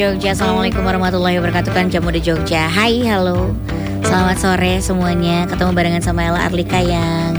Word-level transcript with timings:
Jogja. 0.00 0.32
Assalamualaikum 0.32 0.80
warahmatullahi 0.80 1.36
wabarakatuh. 1.36 1.76
Kan 1.76 1.92
jamu 1.92 2.08
di 2.08 2.24
Jogja. 2.24 2.72
Hai, 2.72 3.04
halo. 3.04 3.52
Selamat 4.00 4.40
sore 4.40 4.80
semuanya. 4.80 5.44
Ketemu 5.44 5.76
barengan 5.76 6.00
sama 6.00 6.24
Ella 6.24 6.40
Arlika 6.48 6.80
yang 6.80 7.36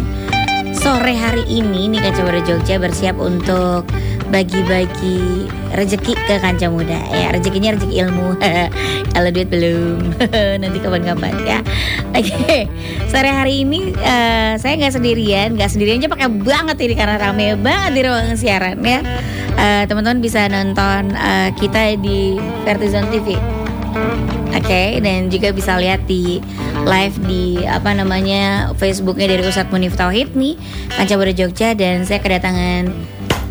Sore 0.78 1.18
hari 1.18 1.42
ini. 1.50 1.90
Nih 1.90 1.98
Kaca 1.98 2.22
Muda 2.22 2.38
Jogja 2.46 2.78
bersiap 2.78 3.18
untuk 3.18 3.90
bagi-bagi 4.30 5.50
rezeki 5.74 6.14
ke 6.14 6.38
kanca 6.38 6.70
muda. 6.70 7.02
Ya 7.10 7.34
rezekinya 7.34 7.82
rezeki 7.82 7.98
ilmu. 8.06 8.38
Kalau 9.18 9.30
duit 9.34 9.50
belum. 9.50 10.22
Nanti 10.62 10.78
kapan-kapan 10.86 11.34
ya. 11.42 11.60
Oke. 12.14 12.70
Sore 13.10 13.30
hari 13.34 13.66
ini 13.66 13.90
uh, 13.90 14.54
saya 14.62 14.78
nggak 14.78 15.02
sendirian. 15.02 15.58
Nggak 15.58 15.74
sendirian 15.74 15.98
aja 15.98 16.14
pakai 16.14 16.30
banget 16.30 16.78
ini 16.78 16.94
karena 16.94 17.18
rame 17.18 17.58
banget 17.58 17.92
di 17.98 18.02
ruang 18.06 18.38
siaran 18.38 18.78
ya 18.86 19.02
uh, 19.62 19.84
teman-teman 19.86 20.20
bisa 20.20 20.50
nonton 20.50 21.14
uh, 21.14 21.54
kita 21.54 21.96
di 22.02 22.42
Vertizon 22.66 23.06
TV 23.14 23.38
Oke, 24.52 24.68
okay, 24.68 24.90
dan 25.00 25.32
juga 25.32 25.56
bisa 25.56 25.80
lihat 25.80 26.04
di 26.12 26.44
live 26.84 27.16
di 27.24 27.64
apa 27.64 27.96
namanya 27.96 28.76
Facebooknya 28.76 29.32
dari 29.32 29.48
Ustadz 29.48 29.72
Munif 29.72 29.96
Tauhid 29.96 30.36
nih, 30.36 30.60
Kanca 30.92 31.16
Muda 31.16 31.32
Jogja 31.32 31.72
dan 31.72 32.04
saya 32.04 32.20
kedatangan 32.20 32.92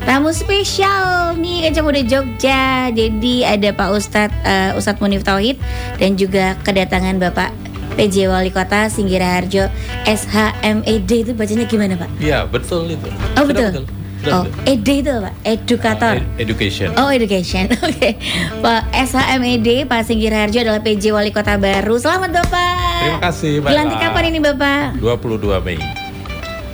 Tamu 0.04 0.32
spesial 0.32 1.36
nih 1.40 1.68
Kanca 1.68 1.80
Muda 1.84 2.02
Jogja. 2.04 2.92
Jadi 2.92 3.48
ada 3.48 3.68
Pak 3.72 3.88
Ustadz 3.96 4.36
uh, 4.44 4.76
Ustadz 4.76 5.00
Munif 5.00 5.24
Tauhid 5.24 5.56
dan 5.96 6.20
juga 6.20 6.56
kedatangan 6.64 7.16
Bapak 7.16 7.52
PJ 7.96 8.28
Wali 8.28 8.52
Kota 8.52 8.92
Singgira 8.92 9.40
Harjo 9.40 9.72
SHMED 10.04 11.10
itu 11.10 11.32
bacanya 11.32 11.64
gimana 11.64 11.96
Pak? 11.96 12.10
Iya 12.20 12.44
betul 12.44 12.92
itu. 12.92 13.08
Oh 13.40 13.44
betul. 13.48 13.72
betul. 13.72 13.99
Oh, 14.28 14.44
ED 14.68 15.00
itu 15.00 15.08
Pak, 15.08 15.32
edukator. 15.48 16.20
Uh, 16.20 16.36
education. 16.36 16.92
Oh, 17.00 17.08
education. 17.08 17.72
Oke. 17.80 17.96
Okay. 17.96 18.12
Pak 18.60 18.92
SHMED 18.92 19.88
Pak 19.88 20.04
Singgir 20.04 20.36
Harjo 20.36 20.60
adalah 20.60 20.84
PJ 20.84 21.08
Wali 21.08 21.32
Kota 21.32 21.56
baru. 21.56 21.96
Selamat 21.96 22.44
Bapak. 22.44 23.00
Terima 23.00 23.20
kasih, 23.24 23.64
Pak. 23.64 23.72
Dilantik 23.72 23.96
kapan 23.96 24.28
ini 24.28 24.44
Bapak? 24.44 25.00
22 25.00 25.64
Mei. 25.64 25.80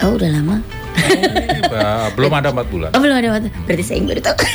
Oh, 0.03 0.19
udah 0.19 0.31
lama. 0.35 0.59
Oh, 1.71 2.07
belum 2.19 2.35
ada 2.35 2.51
empat 2.51 2.67
bulan. 2.67 2.91
Oh, 2.99 3.01
belum 3.01 3.15
ada 3.15 3.31
empat. 3.31 3.47
Berarti 3.63 3.85
saya 3.87 4.03
baru 4.03 4.21
tahu. 4.27 4.37
Oke, 4.43 4.51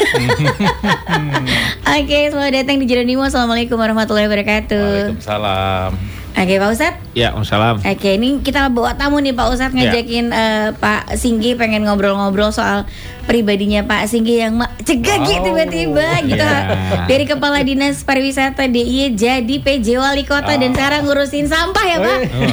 okay, 1.96 2.28
selamat 2.28 2.60
datang 2.60 2.76
di 2.84 2.92
Jeronimo. 2.92 3.24
Assalamualaikum 3.24 3.80
warahmatullahi 3.80 4.28
wabarakatuh. 4.28 5.16
Waalaikumsalam. 5.16 6.21
Oke 6.32 6.58
Pak 6.58 6.70
Ustadz 6.72 7.02
Ya 7.12 7.36
Salam. 7.44 7.84
Oke 7.84 8.16
ini 8.16 8.40
kita 8.40 8.72
bawa 8.72 8.96
tamu 8.96 9.20
nih 9.20 9.36
Pak 9.36 9.48
Ustadz 9.52 9.76
ya. 9.76 9.92
Ngajakin 9.92 10.26
ya. 10.32 10.40
uh, 10.40 10.68
Pak 10.80 11.20
Singgi 11.20 11.60
pengen 11.60 11.84
ngobrol-ngobrol 11.84 12.56
soal 12.56 12.88
pribadinya 13.28 13.84
Pak 13.84 14.08
Singgi 14.08 14.40
yang 14.40 14.58
cegah 14.88 15.20
wow. 15.22 15.44
tiba-tiba 15.44 16.08
gitu 16.26 16.42
yeah. 16.42 17.06
Dari 17.06 17.26
Kepala 17.28 17.62
Dinas 17.62 18.02
Pariwisata 18.08 18.66
DIY 18.72 19.14
jadi 19.14 19.56
PJ 19.60 20.00
Wali 20.00 20.24
Kota 20.24 20.56
oh. 20.56 20.58
dan 20.58 20.72
sekarang 20.72 21.06
ngurusin 21.06 21.52
sampah 21.52 21.86
ya 21.86 21.98
Pak 22.00 22.18
oh. 22.18 22.50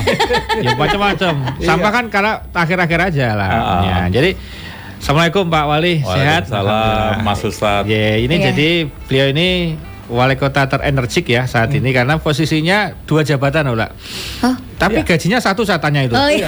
Ya 0.58 0.72
macam-macam 0.74 1.32
Sampah 1.68 1.90
kan 1.94 2.04
karena 2.10 2.32
akhir-akhir 2.50 2.98
aja 3.14 3.26
lah 3.38 3.48
oh. 3.50 3.82
ya, 3.86 3.98
Jadi 4.10 4.30
Assalamualaikum 4.98 5.46
Pak 5.46 5.64
Wali, 5.70 6.02
sehat? 6.02 6.50
Salam 6.50 7.22
Mas 7.22 7.38
Ustadz. 7.38 7.86
Ya, 7.86 8.18
ini 8.18 8.34
yeah. 8.34 8.50
jadi 8.50 8.70
beliau 9.06 9.26
ini 9.30 9.78
wali 10.08 10.36
kota 10.40 10.66
terenergik 10.68 11.28
ya 11.28 11.44
saat 11.44 11.72
hmm. 11.72 11.78
ini 11.80 11.90
karena 11.94 12.14
posisinya 12.20 12.92
dua 13.04 13.22
jabatan, 13.24 13.72
Ola. 13.72 13.88
Oh, 14.44 14.56
tapi 14.78 15.02
iya. 15.02 15.10
gajinya 15.10 15.38
satu 15.42 15.66
saya 15.66 15.82
tanya 15.82 16.06
itu. 16.06 16.14
Oh, 16.14 16.30
iya. 16.30 16.46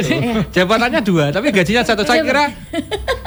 Jadi 0.00 0.16
jabatannya 0.56 1.00
dua, 1.04 1.28
tapi 1.28 1.52
gajinya 1.52 1.84
satu. 1.84 2.00
Saya 2.08 2.24
kira 2.24 2.48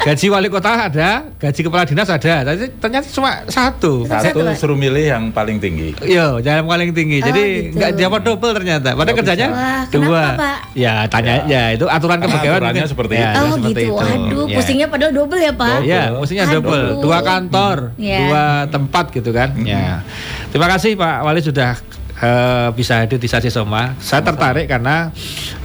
gaji 0.01 0.25
wali 0.33 0.49
kota 0.49 0.89
ada, 0.89 1.29
gaji 1.37 1.61
kepala 1.61 1.85
dinas 1.85 2.09
ada, 2.09 2.41
tapi 2.41 2.73
ternyata 2.81 3.05
cuma 3.13 3.45
satu. 3.45 4.09
Satu 4.09 4.41
suruh 4.57 4.73
milih 4.73 5.05
yang 5.13 5.23
paling 5.29 5.61
tinggi. 5.61 5.93
Iya, 6.01 6.41
yang 6.41 6.65
paling 6.65 6.89
tinggi. 6.89 7.21
Oh, 7.21 7.29
Jadi 7.29 7.43
gitu. 7.69 7.77
nggak 7.77 7.91
gitu. 7.93 8.01
dapat 8.01 8.21
double 8.25 8.51
ternyata. 8.57 8.89
Padahal 8.97 9.15
kerjanya 9.21 9.47
Wah, 9.53 9.83
dua. 9.93 10.23
Pak? 10.33 10.57
Ya 10.73 10.93
tanya 11.05 11.45
ya. 11.45 11.45
ya 11.45 11.63
itu 11.77 11.85
aturan 11.85 12.17
kepegawaian 12.17 12.57
aturannya 12.65 12.85
seperti 12.89 13.13
ya, 13.13 13.29
itu. 13.29 13.37
Oh 13.37 13.53
seperti 13.53 13.69
gitu. 13.69 13.93
Itu. 13.93 13.95
Aduh, 14.01 14.45
ya. 14.49 14.55
pusingnya 14.57 14.87
padahal 14.89 15.11
double 15.13 15.39
ya 15.39 15.53
Pak. 15.53 15.77
Iya, 15.85 16.03
pusingnya 16.17 16.45
double. 16.49 16.85
Dua 16.97 17.19
kantor, 17.21 17.77
ya. 18.01 18.19
dua 18.25 18.43
tempat 18.73 19.05
gitu 19.13 19.29
kan. 19.29 19.53
Hmm. 19.53 19.69
Ya. 19.69 20.01
Terima 20.49 20.65
kasih 20.65 20.97
Pak 20.97 21.15
Wali 21.29 21.45
sudah 21.45 21.77
uh, 22.21 22.69
bisa 22.71 23.01
hadir 23.01 23.17
di 23.17 23.27
Sasi 23.27 23.49
Soma. 23.49 23.97
Saya 23.99 24.21
tertarik 24.21 24.69
karena 24.69 25.09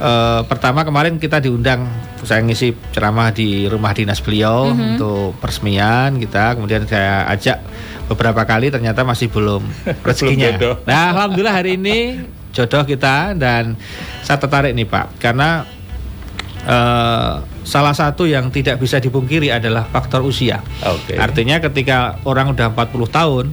uh, 0.01 0.41
pertama 0.49 0.81
kemarin 0.83 1.21
kita 1.21 1.39
diundang 1.39 1.85
saya 2.25 2.41
ngisi 2.41 2.73
ceramah 2.91 3.29
di 3.31 3.69
rumah 3.69 3.93
dinas 3.93 4.19
beliau 4.19 4.73
mm-hmm. 4.73 4.87
untuk 4.97 5.37
peresmian 5.37 6.17
kita. 6.17 6.57
Kemudian 6.57 6.89
saya 6.89 7.29
ajak 7.29 7.61
beberapa 8.09 8.43
kali 8.43 8.73
ternyata 8.73 9.05
masih 9.05 9.29
belum 9.29 9.63
rezekinya. 10.07 10.81
nah, 10.83 11.13
alhamdulillah 11.13 11.55
hari 11.55 11.77
ini 11.77 12.25
jodoh 12.51 12.83
kita 12.83 13.37
dan 13.37 13.77
saya 14.25 14.41
tertarik 14.41 14.73
nih 14.73 14.89
Pak 14.89 15.21
karena 15.21 15.61
uh, 16.65 17.45
salah 17.67 17.93
satu 17.93 18.25
yang 18.25 18.49
tidak 18.49 18.81
bisa 18.81 18.97
dipungkiri 18.97 19.53
adalah 19.53 19.85
faktor 19.85 20.25
usia. 20.25 20.63
Okay. 20.81 21.19
Artinya 21.19 21.61
ketika 21.61 22.17
orang 22.25 22.55
udah 22.55 22.71
40 22.73 23.11
tahun 23.11 23.45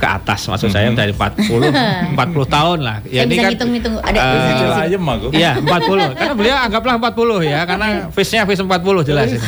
ke 0.00 0.08
atas 0.08 0.48
maksud 0.48 0.72
saya 0.72 0.88
mm 0.88 0.96
-hmm. 0.96 1.00
dari 1.04 1.12
40 1.12 2.16
40 2.16 2.16
tahun 2.56 2.78
lah. 2.80 2.96
Ya 3.04 3.28
ini 3.28 3.36
kan 3.36 3.52
hitung-hitung 3.52 3.94
ada 4.00 4.18
uh, 4.18 4.84
ayam 4.88 5.04
aku. 5.04 5.28
Iya, 5.36 5.60
40. 5.60 6.16
karena 6.16 6.34
beliau 6.34 6.56
anggaplah 6.56 6.94
40 6.96 7.52
ya 7.52 7.60
karena 7.68 7.88
face-nya 8.08 8.48
face 8.48 8.64
40 8.64 9.08
jelas 9.08 9.28
ini. 9.36 9.40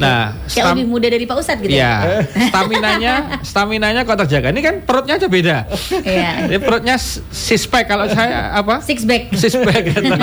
Nah, 0.00 0.40
kayak 0.48 0.72
lebih 0.72 0.86
muda 0.88 1.06
dari 1.12 1.24
Pak 1.28 1.36
Ustadz 1.36 1.60
gitu 1.60 1.76
ya. 1.76 2.00
ya. 2.00 2.16
Stamina-nya 2.48 3.14
stamina-nya 3.44 4.00
kok 4.08 4.16
terjaga. 4.24 4.48
Ini 4.48 4.62
kan 4.64 4.74
perutnya 4.88 5.14
aja 5.20 5.28
beda. 5.28 5.56
Iya. 6.00 6.30
Ini 6.48 6.56
perutnya 6.64 6.96
six 7.28 7.68
pack 7.68 7.84
kalau 7.90 8.08
saya 8.08 8.56
apa? 8.56 8.80
Six 8.80 9.04
pack. 9.04 9.36
Six 9.36 9.52
pack 9.60 9.82
gitu. 9.84 10.14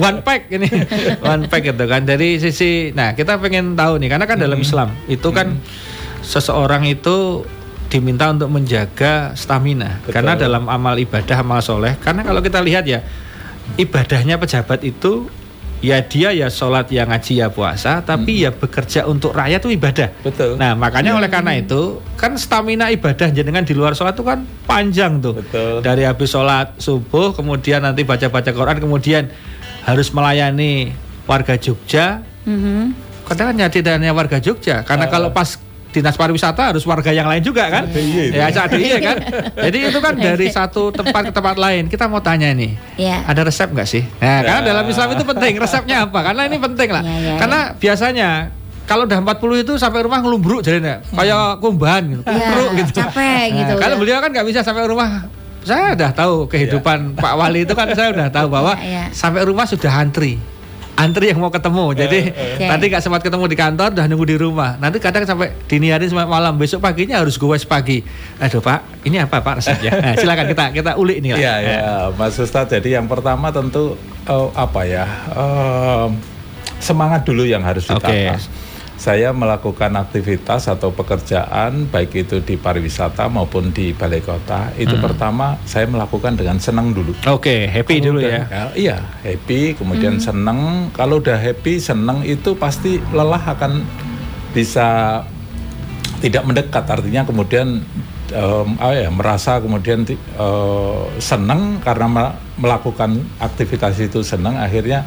One 0.00 0.24
pack 0.24 0.48
ini. 0.48 0.68
One 1.20 1.44
pack 1.52 1.62
gitu 1.68 1.84
kan. 1.84 2.08
Dari 2.08 2.40
sisi 2.40 2.94
nah, 2.96 3.12
kita 3.12 3.36
pengen 3.36 3.76
tahu 3.76 4.00
nih 4.00 4.08
karena 4.16 4.24
kan 4.24 4.40
dalam 4.40 4.56
hmm. 4.56 4.66
Islam 4.66 4.88
itu 5.10 5.28
kan 5.28 5.52
hmm. 5.52 5.60
seseorang 6.24 6.88
itu 6.88 7.44
diminta 7.94 8.26
untuk 8.26 8.50
menjaga 8.50 9.38
stamina 9.38 10.02
Betul. 10.02 10.18
karena 10.18 10.34
dalam 10.34 10.66
amal 10.66 10.98
ibadah 10.98 11.46
amal 11.46 11.62
soleh 11.62 11.94
karena 12.02 12.26
kalau 12.26 12.42
kita 12.42 12.58
lihat 12.58 12.82
ya 12.90 13.06
ibadahnya 13.78 14.34
pejabat 14.34 14.82
itu 14.82 15.30
ya 15.78 16.02
dia 16.02 16.34
ya 16.34 16.50
sholat 16.50 16.90
ya 16.90 17.06
ngaji 17.06 17.44
ya 17.44 17.52
puasa 17.54 18.02
tapi 18.02 18.40
hmm. 18.40 18.44
ya 18.48 18.50
bekerja 18.50 19.00
untuk 19.06 19.30
rakyat 19.30 19.62
itu 19.62 19.70
ibadah 19.78 20.08
betul 20.26 20.58
nah 20.58 20.74
makanya 20.74 21.14
hmm. 21.14 21.18
oleh 21.22 21.30
karena 21.30 21.52
itu 21.54 22.02
kan 22.18 22.34
stamina 22.34 22.90
ibadah 22.90 23.30
dengan 23.30 23.62
di 23.62 23.78
luar 23.78 23.94
sholat 23.94 24.18
itu 24.18 24.26
kan 24.26 24.42
panjang 24.66 25.22
tuh 25.22 25.38
betul. 25.38 25.78
dari 25.84 26.02
habis 26.02 26.34
sholat 26.34 26.74
subuh 26.82 27.30
kemudian 27.30 27.84
nanti 27.86 28.02
baca 28.02 28.26
baca 28.26 28.50
Quran 28.50 28.82
kemudian 28.82 29.30
harus 29.86 30.10
melayani 30.10 30.90
warga 31.30 31.54
Jogja 31.54 32.26
hmm. 32.42 32.96
kadang 33.30 33.54
kan 33.54 33.56
nyati 33.62 33.86
warga 34.10 34.42
Jogja 34.42 34.82
karena 34.82 35.06
uh. 35.06 35.10
kalau 35.14 35.30
pas 35.30 35.62
dinas 35.94 36.18
pariwisata 36.18 36.74
harus 36.74 36.82
warga 36.82 37.14
yang 37.14 37.30
lain 37.30 37.38
juga 37.46 37.70
kan? 37.70 37.86
Ya, 37.86 38.50
iya 38.74 38.98
kan? 38.98 39.16
Jadi 39.54 39.78
itu 39.86 39.98
kan 40.02 40.14
dari 40.18 40.46
satu 40.58 40.90
tempat 40.90 41.30
ke 41.30 41.32
tempat 41.32 41.54
lain. 41.54 41.86
Kita 41.86 42.10
mau 42.10 42.18
tanya 42.18 42.50
nih, 42.50 42.74
ya. 42.98 43.22
ada 43.22 43.46
resep 43.46 43.70
nggak 43.70 43.86
sih? 43.86 44.02
Nah, 44.18 44.42
karena 44.42 44.60
ya. 44.60 44.68
dalam 44.74 44.84
Islam 44.90 45.08
itu 45.14 45.22
penting. 45.22 45.52
Resepnya 45.62 45.96
apa? 46.10 46.18
Karena 46.26 46.42
ini 46.50 46.56
penting 46.58 46.88
lah. 46.90 47.02
Ya, 47.06 47.16
ya, 47.22 47.34
karena 47.38 47.60
biasanya 47.78 48.30
kalau 48.84 49.06
udah 49.06 49.18
40 49.22 49.64
itu 49.64 49.72
sampai 49.78 50.00
rumah 50.02 50.18
ngelumbruk 50.20 50.60
jadinya 50.66 50.98
kayak 51.14 51.62
kumbahan 51.62 52.02
gitu. 52.10 52.22
Ya, 52.26 52.48
gitu. 52.82 52.90
Capek 52.98 53.46
gitu. 53.54 53.72
Nah, 53.78 53.80
kalau 53.80 53.96
beliau 54.02 54.18
kan 54.18 54.30
nggak 54.34 54.46
bisa 54.50 54.60
sampai 54.66 54.84
rumah 54.90 55.30
saya 55.64 55.96
udah 55.96 56.10
tahu 56.12 56.34
kehidupan 56.52 57.16
ya. 57.16 57.22
Pak 57.24 57.34
Wali 57.40 57.64
itu 57.64 57.72
kan 57.72 57.88
saya 57.96 58.12
udah 58.12 58.28
tahu 58.28 58.52
bahwa 58.52 58.76
ya, 58.76 59.08
ya. 59.08 59.16
sampai 59.16 59.48
rumah 59.48 59.64
sudah 59.64 59.88
antri 59.96 60.36
antri 60.94 61.30
yang 61.30 61.38
mau 61.42 61.50
ketemu. 61.50 61.92
Eh, 61.92 61.96
Jadi 62.06 62.18
okay. 62.30 62.64
Eh. 62.64 62.70
tadi 62.70 62.84
nggak 62.90 63.02
sempat 63.02 63.20
ketemu 63.22 63.44
di 63.50 63.56
kantor, 63.58 63.88
udah 63.94 64.06
nunggu 64.10 64.26
di 64.26 64.36
rumah. 64.38 64.78
Nanti 64.78 64.98
kadang 65.02 65.26
sampai 65.26 65.54
dini 65.66 65.90
hari 65.90 66.10
sampai 66.10 66.26
malam. 66.26 66.54
Besok 66.56 66.82
paginya 66.82 67.20
harus 67.20 67.38
gue 67.38 67.58
pagi. 67.66 68.02
Aduh 68.38 68.62
Pak, 68.62 69.06
ini 69.06 69.18
apa 69.20 69.42
Pak 69.42 69.54
resepnya? 69.62 69.92
Nah, 70.04 70.20
silakan 70.20 70.46
kita 70.52 70.64
kita 70.76 70.92
ulik 71.00 71.24
nih. 71.24 71.38
Iya 71.38 71.54
ya, 71.64 71.82
Mas 72.12 72.36
Ustadz. 72.36 72.76
Jadi 72.76 72.92
yang 72.92 73.08
pertama 73.08 73.48
tentu 73.48 73.96
uh, 74.28 74.52
apa 74.52 74.84
ya? 74.84 75.06
Uh, 75.32 76.12
semangat 76.76 77.24
dulu 77.24 77.48
yang 77.48 77.64
harus 77.64 77.88
ditata. 77.88 78.10
Okay 78.10 78.36
saya 78.94 79.34
melakukan 79.34 79.90
aktivitas 79.98 80.70
atau 80.70 80.94
pekerjaan 80.94 81.90
baik 81.90 82.26
itu 82.26 82.38
di 82.38 82.54
pariwisata 82.54 83.26
maupun 83.26 83.74
di 83.74 83.90
balai 83.90 84.22
kota 84.22 84.70
itu 84.78 84.94
hmm. 84.94 85.02
pertama 85.02 85.58
saya 85.66 85.90
melakukan 85.90 86.38
dengan 86.38 86.62
senang 86.62 86.94
dulu. 86.94 87.10
Oke, 87.26 87.42
okay, 87.42 87.60
happy 87.66 87.98
kemudian, 87.98 88.06
dulu 88.06 88.20
ya. 88.22 88.42
ya. 88.46 88.64
Iya, 88.74 88.96
happy, 89.26 89.60
kemudian 89.74 90.14
hmm. 90.18 90.24
senang. 90.24 90.60
Kalau 90.94 91.18
udah 91.18 91.36
happy, 91.36 91.82
senang 91.82 92.22
itu 92.22 92.54
pasti 92.54 93.02
lelah 93.10 93.42
akan 93.42 93.82
bisa 94.54 95.20
tidak 96.22 96.46
mendekat. 96.46 96.84
Artinya 96.86 97.26
kemudian 97.26 97.82
um, 98.32 98.68
oh 98.78 98.94
ya 98.94 99.10
merasa 99.10 99.58
kemudian 99.58 100.06
uh, 100.38 101.10
senang 101.18 101.82
karena 101.82 102.38
melakukan 102.56 103.20
aktivitas 103.42 103.98
itu 104.00 104.22
senang 104.22 104.56
akhirnya 104.56 105.04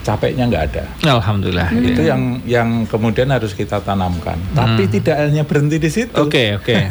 capeknya 0.00 0.48
nggak 0.48 0.64
ada. 0.72 0.84
Alhamdulillah. 1.04 1.68
Hmm. 1.68 1.84
Itu 1.84 2.02
yang 2.04 2.22
yang 2.48 2.68
kemudian 2.88 3.28
harus 3.28 3.52
kita 3.52 3.84
tanamkan. 3.84 4.40
Hmm. 4.52 4.56
Tapi 4.56 4.88
tidak 4.88 5.16
hanya 5.28 5.44
berhenti 5.44 5.76
di 5.76 5.90
situ. 5.92 6.14
Oke 6.16 6.56
okay, 6.56 6.56
oke. 6.56 6.74
Okay. 6.74 6.82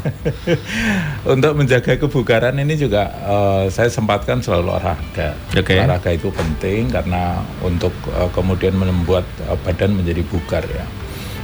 Untuk 1.34 1.58
menjaga 1.58 1.98
kebugaran 1.98 2.56
ini 2.62 2.78
juga 2.78 3.10
uh, 3.26 3.66
saya 3.68 3.90
sempatkan 3.90 4.42
selalu 4.42 4.74
olahraga. 4.74 5.34
Okay. 5.54 5.82
Olahraga 5.82 6.14
itu 6.14 6.30
penting 6.30 6.94
karena 6.94 7.42
untuk 7.66 7.92
uh, 8.14 8.30
kemudian 8.32 8.78
membuat 8.78 9.26
uh, 9.50 9.58
badan 9.66 9.98
menjadi 9.98 10.22
bugar 10.26 10.64
ya. 10.70 10.86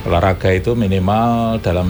Olahraga 0.05 0.53
itu 0.53 0.77
minimal 0.77 1.57
dalam 1.65 1.89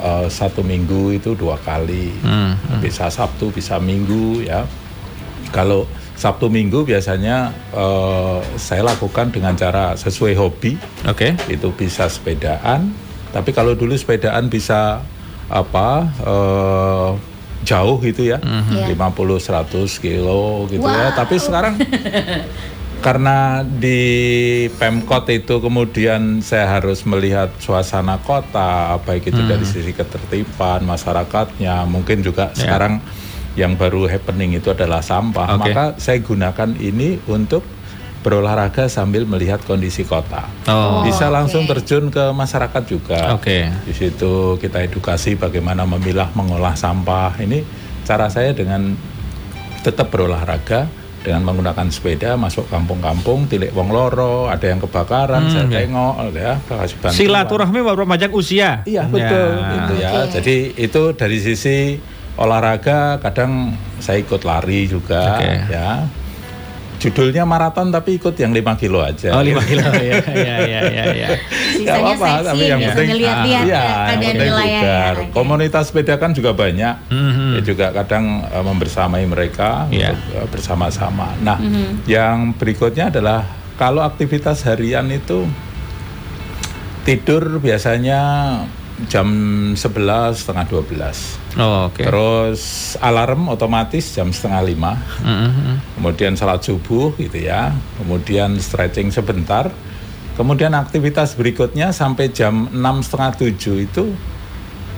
uh, 0.00 0.24
satu 0.24 0.64
minggu 0.64 1.20
itu 1.20 1.36
dua 1.36 1.60
kali, 1.60 2.08
hmm, 2.24 2.52
hmm. 2.56 2.80
bisa 2.80 3.12
Sabtu, 3.12 3.52
bisa 3.52 3.76
Minggu 3.76 4.40
ya. 4.40 4.64
Kalau 5.52 5.84
Sabtu 6.22 6.46
Minggu 6.46 6.86
biasanya 6.86 7.50
uh, 7.74 8.38
saya 8.54 8.86
lakukan 8.86 9.34
dengan 9.34 9.58
cara 9.58 9.98
sesuai 9.98 10.38
hobi. 10.38 10.78
Oke. 11.10 11.34
Okay. 11.34 11.58
Itu 11.58 11.74
bisa 11.74 12.06
sepedaan. 12.06 12.94
Tapi 13.34 13.50
kalau 13.50 13.74
dulu 13.74 13.98
sepedaan 13.98 14.46
bisa 14.46 15.02
apa 15.50 16.06
uh, 16.22 17.10
jauh 17.66 17.98
gitu 18.06 18.30
ya, 18.30 18.38
mm 18.38 18.86
-hmm. 18.86 18.94
50 18.94 19.98
100 19.98 20.04
kilo 20.04 20.70
gitu 20.70 20.86
ya. 20.86 20.94
wow. 20.94 21.10
ya. 21.10 21.18
Tapi 21.18 21.34
sekarang 21.42 21.74
karena 23.06 23.66
di 23.66 24.00
Pemkot 24.78 25.26
itu 25.26 25.58
kemudian 25.58 26.38
saya 26.38 26.78
harus 26.78 27.02
melihat 27.02 27.50
suasana 27.58 28.22
kota 28.22 28.94
baik 29.02 29.26
itu 29.26 29.42
hmm. 29.42 29.50
dari 29.50 29.66
sisi 29.66 29.90
ketertiban 29.90 30.86
masyarakatnya 30.86 31.82
mungkin 31.90 32.22
juga 32.22 32.54
yeah. 32.54 32.58
sekarang 32.62 33.02
yang 33.58 33.76
baru 33.76 34.08
happening 34.08 34.56
itu 34.56 34.72
adalah 34.72 35.04
sampah. 35.04 35.56
Okay. 35.56 35.72
Maka 35.72 35.84
saya 36.00 36.18
gunakan 36.24 36.70
ini 36.80 37.20
untuk 37.28 37.60
berolahraga 38.22 38.86
sambil 38.86 39.26
melihat 39.26 39.58
kondisi 39.66 40.06
kota. 40.06 40.46
Oh, 40.70 41.02
Bisa 41.02 41.26
langsung 41.26 41.66
okay. 41.66 41.82
terjun 41.82 42.08
ke 42.08 42.30
masyarakat 42.30 42.82
juga. 42.86 43.34
Oke. 43.34 43.66
Okay. 43.66 43.90
Di 43.90 43.92
situ 43.92 44.56
kita 44.62 44.78
edukasi 44.86 45.34
bagaimana 45.34 45.82
memilah 45.84 46.30
mengolah 46.38 46.78
sampah. 46.78 47.34
Ini 47.42 47.66
cara 48.06 48.30
saya 48.30 48.54
dengan 48.54 48.94
tetap 49.82 50.14
berolahraga 50.14 50.86
dengan 51.22 51.46
menggunakan 51.46 51.86
sepeda 51.90 52.34
masuk 52.34 52.66
kampung-kampung, 52.66 53.46
tilik 53.46 53.70
wong 53.70 53.94
loro, 53.94 54.50
ada 54.50 54.66
yang 54.66 54.82
kebakaran, 54.82 55.46
hmm, 55.46 55.52
saya 55.54 55.66
ya. 55.70 55.78
tengok 55.78 56.14
ya, 56.34 56.52
kasih 56.66 56.98
bantuan. 56.98 57.18
Silaturahmi 57.22 57.80
usia. 58.34 58.82
Iya 58.82 59.06
betul, 59.06 59.50
ya. 59.54 59.70
itu 59.78 59.94
ya. 60.02 60.10
Okay. 60.10 60.26
Jadi 60.34 60.56
itu 60.82 61.02
dari 61.14 61.38
sisi 61.38 61.76
olahraga 62.40 63.20
kadang 63.20 63.76
saya 64.00 64.20
ikut 64.24 64.42
lari 64.42 64.88
juga 64.88 65.36
okay. 65.36 65.56
ya 65.68 65.88
judulnya 67.02 67.42
maraton 67.42 67.90
tapi 67.90 68.14
ikut 68.14 68.38
yang 68.38 68.54
5 68.54 68.78
kilo 68.78 69.02
aja. 69.02 69.34
Oh 69.34 69.42
5 69.42 69.58
kilo 69.66 69.90
ya 69.98 70.22
ya 70.22 70.56
ya 70.62 70.80
ya. 70.86 71.04
ya. 71.10 71.28
Gak 71.82 71.96
apa-apa 71.98 72.54
tapi 72.54 72.64
yang 72.70 72.78
penting 72.78 73.10
lihat 73.18 73.38
lihat 73.42 73.64
ya, 73.66 73.82
yang 74.14 74.20
penting 74.22 74.50
bugar. 74.54 75.14
Komunitas 75.34 75.90
sepeda 75.90 76.14
kan 76.22 76.30
juga 76.30 76.54
banyak. 76.54 77.10
Mm-hmm. 77.10 77.50
Ya 77.58 77.60
juga 77.66 77.86
kadang 77.90 78.46
uh, 78.46 78.62
membersamai 78.62 79.26
mereka 79.26 79.90
yeah. 79.90 80.14
untuk 80.14 80.22
uh, 80.38 80.46
bersama-sama. 80.46 81.34
Nah, 81.42 81.58
mm-hmm. 81.58 82.06
yang 82.06 82.54
berikutnya 82.54 83.10
adalah 83.10 83.50
kalau 83.74 84.06
aktivitas 84.06 84.62
harian 84.70 85.10
itu 85.10 85.50
tidur 87.02 87.58
biasanya 87.58 88.22
jam 89.08 89.28
11 89.74 89.78
setengah 90.34 90.64
12 90.68 91.58
oh, 91.58 91.90
okay. 91.90 92.04
terus 92.06 92.94
alarm 92.98 93.48
otomatis 93.48 94.14
jam 94.14 94.30
setengah 94.30 94.62
lima 94.62 94.92
mm-hmm. 95.22 95.98
kemudian 95.98 96.32
salat 96.34 96.62
subuh 96.62 97.14
gitu 97.18 97.38
ya 97.42 97.72
kemudian 97.98 98.58
stretching 98.58 99.10
sebentar 99.10 99.70
kemudian 100.34 100.72
aktivitas 100.74 101.34
berikutnya 101.34 101.90
sampai 101.90 102.32
jam 102.32 102.70
enam 102.72 103.00
setengah 103.04 103.36
tujuh 103.36 103.76
itu 103.86 104.04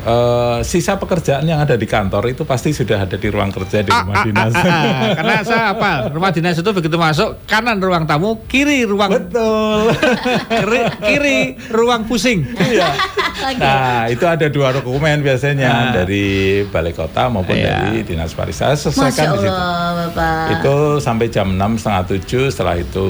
uh, 0.04 0.58
sisa 0.60 1.00
pekerjaan 1.00 1.44
yang 1.48 1.60
ada 1.60 1.74
di 1.74 1.88
kantor 1.88 2.30
itu 2.30 2.44
pasti 2.44 2.70
sudah 2.70 3.08
ada 3.08 3.16
di 3.16 3.28
ruang 3.28 3.50
kerja 3.50 3.82
di 3.82 3.90
rumah 3.90 4.14
ah, 4.20 4.24
dinas. 4.24 4.52
Ah, 4.54 4.62
ah, 4.62 4.70
ah. 4.70 5.08
Karena 5.16 5.34
saya 5.42 5.64
apa? 5.74 5.92
Rumah 6.12 6.30
dinas 6.30 6.56
itu 6.60 6.70
begitu 6.70 6.96
masuk 6.96 7.42
kanan 7.48 7.80
ruang 7.80 8.04
tamu, 8.04 8.44
kiri 8.46 8.84
ruang 8.84 9.10
betul, 9.10 9.90
kiri, 10.60 10.80
kiri 11.02 11.38
ruang 11.72 12.06
pusing. 12.06 12.44
Iya. 12.54 12.90
Nah 13.44 14.08
itu 14.08 14.24
ada 14.24 14.48
dua 14.48 14.72
dokumen 14.72 15.20
biasanya 15.20 15.68
nah. 15.68 15.92
dari 15.92 16.62
balai 16.64 16.94
kota 16.96 17.28
maupun 17.28 17.58
iya. 17.58 17.82
dari 17.82 18.06
dinas 18.06 18.32
pariwisata. 18.32 18.78
Selesaikan 18.78 19.36
di 19.36 19.38
situ. 19.44 19.52
Bapak. 19.52 20.44
Itu 20.54 20.76
sampai 21.02 21.26
jam 21.28 21.52
enam 21.52 21.76
setengah 21.76 22.14
tujuh. 22.14 22.48
Setelah 22.48 22.80
itu 22.80 23.04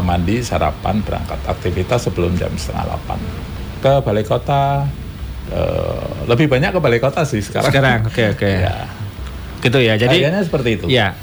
mandi, 0.00 0.40
sarapan, 0.40 1.02
berangkat 1.04 1.36
aktivitas 1.44 2.08
sebelum 2.08 2.32
jam 2.40 2.54
setengah 2.56 2.94
delapan 2.94 3.18
ke 3.84 4.00
balai 4.00 4.24
kota 4.24 4.88
Uh, 5.54 6.26
lebih 6.26 6.50
banyak 6.50 6.74
ke 6.74 6.80
balai 6.82 6.98
kota 6.98 7.22
sih 7.22 7.38
sekarang. 7.38 7.70
Sekarang, 7.70 8.00
oke 8.02 8.10
okay, 8.10 8.26
oke. 8.34 8.42
Okay. 8.42 8.54
Ya. 8.66 8.76
Gitu 9.62 9.78
ya. 9.80 9.94
Jadi 9.96 10.16
Kayaknya 10.20 10.42
seperti 10.42 10.70
itu. 10.76 10.86
Ya. 10.90 11.14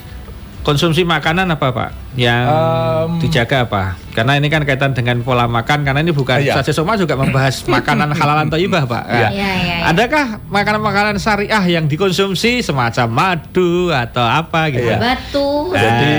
Konsumsi 0.62 1.02
makanan 1.02 1.50
apa 1.50 1.74
Pak? 1.74 1.90
Yang 2.14 2.46
um, 2.54 3.18
dijaga 3.18 3.66
apa? 3.66 3.98
Karena 4.14 4.38
ini 4.38 4.46
kan 4.46 4.62
kaitan 4.62 4.94
dengan 4.94 5.26
pola 5.26 5.50
makan. 5.50 5.82
Karena 5.82 6.06
ini 6.06 6.14
bukan 6.14 6.38
iya. 6.38 6.54
Sasi 6.54 6.70
Soma 6.70 6.94
juga 7.02 7.18
membahas 7.18 7.66
makanan 7.82 8.14
halal 8.14 8.46
atau 8.46 8.62
ibah 8.62 8.86
Pak. 8.86 9.04
Iya. 9.10 9.30
Ya, 9.30 9.30
ya, 9.34 9.52
ya. 9.58 9.78
Adakah 9.90 10.26
makanan-makanan 10.54 11.18
syariah 11.18 11.66
yang 11.66 11.90
dikonsumsi 11.90 12.62
semacam 12.62 13.10
madu 13.10 13.90
atau 13.90 14.22
apa 14.22 14.70
gitu? 14.70 14.86
Iya. 14.86 15.02
Batu. 15.02 15.74
Jadi 15.74 16.16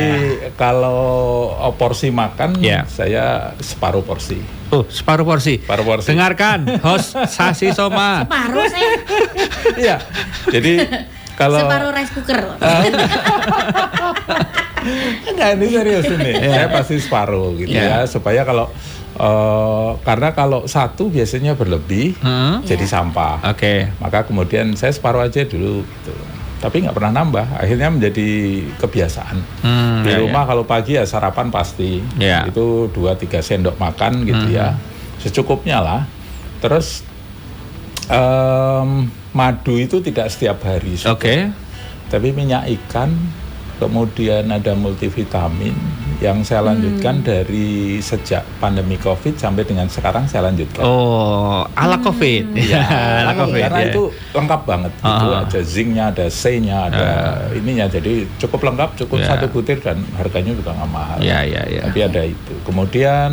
kalau 0.58 1.54
porsi 1.78 2.10
makan, 2.10 2.58
ya. 2.58 2.82
saya 2.90 3.55
separuh 3.62 4.02
porsi. 4.02 4.43
Oh, 4.74 4.82
separuh 4.90 5.22
porsi. 5.22 5.62
Separuh 5.62 5.86
porsi. 5.86 6.08
Dengarkan, 6.10 6.82
host 6.82 7.14
Sasi 7.31 7.70
Soma. 7.70 8.26
Separuh 8.26 8.67
saya. 8.67 8.90
Iya. 9.78 9.96
Jadi 10.50 10.72
kalau 11.36 11.60
separuh 11.60 11.91
rice 11.94 12.12
cooker. 12.15 12.41
Enggak, 15.31 15.48
ini 15.58 15.67
serius 15.70 16.06
ini. 16.10 16.32
Yeah. 16.43 16.55
Saya 16.55 16.69
pasti 16.74 16.96
separuh 16.98 17.55
gitu 17.55 17.70
yeah. 17.70 18.03
ya, 18.03 18.10
supaya 18.10 18.43
kalau 18.43 18.69
Uh, 19.12 20.01
karena 20.08 20.32
kalau 20.32 20.65
satu 20.65 21.12
biasanya 21.12 21.53
berlebih 21.53 22.17
hmm? 22.17 22.65
jadi 22.65 22.81
yeah. 22.81 22.93
sampah. 22.96 23.44
Oke. 23.44 23.60
Okay. 23.60 23.79
Maka 24.01 24.24
kemudian 24.24 24.72
saya 24.72 24.89
separuh 24.89 25.20
aja 25.20 25.44
dulu 25.44 25.84
gitu. 25.84 26.17
Tapi 26.65 26.89
nggak 26.89 26.96
pernah 26.96 27.20
nambah. 27.20 27.60
Akhirnya 27.60 27.93
menjadi 27.93 28.65
kebiasaan. 28.81 29.36
Hmm, 29.60 30.01
Di 30.01 30.17
ya, 30.17 30.22
rumah 30.24 30.48
ya. 30.48 30.48
kalau 30.48 30.65
pagi 30.65 30.96
ya 30.96 31.05
sarapan 31.05 31.53
pasti. 31.53 32.01
Ya. 32.17 32.48
Itu 32.48 32.89
dua 32.89 33.12
tiga 33.12 33.44
sendok 33.44 33.77
makan 33.77 34.24
gitu 34.24 34.48
hmm. 34.48 34.56
ya. 34.56 34.81
Secukupnya 35.20 35.84
lah. 35.84 36.08
Terus 36.65 37.05
um, 38.08 39.12
madu 39.32 39.81
itu 39.81 40.01
tidak 40.05 40.29
setiap 40.32 40.62
hari. 40.65 40.96
Oke. 41.05 41.08
Okay. 41.19 41.41
Tapi 42.12 42.29
minyak 42.36 42.69
ikan 42.81 43.12
kemudian 43.82 44.46
ada 44.46 44.79
multivitamin 44.79 45.74
yang 46.22 46.46
saya 46.46 46.62
lanjutkan 46.70 47.19
hmm. 47.19 47.27
dari 47.27 47.98
sejak 47.98 48.46
pandemi 48.62 48.94
COVID 48.94 49.34
sampai 49.34 49.67
dengan 49.67 49.91
sekarang 49.91 50.31
saya 50.31 50.46
lanjutkan. 50.46 50.86
Oh, 50.86 51.67
ala 51.74 51.98
hmm. 51.98 52.05
COVID. 52.06 52.44
ya, 52.72 52.84
ala 53.27 53.34
COVID. 53.34 53.58
Karena 53.58 53.81
ya. 53.82 53.91
itu 53.91 54.03
lengkap 54.31 54.60
banget. 54.62 54.93
Uh 55.03 55.03
-huh. 55.03 55.19
Itu 55.19 55.29
ada 55.34 55.60
zincnya, 55.67 56.05
ada 56.15 56.27
C-nya, 56.31 56.79
ada 56.94 57.06
uh. 57.51 57.58
ininya. 57.58 57.91
Jadi 57.91 58.31
cukup 58.39 58.70
lengkap, 58.70 59.03
cukup 59.03 59.19
yeah. 59.19 59.29
satu 59.34 59.51
butir 59.51 59.82
dan 59.82 59.98
harganya 60.15 60.55
juga 60.55 60.70
nggak 60.79 60.91
mahal. 60.94 61.19
Ya, 61.19 61.43
ya, 61.43 61.67
ya. 61.67 61.91
Tapi 61.91 62.01
ada 62.06 62.22
itu. 62.22 62.55
Kemudian 62.62 63.31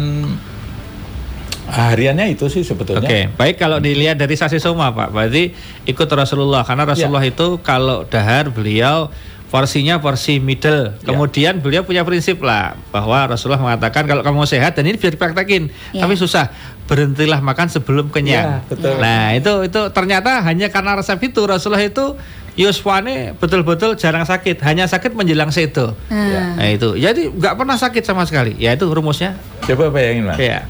hariannya 1.69 2.33
itu 2.33 2.49
sih 2.49 2.65
sebetulnya. 2.65 3.05
Oke, 3.05 3.09
okay. 3.09 3.23
baik 3.29 3.55
kalau 3.61 3.77
dilihat 3.77 4.17
dari 4.17 4.33
sasi 4.33 4.57
soma 4.57 4.89
Pak, 4.91 5.13
berarti 5.13 5.53
ikut 5.85 6.09
Rasulullah 6.09 6.65
karena 6.65 6.89
Rasulullah 6.89 7.23
ya. 7.23 7.31
itu 7.31 7.61
kalau 7.61 8.03
dahar 8.09 8.49
beliau 8.49 9.13
porsinya 9.49 9.97
porsi 9.97 10.37
middle. 10.37 10.93
Ya. 11.01 11.05
Kemudian 11.09 11.57
beliau 11.59 11.81
punya 11.81 12.05
prinsip 12.05 12.39
lah 12.45 12.77
bahwa 12.93 13.33
Rasulullah 13.33 13.61
mengatakan 13.61 14.05
kalau 14.05 14.21
kamu 14.21 14.45
sehat 14.45 14.77
dan 14.77 14.85
ini 14.85 14.97
bisa 14.97 15.13
dipraktekin, 15.13 15.73
ya. 15.93 16.05
tapi 16.05 16.13
susah 16.17 16.53
berhentilah 16.85 17.41
makan 17.41 17.69
sebelum 17.69 18.09
kenyang. 18.09 18.61
Ya, 18.61 18.69
betul. 18.69 18.97
Nah 18.97 19.37
itu 19.37 19.53
itu 19.65 19.81
ternyata 19.93 20.41
hanya 20.45 20.73
karena 20.73 20.97
resep 20.97 21.21
itu 21.21 21.41
Rasulullah 21.45 21.85
itu 21.85 22.17
Yuswane 22.59 23.39
betul-betul 23.39 23.95
jarang 23.95 24.27
sakit, 24.27 24.59
hanya 24.67 24.83
sakit 24.83 25.15
menjelang 25.15 25.47
seto. 25.47 25.95
Hmm. 26.11 26.59
Nah 26.59 26.67
itu, 26.67 26.97
jadi 26.99 27.31
nggak 27.31 27.55
pernah 27.55 27.79
sakit 27.79 28.03
sama 28.03 28.27
sekali. 28.27 28.57
Ya 28.59 28.75
itu 28.75 28.83
rumusnya. 28.89 29.37
Coba 29.63 29.87
bayangin 29.93 30.27
mas. 30.27 30.35
Ya. 30.35 30.67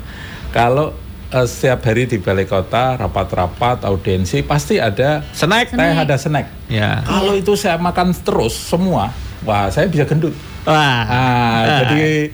Kalau 0.49 0.97
uh, 1.33 1.45
setiap 1.45 1.85
hari 1.85 2.09
di 2.09 2.17
balai 2.17 2.49
kota 2.49 2.97
rapat-rapat 2.97 3.85
audiensi 3.85 4.41
pasti 4.41 4.81
ada 4.81 5.21
snack, 5.33 5.73
teh 5.73 5.93
ada 5.93 6.15
snack. 6.17 6.69
Ya. 6.69 7.05
Kalau 7.05 7.37
itu 7.37 7.53
saya 7.53 7.77
makan 7.77 8.13
terus 8.13 8.53
semua, 8.57 9.13
wah 9.45 9.69
saya 9.69 9.85
bisa 9.85 10.09
gendut. 10.09 10.33
Wah, 10.67 11.01
nah, 11.07 11.63
jadi 11.85 12.33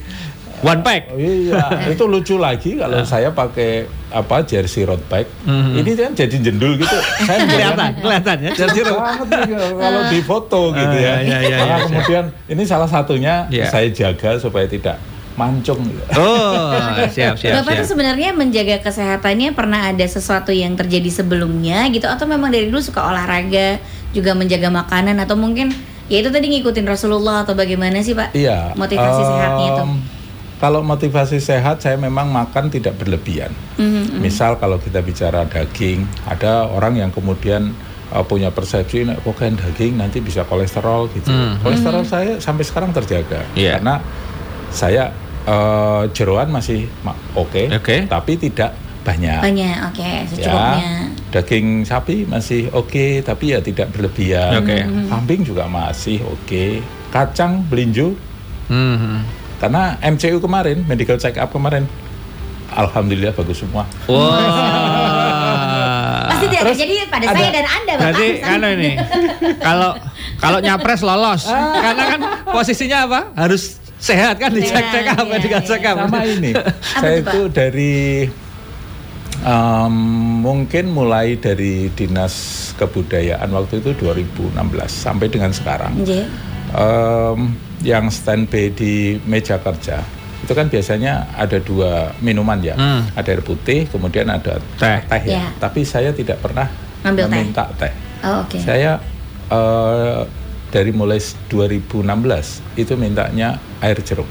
one 0.66 0.82
pack. 0.82 1.14
Oh, 1.14 1.20
iya, 1.20 1.62
itu 1.94 2.04
lucu 2.08 2.36
lagi 2.42 2.80
kalau 2.80 3.04
nah. 3.04 3.08
saya 3.08 3.30
pakai 3.36 3.86
apa 4.10 4.48
jersey 4.48 4.88
road 4.88 5.04
bike. 5.12 5.30
Mm-hmm. 5.44 5.80
Ini 5.84 5.92
kan 5.94 6.12
jadi 6.16 6.36
jendul 6.40 6.80
gitu. 6.80 6.98
saya 7.28 7.46
kelihatan, 7.52 7.92
kelihatan 8.00 8.38
ya 8.42 8.52
jersey 8.56 8.82
road. 8.88 9.02
Kalau 9.84 10.02
di 10.08 10.20
foto 10.24 10.62
gitu 10.72 10.98
ya. 10.98 11.20
Uh, 11.20 11.28
ya, 11.28 11.38
ya, 11.38 11.40
ya 11.44 11.58
Maka 11.60 11.68
ya, 11.68 11.78
kemudian 11.86 12.24
ya. 12.32 12.52
ini 12.56 12.64
salah 12.64 12.90
satunya 12.90 13.46
ya. 13.52 13.68
saya 13.68 13.92
jaga 13.92 14.40
supaya 14.40 14.66
tidak 14.66 14.98
mancung. 15.36 15.84
Oh, 16.16 16.72
siap 17.12 17.36
siap. 17.36 17.62
Bapak 17.62 17.84
siap. 17.84 17.88
sebenarnya 17.92 18.32
menjaga 18.32 18.80
kesehatannya 18.80 19.52
pernah 19.52 19.92
ada 19.92 20.06
sesuatu 20.08 20.56
yang 20.56 20.80
terjadi 20.80 21.12
sebelumnya 21.12 21.88
gitu 21.92 22.08
atau 22.08 22.24
memang 22.24 22.52
dari 22.52 22.72
dulu 22.72 22.80
suka 22.80 23.04
olahraga, 23.04 23.80
juga 24.16 24.32
menjaga 24.32 24.72
makanan 24.72 25.20
atau 25.20 25.36
mungkin 25.36 25.76
ya 26.08 26.24
itu 26.24 26.32
tadi 26.32 26.48
ngikutin 26.56 26.88
Rasulullah 26.88 27.44
atau 27.44 27.52
bagaimana 27.52 28.00
sih 28.00 28.16
Pak? 28.16 28.32
Iya. 28.32 28.74
Motivasi 28.80 29.22
um, 29.22 29.28
sehatnya 29.28 29.68
itu. 29.68 29.84
Kalau 30.56 30.80
motivasi 30.80 31.38
sehat 31.44 31.84
saya 31.84 32.00
memang 32.00 32.32
makan 32.32 32.72
tidak 32.72 32.96
berlebihan. 32.96 33.52
Mm-hmm. 33.76 34.24
Misal 34.24 34.56
kalau 34.56 34.80
kita 34.80 35.04
bicara 35.04 35.44
daging, 35.44 36.08
ada 36.24 36.72
orang 36.72 36.96
yang 36.96 37.12
kemudian 37.12 37.76
uh, 38.16 38.24
punya 38.24 38.56
persepsi 38.56 39.04
kok 39.04 39.36
kan 39.36 39.60
daging 39.60 40.00
nanti 40.00 40.24
bisa 40.24 40.48
kolesterol 40.48 41.12
gitu. 41.12 41.28
Mm-hmm. 41.28 41.60
Kolesterol 41.60 42.04
saya 42.08 42.32
sampai 42.40 42.64
sekarang 42.64 42.96
terjaga 42.96 43.44
yeah. 43.60 43.76
karena 43.76 44.00
saya 44.72 45.12
uh, 45.46 46.04
jeroan 46.12 46.50
masih 46.52 46.90
oke, 47.34 47.50
okay, 47.50 47.66
okay. 47.72 48.00
tapi 48.10 48.38
tidak 48.38 48.74
banyak. 49.06 49.40
Banyak, 49.40 49.78
oke, 49.94 50.02
okay, 50.02 50.16
secukupnya. 50.26 50.82
Ya, 50.82 50.98
daging 51.30 51.68
sapi 51.86 52.26
masih 52.26 52.74
oke, 52.74 52.90
okay, 52.90 53.12
tapi 53.22 53.54
ya 53.54 53.62
tidak 53.62 53.94
berlebihan. 53.94 54.66
Okay. 54.66 54.82
Mm-hmm. 54.82 55.08
Kambing 55.14 55.42
juga 55.46 55.70
masih 55.70 56.26
oke. 56.26 56.42
Okay. 56.50 56.82
Kacang, 57.14 57.62
belinju. 57.70 58.18
Mm-hmm. 58.68 59.18
Karena 59.62 59.96
MCU 60.02 60.42
kemarin, 60.42 60.84
medical 60.90 61.16
check 61.22 61.38
up 61.38 61.54
kemarin, 61.54 61.86
alhamdulillah 62.74 63.32
bagus 63.38 63.62
semua. 63.62 63.86
Wah. 64.10 64.18
Wow. 64.18 65.46
Pasti 66.26 66.46
tidak 66.52 66.64
terjadi 66.74 66.94
pada 67.08 67.26
ada, 67.30 67.38
saya 67.38 67.50
dan 67.54 67.68
anda, 67.70 67.94
Bapak. 67.96 68.10
Jadi 68.12 68.28
kan 68.42 68.60
ini, 68.66 68.92
kalau 69.62 69.92
kalau 70.42 70.60
nyapres 70.60 71.02
lolos, 71.06 71.48
ah. 71.48 71.80
karena 71.80 72.04
kan 72.12 72.20
posisinya 72.50 72.98
apa? 73.08 73.20
Harus 73.38 73.85
sehat 74.06 74.36
kan 74.38 74.54
dicek 74.54 74.86
cek 74.94 75.06
apa 75.18 75.34
ya, 75.34 75.38
dicek 75.42 75.64
cek 75.66 75.82
apa 75.82 76.06
sama 76.06 76.22
ini 76.30 76.52
saya 77.02 77.16
itu 77.26 77.42
dari 77.50 77.96
um, 79.42 79.96
mungkin 80.46 80.94
mulai 80.94 81.38
dari 81.42 81.90
dinas 81.94 82.70
kebudayaan 82.78 83.50
waktu 83.50 83.82
itu 83.82 83.98
2016 83.98 84.54
sampai 84.90 85.28
dengan 85.30 85.52
sekarang. 85.54 85.94
Um, 86.76 87.56
yang 87.86 88.10
standby 88.10 88.74
di 88.74 89.22
meja 89.24 89.62
kerja 89.62 90.02
itu 90.44 90.52
kan 90.54 90.68
biasanya 90.68 91.30
ada 91.38 91.58
dua 91.62 92.14
minuman 92.20 92.60
ya. 92.62 92.76
Hmm. 92.78 93.02
ada 93.18 93.30
air 93.34 93.42
putih 93.42 93.90
kemudian 93.90 94.30
ada 94.30 94.62
teh, 94.78 95.00
teh 95.08 95.24
ya. 95.26 95.42
ya 95.42 95.46
tapi 95.58 95.82
saya 95.82 96.14
tidak 96.14 96.38
pernah 96.44 96.68
Ambil 97.06 97.30
meminta 97.30 97.70
teh, 97.78 97.90
teh. 97.90 97.94
Oh, 98.26 98.42
okay. 98.46 98.62
saya 98.62 98.98
uh, 99.50 100.26
dari 100.70 100.92
mulai 100.92 101.20
2016 101.52 102.80
itu 102.80 102.94
mintanya 102.98 103.58
air 103.82 103.98
jeruk. 104.02 104.28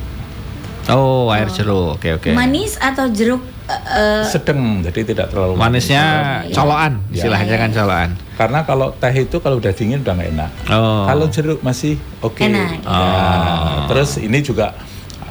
Oh, 0.93 1.33
air 1.33 1.49
jeruk. 1.49 1.97
Oke, 1.97 2.13
oke. 2.17 2.31
Manis 2.37 2.77
atau 2.77 3.09
jeruk 3.09 3.41
uh, 3.69 4.25
sedang, 4.29 4.85
jadi 4.85 5.01
tidak 5.15 5.33
terlalu 5.33 5.57
manisnya 5.57 6.05
manis. 6.45 6.53
colokan, 6.53 6.93
ya. 7.09 7.17
istilahnya 7.17 7.57
kan 7.57 7.71
colokan. 7.73 8.11
Karena 8.37 8.59
kalau 8.69 8.89
teh 8.93 9.15
itu 9.15 9.37
kalau 9.41 9.57
udah 9.63 9.73
dingin 9.73 10.05
udah 10.05 10.13
gak 10.13 10.29
enak. 10.29 10.51
Oh. 10.69 11.09
Kalau 11.09 11.27
jeruk 11.33 11.61
masih 11.65 11.97
oke. 12.21 12.37
Okay. 12.37 12.53
Enak. 12.53 12.85
Ya. 12.85 12.91
Oh. 12.91 13.89
Terus 13.89 14.21
ini 14.21 14.45
juga 14.45 14.77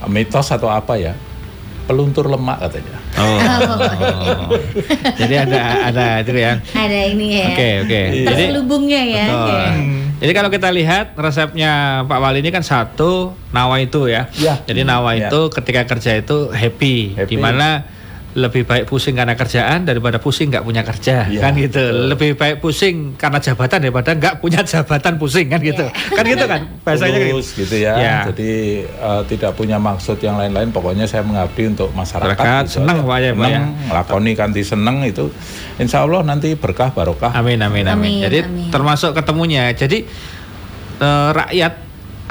mitos 0.09 0.49
atau 0.49 0.73
apa 0.73 0.97
ya? 0.97 1.13
peluntur 1.83 2.31
lemak 2.31 2.63
katanya. 2.63 2.95
Oh. 3.19 3.37
oh. 3.43 4.55
Jadi 5.19 5.35
ada 5.35 5.59
ada 5.91 6.05
itu 6.23 6.31
ya. 6.31 6.53
Ada 6.71 6.99
ini 7.11 7.27
ya. 7.35 7.47
Oke, 7.51 7.55
okay, 7.59 7.73
oke. 7.83 7.91
Okay. 7.91 8.23
Jadi 8.23 8.43
lubungnya 8.55 9.01
ya. 9.03 9.25
Okay. 9.27 9.67
Jadi 10.23 10.31
kalau 10.31 10.47
kita 10.47 10.71
lihat 10.71 11.19
resepnya 11.19 12.03
Pak 12.07 12.15
Wali 12.23 12.39
ini 12.39 12.47
kan 12.47 12.63
satu 12.63 13.35
nawa 13.51 13.83
itu 13.83 14.07
ya. 14.07 14.31
ya. 14.39 14.55
Jadi 14.63 14.87
nawa 14.87 15.19
ya. 15.19 15.27
itu 15.27 15.51
ketika 15.51 15.83
kerja 15.83 16.15
itu 16.15 16.47
happy, 16.47 17.19
happy. 17.19 17.27
di 17.27 17.35
mana 17.35 17.83
lebih 18.33 18.65
baik 18.65 18.89
pusing 18.89 19.13
karena 19.13 19.37
kerjaan 19.37 19.85
daripada 19.85 20.17
pusing 20.17 20.49
nggak 20.49 20.65
punya 20.65 20.81
kerja 20.81 21.29
ya, 21.29 21.41
kan 21.41 21.53
gitu 21.53 21.77
betul. 21.77 22.09
lebih 22.09 22.31
baik 22.33 22.57
pusing 22.65 23.13
karena 23.13 23.37
jabatan 23.37 23.77
daripada 23.85 24.09
nggak 24.17 24.41
punya 24.41 24.65
jabatan 24.65 25.21
pusing 25.21 25.53
kan 25.53 25.61
gitu 25.61 25.85
ya. 25.85 25.93
kan 26.17 26.23
gitu 26.25 26.45
kan 26.49 26.61
bahasanya 26.81 27.19
gitu. 27.29 27.39
gitu 27.61 27.75
ya, 27.77 27.93
ya. 27.93 28.17
jadi 28.33 28.51
uh, 28.97 29.21
tidak 29.29 29.53
punya 29.53 29.77
maksud 29.77 30.17
yang 30.17 30.41
lain-lain 30.41 30.73
pokoknya 30.73 31.05
saya 31.05 31.21
mengabdi 31.21 31.69
untuk 31.69 31.93
masyarakat 31.93 32.33
Masyarakat, 32.33 32.63
gitu. 32.65 32.73
seneng 32.81 32.97
pak 33.05 33.17
ya 33.21 33.31
pak 33.37 33.49
ya 33.53 33.61
lakoni 33.93 34.31
kanti 34.33 34.61
seneng 34.65 34.97
itu 35.05 35.29
insya 35.77 36.01
Allah 36.01 36.25
nanti 36.25 36.57
berkah 36.57 36.89
barokah 36.89 37.29
amin 37.37 37.61
amin 37.61 37.85
amin, 37.85 37.93
amin 37.93 38.13
jadi 38.25 38.39
amin. 38.49 38.69
termasuk 38.73 39.13
ketemunya 39.13 39.69
jadi 39.77 40.09
uh, 40.97 41.29
rakyat 41.37 41.82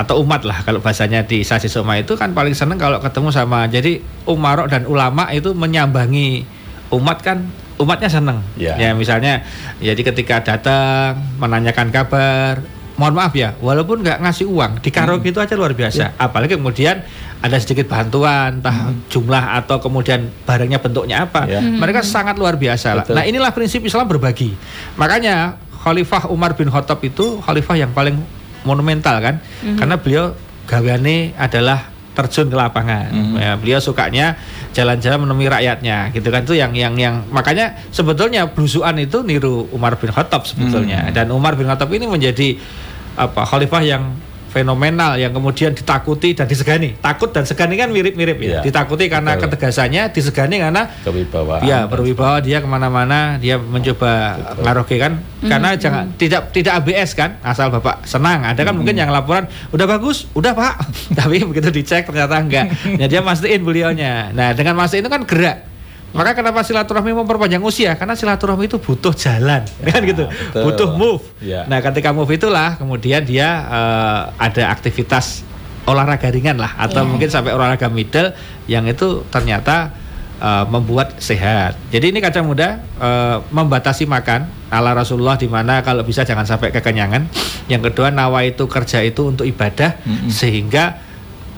atau 0.02 0.18
umat 0.26 0.42
lah 0.42 0.66
kalau 0.66 0.82
bahasanya 0.82 1.23
di 1.23 1.47
Sasi 1.47 1.71
Soma 1.71 1.94
itu 1.94 2.18
kan 2.18 2.35
paling 2.35 2.52
seneng 2.52 2.76
kalau 2.76 2.99
ketemu 2.99 3.30
sama 3.30 3.71
jadi 3.71 4.02
umarok 4.26 4.66
dan 4.66 4.82
ulama 4.90 5.30
itu 5.30 5.54
menyambangi 5.54 6.42
umat 6.90 7.23
kan 7.23 7.47
umatnya 7.78 8.11
seneng 8.11 8.38
yeah. 8.59 8.76
ya 8.76 8.90
misalnya 8.92 9.47
jadi 9.78 9.99
ketika 10.02 10.42
datang 10.42 11.23
menanyakan 11.38 11.88
kabar 11.94 12.61
mohon 13.00 13.16
maaf 13.16 13.32
ya 13.32 13.56
walaupun 13.59 14.04
nggak 14.04 14.21
ngasih 14.21 14.47
uang 14.47 14.85
di 14.85 14.92
karaoke 14.92 15.30
hmm. 15.30 15.32
itu 15.32 15.38
aja 15.40 15.54
luar 15.56 15.73
biasa 15.73 16.12
yeah. 16.12 16.21
apalagi 16.21 16.61
kemudian 16.61 17.00
ada 17.42 17.56
sedikit 17.59 17.88
bantuan 17.88 18.61
entah 18.61 18.92
hmm. 18.92 19.09
jumlah 19.09 19.44
atau 19.64 19.80
kemudian 19.80 20.28
barangnya 20.44 20.78
bentuknya 20.78 21.25
apa 21.25 21.49
yeah. 21.49 21.62
hmm. 21.64 21.80
mereka 21.80 22.04
sangat 22.04 22.37
luar 22.37 22.61
biasa 22.61 22.88
lah 22.92 23.04
nah 23.09 23.25
inilah 23.25 23.50
prinsip 23.56 23.80
Islam 23.82 24.06
berbagi 24.06 24.52
makanya 25.00 25.56
Khalifah 25.82 26.30
Umar 26.30 26.54
bin 26.54 26.71
Khattab 26.71 27.02
itu 27.02 27.42
khalifah 27.42 27.75
yang 27.75 27.90
paling 27.90 28.14
monumental 28.62 29.19
kan 29.23 29.38
mm-hmm. 29.38 29.78
karena 29.78 29.97
beliau 29.99 30.25
gaweane 30.66 31.35
adalah 31.37 31.92
terjun 32.12 32.52
ke 32.52 32.57
lapangan. 32.57 33.09
Mm-hmm. 33.09 33.40
Ya, 33.40 33.52
beliau 33.57 33.81
sukanya 33.81 34.37
jalan-jalan 34.76 35.25
menemui 35.25 35.49
rakyatnya, 35.49 36.12
gitu 36.12 36.28
kan? 36.28 36.45
Itu 36.45 36.52
yang 36.52 36.76
yang 36.76 36.92
yang 37.00 37.25
makanya 37.33 37.81
sebetulnya 37.88 38.52
blusuan 38.52 39.00
itu 39.00 39.25
niru 39.25 39.69
Umar 39.73 39.97
bin 39.97 40.12
Khattab 40.12 40.45
sebetulnya. 40.45 41.09
Mm-hmm. 41.09 41.16
Dan 41.16 41.26
Umar 41.33 41.57
bin 41.57 41.64
Khattab 41.64 41.88
ini 41.88 42.04
menjadi 42.04 42.61
apa 43.16 43.45
khalifah 43.45 43.83
yang 43.85 44.12
fenomenal 44.52 45.16
yang 45.16 45.32
kemudian 45.32 45.73
ditakuti 45.73 46.37
dan 46.37 46.44
disegani. 46.44 46.92
Takut 47.00 47.32
dan 47.32 47.49
segani 47.49 47.80
kan 47.80 47.88
mirip-mirip 47.88 48.37
ya. 48.37 48.50
ya. 48.52 48.61
Ditakuti 48.61 49.09
karena 49.09 49.35
betul. 49.35 49.49
ketegasannya, 49.49 50.12
disegani 50.12 50.61
karena 50.61 50.92
kewibawaan. 51.02 51.64
Ya, 51.64 51.88
berwibawa 51.88 52.44
dia 52.44 52.61
ke 52.61 52.68
mana-mana, 52.68 53.40
dia 53.40 53.56
mencoba 53.56 54.37
ngaroke 54.61 55.00
kan. 55.00 55.25
Hmm. 55.40 55.49
Karena 55.49 55.75
jangan 55.75 56.04
tidak 56.21 56.52
tidak 56.52 56.85
ABS 56.85 57.16
kan, 57.16 57.40
asal 57.40 57.73
bapak 57.73 58.04
senang. 58.04 58.44
Ada 58.44 58.62
kan 58.62 58.76
hmm. 58.76 58.78
mungkin 58.78 58.94
yang 59.00 59.09
laporan 59.09 59.49
udah 59.73 59.87
bagus, 59.88 60.28
udah 60.37 60.52
pak, 60.52 60.85
tapi 61.18 61.40
begitu 61.49 61.73
dicek 61.73 62.04
ternyata 62.04 62.37
enggak. 62.38 62.68
Nah 63.00 63.09
dia 63.09 63.25
mastiin 63.25 63.64
beliaunya. 63.64 64.30
Nah 64.37 64.52
dengan 64.52 64.76
mastiin 64.76 65.02
itu 65.02 65.11
kan 65.11 65.25
gerak 65.25 65.71
maka 66.12 66.37
kenapa 66.37 66.61
silaturahmi 66.61 67.16
memperpanjang 67.16 67.64
usia? 67.64 67.97
Karena 67.97 68.12
silaturahmi 68.12 68.69
itu 68.69 68.76
butuh 68.76 69.16
jalan, 69.16 69.64
ya, 69.81 69.85
kan 69.88 70.00
gitu, 70.04 70.25
betul. 70.28 70.62
butuh 70.69 70.88
move. 70.92 71.23
Ya. 71.40 71.64
Nah, 71.64 71.81
ketika 71.81 72.12
move 72.12 72.28
itulah 72.37 72.76
kemudian 72.76 73.25
dia 73.25 73.64
uh, 73.64 74.21
ada 74.37 74.69
aktivitas 74.69 75.40
olahraga 75.88 76.28
ringan 76.28 76.61
lah, 76.61 76.76
atau 76.76 77.02
ya. 77.02 77.09
mungkin 77.09 77.33
sampai 77.33 77.57
olahraga 77.57 77.88
middle 77.88 78.37
yang 78.69 78.85
itu 78.85 79.25
ternyata 79.33 79.97
uh, 80.42 80.69
membuat 80.69 81.16
sehat. 81.23 81.81
Jadi 81.88 82.12
ini 82.12 82.21
kaca 82.21 82.45
muda 82.45 82.83
uh, 83.00 83.40
membatasi 83.49 84.04
makan 84.04 84.50
ala 84.69 84.92
Rasulullah 84.92 85.40
di 85.40 85.49
mana 85.49 85.81
kalau 85.81 86.04
bisa 86.04 86.28
jangan 86.28 86.45
sampai 86.45 86.75
kekenyangan. 86.75 87.25
Yang 87.73 87.88
kedua 87.88 88.12
nawa 88.12 88.45
itu 88.45 88.69
kerja 88.69 89.00
itu 89.00 89.33
untuk 89.33 89.49
ibadah 89.49 89.97
mm 90.02 90.12
-hmm. 90.12 90.28
sehingga 90.28 90.85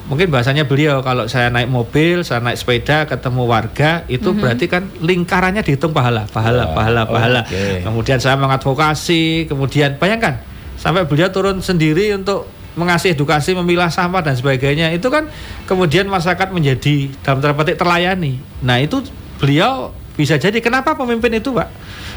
mungkin 0.05 0.29
bahasanya 0.29 0.69
beliau 0.69 1.01
kalau 1.01 1.25
saya 1.27 1.49
naik 1.49 1.69
mobil, 1.73 2.21
saya 2.21 2.45
naik 2.45 2.61
sepeda 2.61 3.09
ketemu 3.09 3.43
warga 3.49 4.05
itu 4.07 4.29
mm 4.29 4.33
-hmm. 4.33 4.43
berarti 4.43 4.67
kan 4.69 4.83
lingkarannya 5.01 5.65
dihitung 5.65 5.97
pahala, 5.97 6.29
pahala, 6.29 6.69
yeah. 6.69 6.77
pahala, 6.77 7.03
pahala. 7.09 7.41
Okay. 7.49 7.81
Kemudian 7.81 8.19
saya 8.21 8.37
mengadvokasi, 8.37 9.49
kemudian 9.49 9.97
bayangkan 9.97 10.45
sampai 10.77 11.09
beliau 11.09 11.33
turun 11.33 11.65
sendiri 11.65 12.13
untuk 12.13 12.45
mengasih 12.75 13.15
edukasi, 13.15 13.55
memilah 13.55 13.89
sampah 13.89 14.21
dan 14.21 14.35
sebagainya. 14.35 14.91
Itu 14.93 15.09
kan 15.09 15.31
kemudian 15.65 16.11
masyarakat 16.11 16.51
menjadi 16.51 17.11
dalam 17.23 17.39
tanda 17.41 17.55
petik 17.57 17.79
terlayani. 17.81 18.43
Nah, 18.61 18.83
itu 18.83 19.01
beliau 19.39 19.95
bisa 20.14 20.38
jadi 20.38 20.59
kenapa 20.62 20.94
pemimpin 20.94 21.38
itu, 21.38 21.50
Pak? 21.50 21.68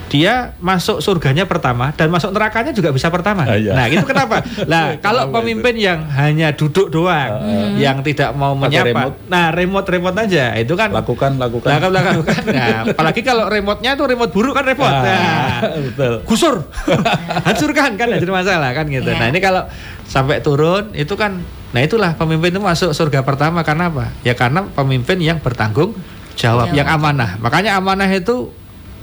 dia 0.07 0.55
masuk 0.63 1.03
surganya 1.03 1.43
pertama 1.43 1.91
dan 1.93 2.07
masuk 2.07 2.31
nerakanya 2.31 2.71
juga 2.71 2.95
bisa 2.95 3.11
pertama. 3.11 3.43
Uh, 3.43 3.59
iya. 3.59 3.75
Nah, 3.75 3.85
itu 3.91 4.03
kenapa? 4.11 4.43
Nah, 4.63 4.95
kalau 5.03 5.29
pemimpin 5.31 5.75
itu. 5.75 5.87
yang 5.87 6.07
hanya 6.07 6.55
duduk 6.55 6.87
doang, 6.87 7.31
uh, 7.43 7.75
yang 7.75 7.99
tidak 8.03 8.31
mau 8.33 8.55
menyapa, 8.55 8.87
remote. 8.87 9.15
nah 9.27 9.51
remote-remote 9.51 10.17
aja 10.17 10.55
itu 10.55 10.73
kan 10.79 10.95
lakukan 10.95 11.35
lakukan. 11.35 11.69
Lakukan 11.75 11.91
lakukan. 11.91 12.41
Nah, 12.47 12.87
apalagi 12.87 13.21
kalau 13.21 13.51
remote-nya 13.51 13.99
itu 13.99 14.03
remote 14.07 14.31
buruk 14.31 14.55
kan 14.55 14.63
repot. 14.63 14.87
Uh, 14.87 15.03
nah, 15.03 15.59
betul. 15.75 16.13
Gusur. 16.23 16.55
Hancurkan 17.47 17.99
kan 17.99 18.07
jadi 18.07 18.31
masalah 18.31 18.71
kan 18.71 18.87
gitu. 18.87 19.11
Yeah. 19.11 19.19
Nah, 19.19 19.27
ini 19.29 19.39
kalau 19.43 19.67
sampai 20.07 20.39
turun 20.39 20.95
itu 20.95 21.13
kan 21.19 21.43
nah 21.67 21.83
itulah 21.83 22.15
pemimpin 22.15 22.55
itu 22.55 22.63
masuk 22.63 22.95
surga 22.95 23.27
pertama 23.27 23.59
karena 23.67 23.91
apa? 23.91 24.15
Ya 24.23 24.39
karena 24.39 24.63
pemimpin 24.71 25.19
yang 25.19 25.43
bertanggung 25.43 25.91
jawab, 26.37 26.71
yang 26.71 26.87
amanah. 26.87 27.41
Makanya 27.41 27.75
amanah 27.81 28.07
itu 28.13 28.53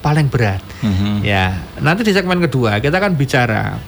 paling 0.05 0.31
berat. 0.31 0.62
Mm-hmm. 0.85 1.14
Ya, 1.26 1.64
nanti 1.81 2.05
di 2.05 2.12
segmen 2.12 2.38
kedua 2.45 2.79
kita 2.79 3.00
akan 3.00 3.17
bicara 3.19 3.81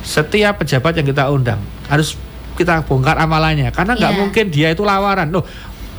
setiap 0.00 0.64
pejabat 0.64 0.96
yang 0.96 1.04
kita 1.04 1.28
undang 1.28 1.60
harus 1.90 2.16
kita 2.56 2.86
bongkar 2.88 3.20
amalannya 3.20 3.68
karena 3.74 3.98
nggak 3.98 4.12
yeah. 4.14 4.20
mungkin 4.20 4.44
dia 4.48 4.68
itu 4.72 4.86
lawaran. 4.86 5.28
Loh, 5.28 5.44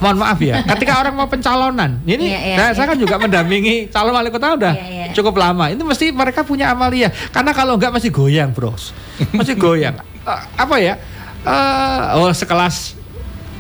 mohon 0.02 0.18
maaf 0.18 0.40
ya, 0.42 0.64
ketika 0.74 1.04
orang 1.04 1.14
mau 1.14 1.28
pencalonan, 1.28 2.00
ini 2.08 2.32
yeah, 2.32 2.42
yeah, 2.42 2.58
nah, 2.58 2.68
yeah. 2.72 2.76
saya 2.80 2.86
kan 2.90 2.98
juga 2.98 3.22
mendampingi 3.22 3.92
calon 3.92 4.16
wali 4.16 4.32
kota 4.34 4.58
udah 4.58 4.74
yeah, 4.74 4.90
yeah. 5.10 5.14
cukup 5.14 5.36
lama. 5.36 5.70
Ini 5.70 5.84
mesti 5.84 6.10
mereka 6.16 6.48
punya 6.48 6.72
amalia, 6.72 7.12
karena 7.30 7.52
kalau 7.52 7.76
enggak 7.76 7.92
masih 7.92 8.10
goyang, 8.10 8.56
bros, 8.56 8.96
masih 9.36 9.60
goyang. 9.60 10.00
uh, 10.24 10.42
apa 10.58 10.76
ya? 10.80 10.96
Uh, 11.42 12.22
oh 12.22 12.30
sekelas 12.30 12.94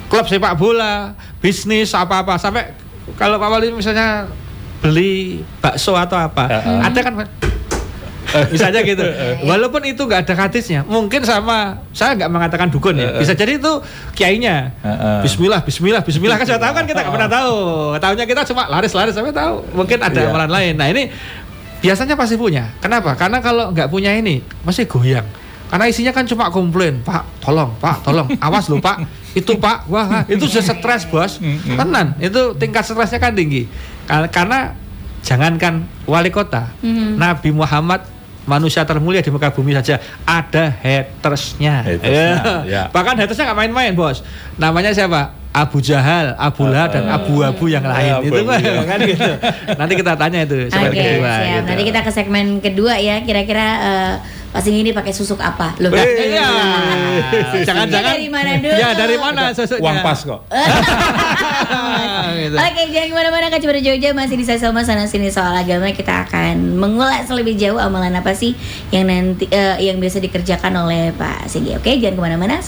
klub 0.06 0.30
sepak 0.30 0.54
bola, 0.56 1.18
bisnis 1.42 1.92
apa-apa 1.98 2.38
sampai 2.38 2.70
kalau 3.18 3.42
Pak 3.42 3.50
Wali 3.50 3.74
misalnya 3.74 4.30
beli 4.82 5.46
bakso 5.62 5.94
atau 5.94 6.18
apa, 6.18 6.46
uh 6.50 6.58
-uh. 6.58 6.80
ada 6.90 7.00
kan 7.06 7.14
bisa 8.48 8.72
aja 8.72 8.80
gitu. 8.82 9.04
Walaupun 9.44 9.84
itu 9.92 10.08
nggak 10.08 10.24
ada 10.24 10.48
hadisnya, 10.48 10.88
mungkin 10.88 11.20
sama 11.28 11.84
saya 11.92 12.16
nggak 12.16 12.32
mengatakan 12.32 12.72
dukun 12.72 12.96
ya. 12.96 13.20
Bisa 13.20 13.36
jadi 13.36 13.60
itu 13.60 13.84
kiainya. 14.16 14.72
Bismillah, 15.20 15.62
Bismillah, 15.68 16.00
Bismillah 16.00 16.40
kan 16.40 16.48
saya 16.48 16.60
tahu 16.62 16.72
kan 16.72 16.88
kita 16.88 17.04
nggak 17.04 17.14
pernah 17.14 17.30
tahu. 17.30 17.56
Tahunya 18.00 18.26
kita 18.26 18.42
cuma 18.48 18.72
laris-laris 18.72 19.12
sampai 19.12 19.36
tahu. 19.36 19.68
Mungkin 19.76 20.00
ada 20.00 20.16
yeah. 20.16 20.32
amalan 20.32 20.48
lain. 20.48 20.74
Nah 20.80 20.88
ini 20.88 21.12
biasanya 21.84 22.16
pasti 22.16 22.40
punya. 22.40 22.72
Kenapa? 22.80 23.20
Karena 23.20 23.44
kalau 23.44 23.76
nggak 23.76 23.92
punya 23.92 24.16
ini 24.16 24.40
masih 24.64 24.88
goyang. 24.88 25.28
Karena 25.72 25.88
isinya 25.88 26.12
kan 26.12 26.28
cuma 26.28 26.52
komplain, 26.52 27.00
Pak, 27.00 27.40
tolong, 27.40 27.72
Pak, 27.80 28.04
tolong, 28.04 28.28
awas 28.44 28.68
loh 28.68 28.84
Pak, 28.84 29.08
itu 29.32 29.56
Pak, 29.56 29.88
wah, 29.88 30.28
itu 30.28 30.44
sudah 30.48 30.64
stres 30.64 31.04
bos, 31.08 31.40
tenan, 31.64 32.16
itu 32.20 32.56
tingkat 32.60 32.84
stresnya 32.84 33.20
kan 33.20 33.32
tinggi, 33.32 33.68
karena 34.08 34.76
jangankan 35.22 35.86
wali 36.10 36.34
kota, 36.34 36.72
mm-hmm. 36.82 37.16
Nabi 37.20 37.50
Muhammad 37.54 38.04
manusia 38.42 38.82
termulia 38.84 39.22
di 39.22 39.30
muka 39.30 39.54
bumi 39.54 39.78
saja 39.78 40.02
ada 40.26 40.74
hatersnya. 40.82 41.86
hatersnya 41.86 42.66
ya. 42.66 42.84
Bahkan 42.90 43.14
hatersnya 43.22 43.54
nggak 43.54 43.60
main-main 43.66 43.94
bos. 43.94 44.26
Namanya 44.58 44.92
siapa? 44.98 45.38
Abu 45.52 45.84
Jahal, 45.84 46.32
Abu 46.40 46.64
Lah 46.64 46.88
dan 46.88 47.12
abu-abu 47.12 47.68
yang 47.68 47.84
lain 47.84 48.24
itu 48.24 48.40
ya, 48.40 48.84
kan 48.88 49.00
gitu. 49.04 49.32
Nanti 49.76 49.94
kita 50.00 50.12
tanya 50.16 50.40
itu. 50.48 50.72
Oke, 50.72 50.80
okay, 50.80 51.20
kedua, 51.20 51.32
siap. 51.32 51.52
Gitu. 51.52 51.68
Nanti 51.68 51.84
kita 51.92 52.00
ke 52.08 52.12
segmen 52.12 52.46
kedua 52.64 52.94
ya. 52.96 53.16
Kira-kira 53.28 53.68
uh, 53.84 54.14
Pas 54.52 54.68
ini 54.68 54.92
pakai 54.92 55.16
susuk 55.16 55.40
apa? 55.40 55.72
Loh, 55.80 55.96
iya. 55.96 56.44
Jangan-jangan 57.68 58.20
dari 58.20 58.28
mana 58.28 58.60
dulu? 58.60 58.76
Ya, 58.76 58.92
dari 58.92 59.16
mana 59.16 59.56
susuknya? 59.56 59.80
Uang 59.80 59.98
pas 60.04 60.20
kok. 60.20 60.44
gitu. 62.36 62.56
Oke, 62.68 62.82
jangan 62.92 63.08
ke 63.08 63.16
mana-mana 63.16 63.46
Kak 63.48 63.64
Cibara 63.64 63.80
Jogja 63.80 64.12
masih 64.12 64.36
di 64.36 64.44
sama 64.44 64.84
sana 64.84 65.08
sini 65.08 65.32
soal 65.32 65.56
agama 65.56 65.96
kita 65.96 66.28
akan 66.28 66.76
mengulas 66.76 67.32
lebih 67.32 67.56
jauh 67.56 67.80
amalan 67.80 68.12
apa 68.12 68.36
sih 68.36 68.52
yang 68.92 69.08
nanti 69.08 69.48
uh, 69.56 69.80
yang 69.80 69.96
biasa 70.04 70.20
dikerjakan 70.20 70.84
oleh 70.84 71.16
Pak 71.16 71.48
Sigi. 71.48 71.80
Oke, 71.80 71.96
jangan 72.04 72.20
ke 72.20 72.22
mana-mana. 72.28 72.60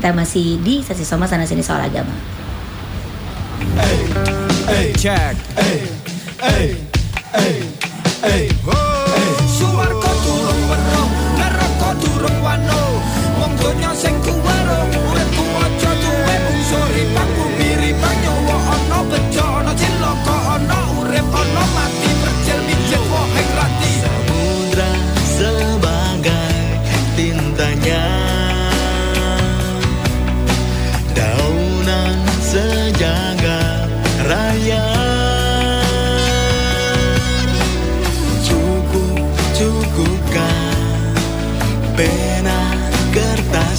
Kita 0.00 0.16
masih 0.16 0.56
di 0.64 0.80
sesi 0.80 1.04
sama 1.04 1.28
sana 1.28 1.44
sini 1.44 1.60
soal 1.60 1.84
agama. 1.84 2.16
Hey, 3.76 4.00
hey, 4.64 4.86
check, 4.96 5.36
hey, 5.60 5.84
hey, 6.40 6.72
hey, 7.36 7.56
hey, 8.24 8.42
oh. 8.64 9.00
durung 9.60 9.99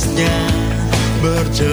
panasnya 0.01 0.33
bercerita. 1.21 1.71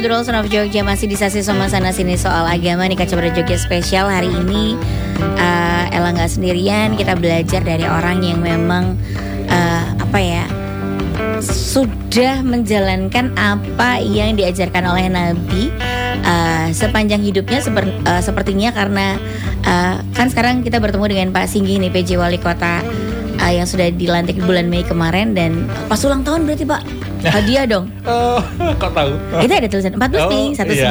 Pena 0.00 0.24
kertasnya 0.24 0.24
Jeroni 0.24 0.24
Modul 0.24 0.24
Son 0.24 0.36
of 0.40 0.48
Jogja 0.48 0.82
masih 0.82 1.06
di 1.08 1.16
sasi 1.16 1.40
sama 1.44 1.68
sana 1.68 1.92
sini 1.92 2.16
soal 2.16 2.48
agama 2.48 2.88
nih 2.88 2.96
Kacamata 2.96 3.36
Jogja 3.36 3.56
spesial. 3.60 4.08
Hari 4.08 4.32
ini 4.32 4.76
uh, 5.36 5.84
Ella 5.92 6.16
nggak 6.16 6.30
sendirian. 6.30 6.96
Kita 6.96 7.16
belajar 7.16 7.60
dari 7.60 7.84
orang 7.84 8.24
yang 8.24 8.40
memang 8.40 8.96
uh, 9.48 9.84
apa 10.00 10.18
ya 10.18 10.44
sudah 11.40 12.40
menjalankan 12.44 13.32
apa 13.36 14.00
yang 14.00 14.36
diajarkan 14.36 14.88
oleh 14.88 15.08
Nabi 15.08 15.72
uh, 16.24 16.68
sepanjang 16.72 17.20
hidupnya 17.20 17.60
seper, 17.60 17.84
uh, 18.08 18.20
sepertinya 18.24 18.72
karena 18.72 19.16
uh, 19.64 20.00
kan 20.16 20.28
sekarang 20.32 20.64
kita 20.64 20.80
bertemu 20.80 21.04
dengan 21.08 21.28
Pak 21.32 21.48
Singgi 21.48 21.80
nih 21.80 21.92
PJ 21.92 22.16
Wali 22.16 22.40
Kota 22.40 22.80
uh, 23.40 23.52
yang 23.52 23.68
sudah 23.68 23.92
dilantik 23.92 24.40
bulan 24.44 24.68
Mei 24.72 24.84
kemarin. 24.84 25.36
Dan 25.36 25.68
pas 25.88 26.00
ulang 26.04 26.24
tahun 26.24 26.48
berarti 26.48 26.64
Pak 26.64 27.09
Hadiah 27.20 27.64
dong. 27.68 27.92
Oh, 28.08 28.40
kok 28.80 28.92
tahu? 28.96 29.12
Itu 29.44 29.52
ada 29.52 29.68
tulisan 29.68 29.92
14 29.96 30.24
oh, 30.24 30.28
Mei 30.32 30.44
1965. 30.56 30.72
Iya. 30.72 30.90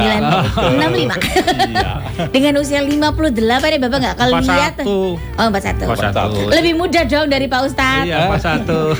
iya. 1.66 1.90
Dengan 2.30 2.52
usia 2.60 2.80
58 2.84 3.74
ya 3.74 3.78
Bapak 3.80 3.98
nggak 3.98 4.16
kalau 4.16 4.38
lihat. 4.38 4.74
Oh, 4.86 5.18
41. 5.36 5.90
41. 5.90 6.54
Lebih 6.54 6.72
muda 6.78 7.00
dong 7.08 7.26
dari 7.32 7.46
Pak 7.50 7.60
Ustadz. 7.66 8.06
Iya, 8.06 8.30
41. 8.30 8.94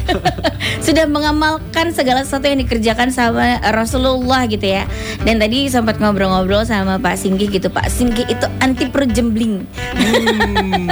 Sudah 0.86 1.04
mengamalkan 1.06 1.92
segala 1.92 2.24
sesuatu 2.24 2.48
yang 2.48 2.60
dikerjakan 2.64 3.12
sama 3.12 3.60
Rasulullah 3.74 4.48
gitu 4.48 4.64
ya. 4.64 4.88
Dan 5.26 5.42
tadi 5.42 5.68
sempat 5.68 5.98
ngobrol-ngobrol 6.00 6.64
sama 6.64 6.96
Pak 6.96 7.18
Singgi 7.18 7.50
gitu. 7.50 7.68
Pak 7.68 7.90
Singgi 7.92 8.24
itu 8.30 8.46
anti 8.62 8.88
perut 8.88 9.10
jembling. 9.12 9.66
Hmm. 9.98 10.88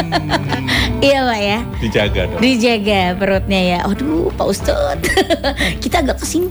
iya 1.06 1.24
Pak 1.24 1.40
ya. 1.40 1.58
Dijaga 1.80 2.20
dong. 2.28 2.40
Dijaga 2.42 3.02
perutnya 3.16 3.60
ya. 3.60 3.78
Aduh, 3.86 4.28
Pak 4.34 4.46
Ustadz 4.46 5.08
kita 5.78 6.02
agak 6.02 6.16
ke 6.18 6.26
sini. 6.26 6.50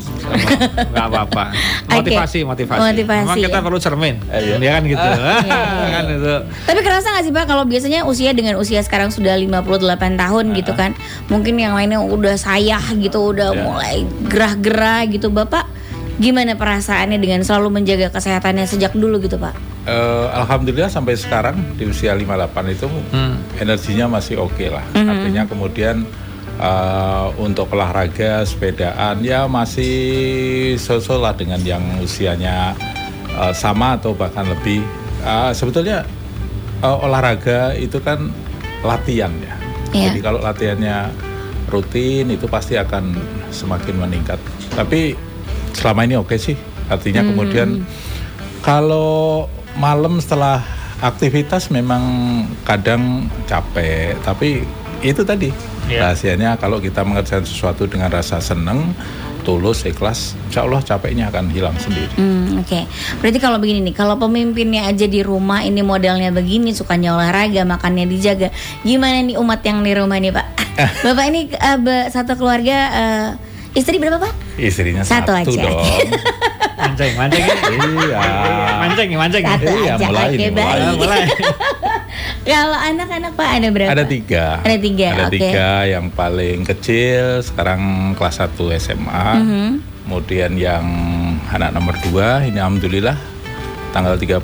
Gak 0.96 1.06
apa-apa. 1.12 1.52
Motivasi, 2.00 2.44
okay. 2.44 2.48
motivasi. 2.48 2.80
Motivasi. 2.80 3.24
Memang 3.26 3.38
kita 3.44 3.60
ya. 3.60 3.66
perlu 3.66 3.80
cermin. 3.82 4.16
Eh, 4.32 4.40
iya. 4.40 4.56
Ya 4.62 4.72
kan 4.78 4.84
gitu. 4.88 5.08
Uh, 5.08 5.18
iya, 5.20 5.60
iya. 5.60 5.88
kan 5.92 6.04
itu. 6.08 6.36
Tapi 6.70 6.80
kerasa 6.86 7.08
gak 7.12 7.24
sih 7.28 7.34
Pak 7.34 7.46
kalau 7.50 7.64
biasanya 7.68 8.00
usia 8.08 8.32
dengan 8.32 8.56
usia 8.56 8.80
sekarang 8.80 9.12
sudah 9.12 9.36
58 9.36 10.16
tahun 10.16 10.46
uh. 10.52 10.56
gitu 10.56 10.72
kan. 10.78 10.96
Mungkin 11.28 11.60
yang 11.60 11.76
lainnya 11.76 12.00
udah 12.00 12.40
sayah 12.40 12.84
gitu, 12.96 13.36
udah 13.36 13.52
yeah. 13.52 13.64
mulai 13.66 13.96
gerah-gerah 14.30 15.10
gitu. 15.12 15.28
Bapak 15.34 15.68
gimana 16.20 16.60
perasaannya 16.60 17.16
dengan 17.16 17.42
selalu 17.48 17.80
menjaga 17.80 18.12
kesehatannya 18.12 18.68
sejak 18.68 18.92
dulu 18.92 19.24
gitu 19.24 19.40
Pak? 19.40 19.56
Uh, 19.88 20.28
Alhamdulillah 20.36 20.92
sampai 20.92 21.16
sekarang 21.16 21.56
di 21.80 21.88
usia 21.88 22.12
58 22.12 22.76
itu 22.76 22.88
hmm. 22.92 23.36
energinya 23.64 24.20
masih 24.20 24.36
oke 24.38 24.54
okay 24.54 24.68
lah. 24.68 24.84
Mm 24.92 25.00
-hmm. 25.00 25.12
Artinya 25.16 25.44
kemudian 25.48 25.96
uh, 26.60 27.32
untuk 27.40 27.72
olahraga 27.74 28.44
sepedaan 28.44 29.24
ya 29.24 29.48
masih 29.48 30.76
sosok 30.76 31.24
lah 31.24 31.34
dengan 31.34 31.60
yang 31.64 31.82
usianya 32.04 32.76
uh, 33.34 33.56
sama 33.56 33.98
atau 33.98 34.14
bahkan 34.14 34.46
lebih 34.46 34.84
uh, 35.24 35.56
sebetulnya 35.56 36.06
uh, 36.84 37.00
olahraga 37.02 37.74
itu 37.80 37.98
kan 38.04 38.30
latihan 38.84 39.32
ya 39.40 39.56
yeah. 39.96 40.12
jadi 40.12 40.20
kalau 40.20 40.40
latihannya 40.44 40.98
rutin 41.72 42.30
itu 42.30 42.46
pasti 42.46 42.76
akan 42.76 43.16
semakin 43.50 43.96
meningkat 43.98 44.40
tapi 44.76 45.16
selama 45.74 46.06
ini 46.06 46.16
oke 46.20 46.36
okay 46.36 46.40
sih 46.40 46.58
artinya 46.90 47.22
hmm. 47.24 47.30
kemudian 47.34 47.70
kalau 48.66 49.48
malam 49.78 50.18
setelah 50.20 50.66
aktivitas 51.00 51.72
memang 51.72 52.04
kadang 52.68 53.32
capek 53.48 54.20
tapi 54.26 54.68
itu 55.04 55.22
tadi. 55.24 55.50
Yeah. 55.90 56.06
rahasianya 56.06 56.54
kalau 56.62 56.78
kita 56.78 57.02
mengerjakan 57.02 57.50
sesuatu 57.50 57.90
dengan 57.90 58.14
rasa 58.14 58.38
senang 58.38 58.94
tulus 59.42 59.88
ikhlas 59.88 60.38
insya 60.46 60.68
Allah 60.68 60.84
capeknya 60.86 61.34
akan 61.34 61.50
hilang 61.50 61.74
sendiri. 61.82 62.14
Hmm, 62.14 62.62
oke. 62.62 62.70
Okay. 62.70 62.84
berarti 63.24 63.40
kalau 63.42 63.58
begini 63.58 63.90
nih 63.90 63.96
kalau 63.98 64.20
pemimpinnya 64.22 64.86
aja 64.86 65.10
di 65.10 65.26
rumah 65.26 65.66
ini 65.66 65.82
modelnya 65.82 66.30
begini 66.30 66.76
sukanya 66.76 67.18
olahraga 67.18 67.66
makannya 67.66 68.06
dijaga 68.06 68.54
gimana 68.86 69.26
nih 69.26 69.42
umat 69.42 69.66
yang 69.66 69.82
di 69.82 69.94
rumah 69.98 70.18
nih 70.22 70.30
pak? 70.30 70.46
Bapak 71.10 71.26
ini 71.34 71.42
uh, 71.58 72.06
satu 72.14 72.38
keluarga 72.38 72.78
uh, 72.94 73.28
istri 73.74 73.98
berapa 73.98 74.22
pak? 74.22 74.34
Istrinya 74.62 75.02
satu, 75.02 75.34
satu 75.34 75.58
aja. 75.58 75.62
dong 75.66 75.82
mancing 76.80 77.14
mancing 77.20 77.44
iya 78.08 78.24
mancing 78.80 79.10
mancing 79.20 79.44
satu 79.44 79.72
iya 79.84 79.94
aja. 79.96 80.06
mulai 80.08 80.30
okay, 80.32 80.50
mulai, 80.52 80.80
mulai. 80.96 81.24
Kalau 82.50 82.78
anak-anak 82.82 83.32
Pak 83.38 83.50
ada 83.62 83.68
berapa? 83.70 83.90
Ada 83.94 84.06
tiga. 84.10 84.46
Ada 84.66 84.78
tiga. 84.82 85.08
Ada 85.14 85.26
okay. 85.30 85.34
tiga. 85.38 85.70
Yang 85.86 86.06
paling 86.18 86.58
kecil 86.66 87.24
sekarang 87.46 87.82
kelas 88.18 88.42
1 88.42 88.58
SMA. 88.82 89.28
Mm 89.38 89.46
-hmm. 89.46 89.68
Kemudian 90.08 90.52
yang 90.58 90.86
anak 91.54 91.70
nomor 91.70 91.94
dua 92.10 92.42
ini 92.42 92.58
alhamdulillah 92.58 93.14
tanggal 93.94 94.18
31 94.18 94.42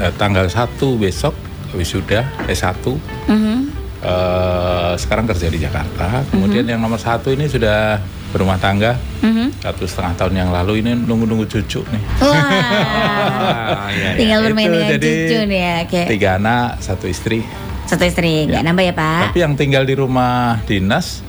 eh, 0.00 0.12
tanggal 0.16 0.46
1 0.48 0.80
besok 0.96 1.36
wisuda 1.76 2.24
S1. 2.48 2.80
Mm 3.28 3.36
-hmm. 3.36 3.58
uh, 4.00 4.96
sekarang 4.96 5.28
kerja 5.28 5.52
di 5.52 5.60
Jakarta. 5.60 6.24
Kemudian 6.32 6.64
mm 6.64 6.66
-hmm. 6.66 6.72
yang 6.72 6.80
nomor 6.80 7.00
satu 7.02 7.28
ini 7.28 7.44
sudah 7.44 8.00
berumah 8.36 8.60
tangga 8.60 9.00
mm-hmm. 9.24 9.64
satu 9.64 9.88
setengah 9.88 10.12
tahun 10.20 10.34
yang 10.36 10.50
lalu 10.52 10.84
ini 10.84 10.92
nunggu-nunggu 10.92 11.48
cucu 11.48 11.80
nih. 11.88 12.02
Wah, 12.20 13.88
ya, 13.96 13.96
ya. 13.96 14.10
tinggal 14.20 14.38
bermain 14.44 14.68
dengan 14.68 14.88
jadi 15.00 15.08
cucu 15.08 15.38
nih 15.48 15.60
ya. 15.64 15.76
Okay. 15.88 16.04
Tiga 16.12 16.28
anak, 16.36 16.84
satu 16.84 17.08
istri. 17.08 17.40
Satu 17.88 18.04
istri, 18.04 18.44
nggak 18.44 18.60
ya. 18.60 18.66
nambah 18.68 18.84
ya 18.84 18.92
Pak? 18.92 19.32
Tapi 19.32 19.38
yang 19.40 19.56
tinggal 19.56 19.88
di 19.88 19.94
rumah 19.96 20.60
dinas 20.68 21.24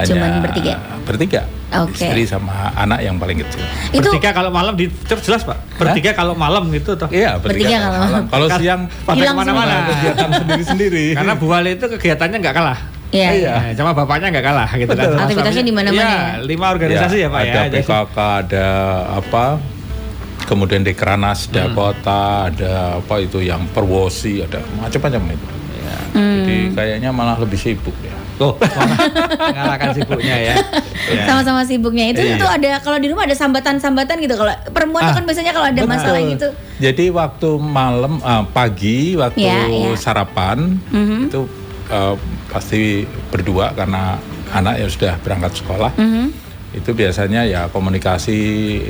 hanya 0.00 0.08
Cuman 0.12 0.30
bertiga. 0.44 0.74
Bertiga. 1.04 1.42
Okay. 1.66 2.08
Istri 2.08 2.22
sama 2.30 2.70
anak 2.78 3.02
yang 3.02 3.18
paling 3.18 3.42
kecil. 3.42 3.60
Itu 3.90 4.08
bertiga 4.08 4.30
kalau 4.32 4.54
malam 4.54 4.78
di 4.78 4.86
jelas 5.24 5.42
pak. 5.42 5.58
Bertiga 5.76 6.14
Hah? 6.14 6.16
kalau 6.22 6.34
malam 6.38 6.70
gitu 6.70 6.94
toh. 6.94 7.10
Iya 7.10 7.42
bertiga, 7.42 7.66
bertiga 7.66 7.76
kalau 7.82 7.98
malam. 7.98 8.22
Kalau 8.30 8.46
siang 8.54 8.80
pada 9.02 9.18
ke 9.18 9.34
mana-mana. 9.34 9.74
Kegiatan 9.90 10.30
sendiri-sendiri. 10.40 11.04
Karena 11.18 11.32
Bu 11.34 11.46
Wali 11.50 11.74
itu 11.74 11.86
kegiatannya 11.90 12.38
nggak 12.38 12.54
kalah. 12.54 12.78
Iya. 13.16 13.30
iya. 13.32 13.54
Nah, 13.56 13.72
cuma 13.72 13.90
bapaknya 13.96 14.28
nggak 14.36 14.46
kalah 14.46 14.70
gitu 14.76 14.92
kan. 14.92 15.04
Betul. 15.08 15.16
kan. 15.16 15.24
Aktivitasnya 15.24 15.64
di 15.64 15.74
mana-mana. 15.74 15.96
Iya, 15.96 16.12
ya, 16.12 16.44
lima 16.44 16.66
organisasi 16.76 17.16
ya, 17.16 17.24
ya 17.24 17.28
Pak 17.32 17.40
ada 17.40 17.48
ya. 17.48 17.60
Ada 17.64 17.76
PKK, 17.80 18.16
ada 18.18 18.66
apa? 19.16 19.44
Kemudian 20.46 20.82
di 20.86 20.92
Kranas, 20.94 21.50
ada 21.50 21.66
hmm. 21.66 21.74
kota, 21.74 22.24
ada 22.52 22.72
apa 23.02 23.14
itu 23.18 23.42
yang 23.42 23.66
Perwosi, 23.72 24.44
ada 24.44 24.62
macam-macam 24.78 25.34
itu. 25.34 25.46
Ya. 25.82 25.96
Hmm. 26.14 26.34
Jadi 26.38 26.56
kayaknya 26.76 27.10
malah 27.10 27.36
lebih 27.40 27.58
sibuk 27.58 27.96
ya. 28.04 28.14
Oh, 28.36 28.52
ngalahkan 29.56 29.96
sibuknya 29.96 30.36
ya. 30.36 30.54
ya. 31.16 31.24
Sama-sama 31.24 31.64
sibuknya 31.64 32.12
itu 32.12 32.20
iya. 32.20 32.36
itu 32.36 32.44
ada 32.44 32.84
kalau 32.84 33.00
di 33.00 33.08
rumah 33.08 33.24
ada 33.24 33.32
sambatan-sambatan 33.32 34.20
gitu 34.20 34.36
kalau 34.36 34.52
perempuan 34.76 35.08
ah, 35.08 35.16
kan 35.16 35.24
biasanya 35.24 35.56
kalau 35.56 35.72
ada 35.72 35.80
betul. 35.80 35.92
masalah 35.96 36.20
gitu. 36.20 36.48
Jadi 36.76 37.04
waktu 37.08 37.48
malam 37.56 38.20
uh, 38.20 38.44
pagi 38.52 39.16
waktu 39.16 39.40
ya, 39.40 39.64
ya. 39.64 39.96
sarapan 39.96 40.76
mm 40.92 41.04
-hmm. 41.08 41.20
itu 41.32 41.40
uh, 41.88 42.14
pasti 42.56 43.04
berdua 43.28 43.76
karena 43.76 44.16
anak 44.56 44.80
yang 44.80 44.88
sudah 44.88 45.20
berangkat 45.20 45.60
sekolah. 45.60 45.92
Mm 46.00 46.08
-hmm. 46.08 46.26
Itu 46.76 46.92
biasanya 46.92 47.44
ya 47.48 47.68
komunikasi 47.72 48.36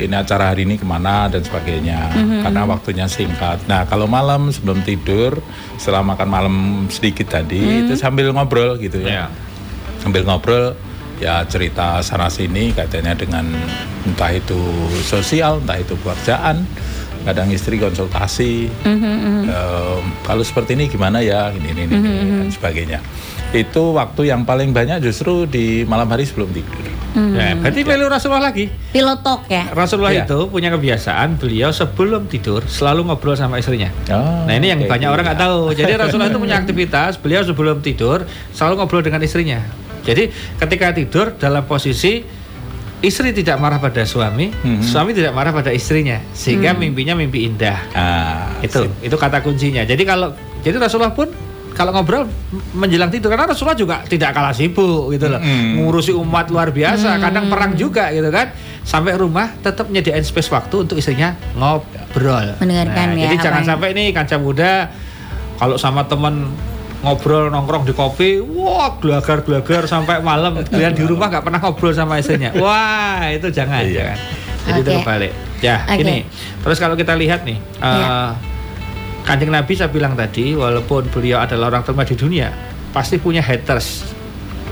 ini 0.07 0.15
acara 0.15 0.51
hari 0.51 0.67
ini 0.67 0.75
ke 0.75 0.83
mana 0.83 1.27
dan 1.27 1.43
sebagainya 1.43 2.11
mm 2.11 2.23
-hmm. 2.23 2.41
karena 2.47 2.61
waktunya 2.63 3.05
singkat. 3.11 3.67
Nah 3.67 3.83
kalau 3.83 4.07
malam 4.07 4.51
sebelum 4.51 4.79
tidur 4.87 5.39
setelah 5.75 6.03
makan 6.03 6.27
malam 6.27 6.55
sedikit 6.87 7.27
tadi 7.27 7.59
mm 7.59 7.67
-hmm. 7.67 7.81
itu 7.87 7.93
sambil 7.99 8.31
ngobrol 8.31 8.79
gitu 8.79 9.03
ya, 9.03 9.27
yeah. 9.27 9.27
sambil 9.99 10.23
ngobrol 10.23 10.75
ya 11.17 11.41
cerita 11.49 11.99
sana 12.05 12.29
sini 12.29 12.71
katanya 12.77 13.17
dengan 13.17 13.49
entah 14.05 14.31
itu 14.31 14.59
sosial 15.01 15.57
entah 15.65 15.81
itu 15.81 15.97
pekerjaan 15.97 16.61
kadang 17.25 17.49
istri 17.51 17.81
konsultasi 17.81 18.69
mm 18.85 18.97
-hmm. 19.01 19.39
um, 19.49 20.03
kalau 20.23 20.43
seperti 20.45 20.77
ini 20.77 20.85
gimana 20.87 21.19
ya 21.19 21.49
ini 21.51 21.73
ini, 21.73 21.81
ini 21.89 21.95
mm 21.97 22.03
-hmm. 22.05 22.39
dan 22.45 22.49
sebagainya 22.53 22.99
itu 23.57 23.97
waktu 23.97 24.29
yang 24.29 24.45
paling 24.45 24.71
banyak 24.71 25.01
justru 25.01 25.49
di 25.49 25.83
malam 25.89 26.05
hari 26.07 26.23
sebelum 26.23 26.53
tidur. 26.53 26.85
Hmm. 27.17 27.33
Ya, 27.33 27.57
berarti 27.57 27.81
ya. 27.81 28.05
Rasulullah 28.05 28.45
lagi. 28.53 28.69
Pilotok 28.93 29.49
ya. 29.49 29.63
Rasulullah 29.73 30.13
ya. 30.13 30.29
itu 30.29 30.45
punya 30.53 30.69
kebiasaan 30.69 31.41
beliau 31.41 31.73
sebelum 31.73 32.29
tidur 32.29 32.61
selalu 32.69 33.09
ngobrol 33.09 33.33
sama 33.33 33.57
istrinya. 33.57 33.89
Oh, 34.13 34.45
nah 34.45 34.53
ini 34.53 34.69
yang 34.69 34.85
banyak 34.85 35.09
gitu. 35.09 35.15
orang 35.17 35.25
nggak 35.25 35.41
tahu. 35.41 35.59
Jadi 35.73 35.91
Rasulullah 36.01 36.29
itu 36.29 36.37
punya 36.37 36.55
aktivitas 36.61 37.17
beliau 37.17 37.41
sebelum 37.41 37.81
tidur 37.81 38.29
selalu 38.53 38.73
ngobrol 38.77 39.01
dengan 39.01 39.25
istrinya. 39.25 39.65
Jadi 40.05 40.29
ketika 40.61 40.93
tidur 40.93 41.25
dalam 41.35 41.65
posisi 41.65 42.21
istri 43.01 43.29
tidak 43.33 43.57
marah 43.61 43.77
pada 43.77 44.05
suami, 44.05 44.49
hmm. 44.49 44.81
suami 44.81 45.13
tidak 45.13 45.33
marah 45.33 45.53
pada 45.53 45.69
istrinya, 45.69 46.21
sehingga 46.33 46.73
hmm. 46.73 46.79
mimpinya 46.81 47.13
mimpi 47.17 47.45
indah. 47.45 47.77
Ah, 47.93 48.49
itu 48.61 48.89
sip. 48.89 48.93
itu 49.05 49.15
kata 49.17 49.41
kuncinya. 49.41 49.85
Jadi 49.85 50.03
kalau 50.05 50.33
jadi 50.61 50.81
Rasulullah 50.81 51.13
pun 51.13 51.29
kalau 51.77 51.93
ngobrol 51.93 52.25
menjelang 52.73 53.13
tidur 53.13 53.29
karena 53.29 53.45
Rasulullah 53.45 53.77
juga 53.77 54.01
tidak 54.09 54.33
kalah 54.33 54.49
sibuk 54.49 55.13
gitu 55.13 55.29
loh. 55.29 55.37
Hmm. 55.37 55.77
Ngurusi 55.77 56.09
umat 56.17 56.49
luar 56.49 56.73
biasa, 56.73 57.15
hmm. 57.15 57.21
kadang 57.21 57.45
perang 57.53 57.71
juga 57.77 58.09
gitu 58.09 58.33
kan. 58.33 58.49
Sampai 58.81 59.13
rumah 59.13 59.53
tetap 59.61 59.85
nyediain 59.93 60.25
space 60.25 60.49
waktu 60.49 60.89
untuk 60.89 60.97
istrinya 60.97 61.37
ngobrol. 61.53 62.57
Mendengarkan 62.57 63.13
nah, 63.13 63.21
ya. 63.21 63.23
Jadi 63.29 63.35
jangan 63.37 63.61
yang... 63.61 63.69
sampai 63.69 63.87
ini 63.93 64.03
kancah 64.09 64.39
muda 64.41 64.89
kalau 65.61 65.77
sama 65.77 66.09
teman 66.09 66.49
ngobrol 67.05 67.53
nongkrong 67.53 67.85
di 67.85 67.93
kopi, 67.93 68.41
wah 68.41 68.97
gelagar 68.97 69.45
gelagar 69.45 69.85
sampai 69.85 70.17
malam. 70.25 70.57
Kalian 70.73 70.97
di 70.97 71.05
rumah 71.05 71.29
nggak 71.29 71.45
pernah 71.45 71.61
ngobrol 71.61 71.93
sama 71.93 72.17
istrinya. 72.17 72.57
Wah 72.63 73.29
itu 73.29 73.53
jangan. 73.53 73.85
Iya. 73.85 74.17
jangan. 74.17 74.17
Jadi 74.65 74.79
okay. 74.81 74.81
itu 74.81 74.91
kebalik. 75.05 75.33
Ya, 75.57 75.77
okay. 75.85 76.01
ini. 76.01 76.17
Terus 76.61 76.77
kalau 76.77 76.93
kita 76.93 77.13
lihat 77.17 77.45
nih, 77.45 77.57
uh, 77.81 77.85
ya. 77.85 78.09
Kanjeng 79.27 79.51
Nabi 79.51 79.75
saya 79.75 79.91
bilang 79.91 80.15
tadi, 80.15 80.55
walaupun 80.55 81.11
beliau 81.11 81.43
adalah 81.43 81.67
orang 81.75 81.83
terbaik 81.83 82.15
di 82.15 82.17
dunia, 82.17 82.47
pasti 82.95 83.19
punya 83.19 83.43
haters. 83.43 84.15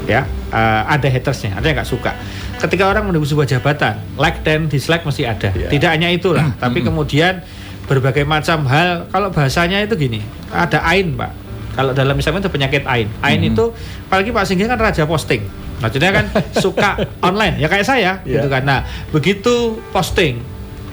Ya, 0.06 0.24
uh, 0.54 0.86
ada 0.88 1.10
hatersnya, 1.10 1.58
ada 1.58 1.66
yang 1.66 1.82
nggak 1.82 1.90
suka. 1.90 2.16
Ketika 2.62 2.88
orang 2.88 3.10
menunggu 3.10 3.28
sebuah 3.28 3.50
jabatan, 3.50 4.00
like 4.16 4.46
dan 4.48 4.72
dislike 4.72 5.04
masih 5.04 5.28
ada. 5.28 5.52
Ya. 5.52 5.68
Tidak 5.68 5.90
hanya 5.92 6.08
itulah, 6.14 6.56
tapi 6.62 6.86
kemudian 6.86 7.44
berbagai 7.90 8.24
macam 8.24 8.64
hal. 8.70 9.12
Kalau 9.12 9.34
bahasanya 9.34 9.84
itu 9.84 9.98
gini, 10.00 10.24
ada 10.54 10.80
ain, 10.88 11.18
Pak 11.20 11.46
kalau 11.76 11.92
dalam 11.92 12.16
misalnya 12.16 12.48
itu 12.48 12.52
penyakit 12.52 12.88
AIN. 12.88 13.12
AIN 13.20 13.40
hmm. 13.44 13.52
itu 13.52 13.66
apalagi 14.08 14.32
Pak 14.32 14.44
Singgih 14.48 14.68
kan 14.72 14.80
raja 14.80 15.04
posting. 15.04 15.44
Maksudnya 15.84 16.12
kan 16.16 16.26
suka 16.64 16.90
online 17.20 17.60
ya 17.60 17.68
kayak 17.68 17.86
saya 17.86 18.24
yeah. 18.24 18.40
gitu 18.40 18.48
kan. 18.48 18.64
Nah, 18.64 18.88
begitu 19.12 19.78
posting 19.92 20.40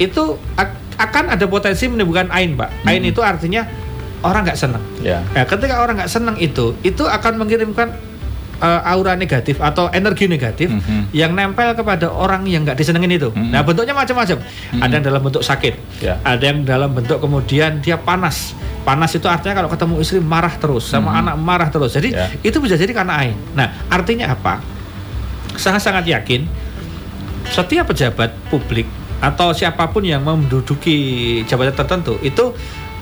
itu 0.03 0.37
akan 1.03 1.35
ada 1.35 1.45
potensi 1.51 1.85
menimbulkan 1.91 2.31
AIN, 2.31 2.55
Pak. 2.55 2.71
Hmm. 2.71 2.89
AIN 2.89 3.05
itu 3.11 3.21
artinya 3.21 3.67
orang 4.23 4.47
nggak 4.47 4.59
senang. 4.59 4.83
Yeah. 5.03 5.27
Nah, 5.35 5.45
ketika 5.45 5.83
orang 5.83 5.99
nggak 5.99 6.11
senang 6.11 6.37
itu, 6.39 6.79
itu 6.87 7.03
akan 7.03 7.43
mengirimkan 7.43 7.93
uh, 8.63 8.81
aura 8.87 9.19
negatif 9.19 9.59
atau 9.59 9.91
energi 9.91 10.31
negatif 10.31 10.71
mm 10.71 10.81
-hmm. 10.81 11.03
yang 11.11 11.35
nempel 11.35 11.75
kepada 11.75 12.07
orang 12.07 12.47
yang 12.47 12.63
nggak 12.63 12.79
disenengin 12.79 13.19
itu. 13.19 13.29
Mm 13.35 13.37
-hmm. 13.37 13.51
Nah 13.51 13.61
bentuknya 13.67 13.95
macam-macam. 13.99 14.39
Mm 14.39 14.47
-hmm. 14.47 14.83
Ada 14.87 14.93
yang 14.95 15.05
dalam 15.11 15.21
bentuk 15.27 15.43
sakit, 15.43 15.75
yeah. 15.99 16.17
ada 16.23 16.45
yang 16.47 16.63
dalam 16.63 16.91
bentuk 16.95 17.19
kemudian 17.19 17.83
dia 17.83 17.99
panas. 17.99 18.55
Panas 18.83 19.15
itu 19.15 19.27
artinya 19.31 19.63
kalau 19.63 19.71
ketemu 19.71 19.95
istri 20.03 20.19
marah 20.19 20.55
terus, 20.59 20.87
sama 20.87 21.11
mm 21.11 21.11
-hmm. 21.11 21.21
anak 21.27 21.35
marah 21.43 21.69
terus. 21.69 21.91
Jadi 21.99 22.15
yeah. 22.15 22.31
itu 22.47 22.63
bisa 22.63 22.79
jadi 22.79 22.95
karena 22.95 23.19
ain. 23.19 23.37
Nah 23.59 23.91
artinya 23.91 24.31
apa? 24.31 24.63
Sangat-sangat 25.59 26.07
yakin 26.09 26.49
setiap 27.53 27.91
pejabat 27.91 28.33
publik 28.49 28.87
atau 29.23 29.55
siapa 29.55 29.87
pun 29.95 30.03
yang 30.03 30.27
menduduki 30.27 31.41
jabatan 31.47 31.79
tertentu 31.79 32.19
itu 32.27 32.51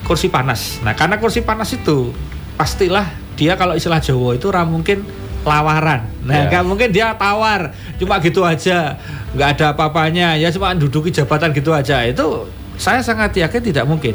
kursi 0.04 0.28
panas. 0.28 0.78
Nah 0.84 0.92
karena 0.92 1.16
kursi 1.16 1.40
panas 1.40 1.72
itu 1.72 2.12
pastilah 2.60 3.08
dia 3.40 3.56
kalau 3.56 3.72
istilah 3.72 4.04
Jawa 4.04 4.36
itu 4.36 4.52
mungkin 4.68 5.00
lawaran. 5.40 6.04
Nah, 6.24 6.52
yeah. 6.52 6.60
mungkin 6.60 6.92
dia 6.92 7.16
tawar, 7.16 7.72
cuma 7.96 8.20
gitu 8.20 8.44
aja, 8.44 9.00
nggak 9.32 9.48
ada 9.56 9.64
apa-apanya, 9.72 10.36
ya 10.36 10.52
cuma 10.52 10.76
duduki 10.76 11.08
jabatan 11.08 11.56
gitu 11.56 11.72
aja. 11.72 12.04
Itu 12.04 12.44
saya 12.76 13.00
sangat 13.00 13.32
yakin 13.40 13.72
tidak 13.72 13.88
mungkin. 13.88 14.12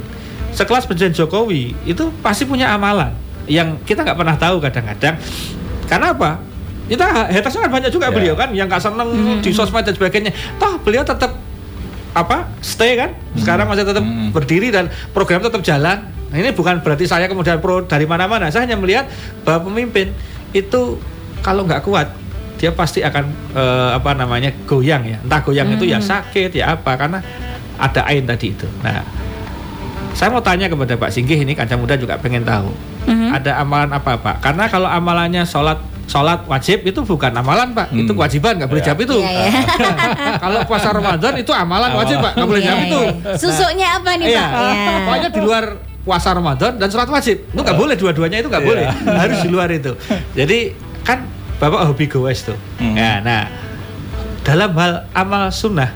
Sekelas 0.54 0.86
Presiden 0.86 1.12
Jokowi 1.18 1.76
itu 1.84 2.14
pasti 2.22 2.48
punya 2.48 2.72
amalan 2.72 3.12
yang 3.50 3.76
kita 3.84 4.06
nggak 4.06 4.18
pernah 4.18 4.38
tahu 4.38 4.62
kadang-kadang. 4.62 5.18
Karena 5.90 6.14
apa? 6.14 6.32
Kita 6.86 7.34
haters 7.34 7.58
kan 7.58 7.74
banyak 7.74 7.90
juga 7.90 8.14
yeah. 8.14 8.16
beliau 8.16 8.36
kan 8.38 8.50
yang 8.54 8.70
nggak 8.70 8.82
seneng 8.82 9.10
mm 9.10 9.22
-hmm. 9.26 9.38
di 9.42 9.50
sosmed 9.50 9.82
dan 9.82 9.98
sebagainya. 9.98 10.32
Toh 10.62 10.78
beliau 10.86 11.02
tetap 11.02 11.34
apa 12.16 12.48
stay 12.64 12.96
kan 12.96 13.12
sekarang 13.36 13.68
masih 13.68 13.84
tetap 13.84 14.00
hmm. 14.00 14.32
berdiri 14.32 14.72
dan 14.72 14.88
program 15.12 15.44
tetap 15.44 15.60
jalan 15.60 16.08
nah, 16.32 16.38
ini 16.40 16.56
bukan 16.56 16.80
berarti 16.80 17.04
saya 17.04 17.28
kemudian 17.28 17.60
pro 17.60 17.84
dari 17.84 18.08
mana-mana 18.08 18.48
saya 18.48 18.64
hanya 18.64 18.80
melihat 18.80 19.12
bahwa 19.44 19.68
pemimpin 19.68 20.16
itu 20.56 20.96
kalau 21.44 21.68
nggak 21.68 21.84
kuat 21.84 22.08
dia 22.56 22.72
pasti 22.72 23.04
akan 23.04 23.28
uh, 23.52 24.00
apa 24.00 24.16
namanya 24.16 24.56
goyang 24.64 25.04
ya 25.04 25.20
entah 25.20 25.44
goyang 25.44 25.68
hmm. 25.68 25.76
itu 25.76 25.86
ya 25.92 26.00
hmm. 26.00 26.08
sakit 26.08 26.52
ya 26.56 26.80
apa 26.80 26.96
karena 26.96 27.20
ada 27.76 28.08
ain 28.08 28.24
tadi 28.24 28.56
itu 28.56 28.68
nah 28.80 29.04
saya 30.16 30.32
mau 30.32 30.40
tanya 30.40 30.72
kepada 30.72 30.96
Pak 30.96 31.12
Singgih 31.12 31.44
ini 31.44 31.52
kaca 31.52 31.76
muda 31.76 32.00
juga 32.00 32.16
pengen 32.16 32.48
tahu 32.48 32.72
hmm. 33.12 33.36
ada 33.36 33.60
amalan 33.60 33.92
apa 33.92 34.16
Pak 34.16 34.40
karena 34.40 34.72
kalau 34.72 34.88
amalannya 34.88 35.44
sholat 35.44 35.84
sholat 36.06 36.46
wajib 36.46 36.86
itu 36.86 37.00
bukan 37.02 37.34
amalan 37.34 37.74
pak 37.74 37.90
hmm. 37.90 38.06
itu 38.06 38.12
kewajiban 38.14 38.62
nggak 38.62 38.70
boleh 38.70 38.82
yeah. 38.82 38.90
jawab 38.94 39.00
itu 39.02 39.18
yeah, 39.20 39.34
yeah. 39.42 40.38
kalau 40.38 40.60
puasa 40.70 40.90
Ramadan 40.94 41.34
itu 41.42 41.52
amalan 41.52 41.92
wajib 41.98 42.18
pak 42.22 42.32
nggak 42.38 42.50
boleh 42.50 42.62
yeah, 42.62 42.70
jawab 42.70 42.82
yeah. 42.82 42.90
itu 42.90 43.02
susuknya 43.42 43.88
apa 43.98 44.12
nih 44.22 44.28
yeah. 44.30 44.48
pak 44.48 44.62
yeah. 44.62 44.98
pokoknya 45.02 45.30
di 45.34 45.42
luar 45.42 45.66
puasa 46.06 46.30
Ramadan 46.38 46.72
dan 46.78 46.88
sholat 46.94 47.10
wajib 47.10 47.38
itu 47.42 47.60
nggak 47.60 47.78
boleh 47.78 47.96
dua-duanya 47.98 48.38
itu 48.46 48.50
nggak 48.54 48.64
yeah. 48.64 48.70
boleh 48.70 48.86
harus 49.26 49.38
di 49.42 49.50
luar 49.50 49.70
itu 49.74 49.92
jadi 50.38 50.60
kan 51.02 51.20
bapak 51.60 51.82
hobi 51.88 52.06
goes 52.12 52.44
tuh. 52.44 52.58
Hmm. 52.80 52.96
Ya, 52.96 53.24
nah 53.24 53.48
dalam 54.46 54.76
hal 54.78 55.10
amal 55.16 55.50
sunnah 55.50 55.90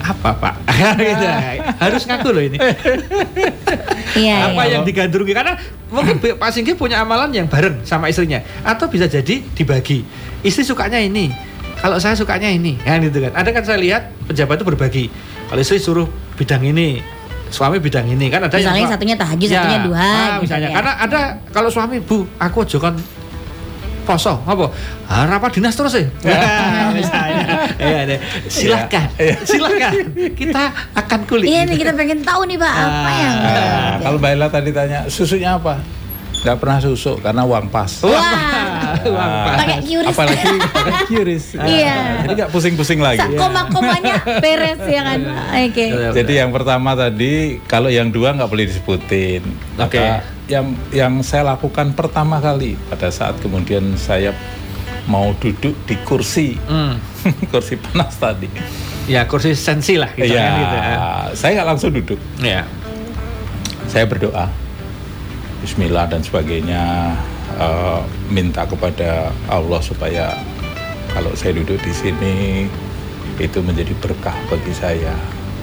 apa 0.00 0.30
pak? 0.34 0.54
gitu. 0.98 1.26
Harus 1.78 2.02
ngaku 2.08 2.28
loh 2.32 2.42
ini. 2.44 2.58
Iya, 4.10 4.50
apa 4.50 4.66
iya. 4.66 4.74
yang 4.74 4.82
digandrungi 4.82 5.30
karena 5.30 5.54
mungkin 5.86 6.18
Pak 6.18 6.50
Singgi 6.50 6.74
punya 6.74 6.98
amalan 6.98 7.30
yang 7.30 7.46
bareng 7.46 7.86
sama 7.86 8.10
istrinya 8.10 8.42
atau 8.66 8.90
bisa 8.90 9.06
jadi 9.06 9.38
dibagi. 9.54 10.02
Istri 10.42 10.66
sukanya 10.66 10.98
ini, 10.98 11.30
kalau 11.78 11.94
saya 12.02 12.18
sukanya 12.18 12.50
ini, 12.50 12.74
ya 12.82 12.98
gitu 12.98 13.22
kan. 13.22 13.38
Ada 13.38 13.54
kan 13.54 13.62
saya 13.62 13.78
lihat 13.78 14.10
pejabat 14.26 14.58
itu 14.58 14.66
berbagi. 14.66 15.04
Kalau 15.46 15.60
istri 15.62 15.78
suruh 15.78 16.10
bidang 16.34 16.66
ini, 16.66 16.98
suami 17.50 17.82
bidang 17.82 18.06
ini 18.06 18.26
kan 18.30 18.46
ada 18.46 18.56
misalnya 18.56 18.82
yang 18.82 18.92
satunya 18.94 19.16
tahajud 19.18 19.48
ya, 19.50 19.58
satunya 19.62 19.80
duha 19.82 20.14
nah, 20.14 20.38
misalnya 20.38 20.68
ya. 20.70 20.76
karena 20.78 20.92
ada 21.02 21.20
kalau 21.50 21.68
suami 21.68 21.98
bu 21.98 22.22
aku 22.38 22.62
kan 22.78 22.94
poso 24.02 24.40
apa 24.44 24.72
ah, 25.08 25.24
rapat 25.28 25.60
dinas 25.60 25.74
terus 25.76 25.94
ya 25.94 26.06
ya, 27.78 28.18
silakan 28.48 29.06
ya. 29.16 29.36
silakan 29.44 29.92
kita 30.34 30.64
akan 30.96 31.20
kulik 31.28 31.46
iya 31.46 31.68
nih 31.68 31.76
kita 31.78 31.92
pengen 31.94 32.20
tahu 32.24 32.48
nih 32.48 32.56
pak 32.58 32.72
apa 32.72 32.88
ah, 32.88 33.14
yang 33.16 33.36
nah, 33.38 33.92
kalau 34.02 34.16
mbak 34.18 34.30
Ella 34.34 34.48
tadi 34.48 34.70
tanya 34.72 34.98
susunya 35.06 35.56
apa 35.56 36.00
Gak 36.40 36.56
pernah 36.56 36.80
susuk 36.80 37.20
karena 37.20 37.44
uang 37.44 37.68
pas. 37.68 38.00
Wah, 38.00 38.96
uang 39.04 39.32
pas. 39.44 39.56
Pakai 39.60 39.78
QRIS. 39.84 40.08
Apalagi 40.08 40.56
pakai. 40.72 41.36
Iya. 41.68 41.96
Jadi 42.24 42.32
gak 42.32 42.48
pusing-pusing 42.48 42.96
lagi. 42.96 43.36
Koma-komanya 43.36 44.24
beres 44.40 44.80
ya 44.88 45.04
kan. 45.04 45.20
Oke. 45.20 45.68
Okay. 45.68 45.88
Jadi 46.16 46.32
yang 46.40 46.48
pertama 46.48 46.96
tadi 46.96 47.60
kalau 47.68 47.92
yang 47.92 48.08
dua 48.08 48.32
nggak 48.32 48.48
boleh 48.48 48.72
disebutin. 48.72 49.44
Oke. 49.76 50.00
Okay 50.00 50.39
yang 50.50 50.74
yang 50.90 51.22
saya 51.22 51.54
lakukan 51.54 51.94
pertama 51.94 52.42
kali 52.42 52.74
pada 52.90 53.06
saat 53.14 53.38
kemudian 53.38 53.94
saya 53.94 54.34
mau 55.06 55.30
duduk 55.38 55.78
di 55.86 55.94
kursi 56.02 56.58
mm. 56.58 56.94
kursi 57.54 57.78
panas 57.78 58.18
tadi 58.18 58.50
ya 59.06 59.30
kursi 59.30 59.54
sensi 59.54 59.94
lah 59.94 60.10
gitu 60.18 60.26
ya, 60.26 60.50
gitu 60.58 60.76
ya. 60.76 60.96
saya 61.38 61.50
nggak 61.62 61.68
langsung 61.70 61.94
duduk 61.94 62.18
ya 62.42 62.66
saya 63.86 64.04
berdoa 64.10 64.50
Bismillah 65.60 66.08
dan 66.08 66.24
sebagainya 66.24 67.14
uh, 67.60 68.02
minta 68.32 68.66
kepada 68.66 69.30
Allah 69.46 69.80
supaya 69.84 70.34
kalau 71.14 71.30
saya 71.38 71.54
duduk 71.62 71.78
di 71.78 71.92
sini 71.94 72.34
itu 73.38 73.58
menjadi 73.62 73.92
berkah 74.02 74.34
bagi 74.50 74.72
saya 74.74 75.14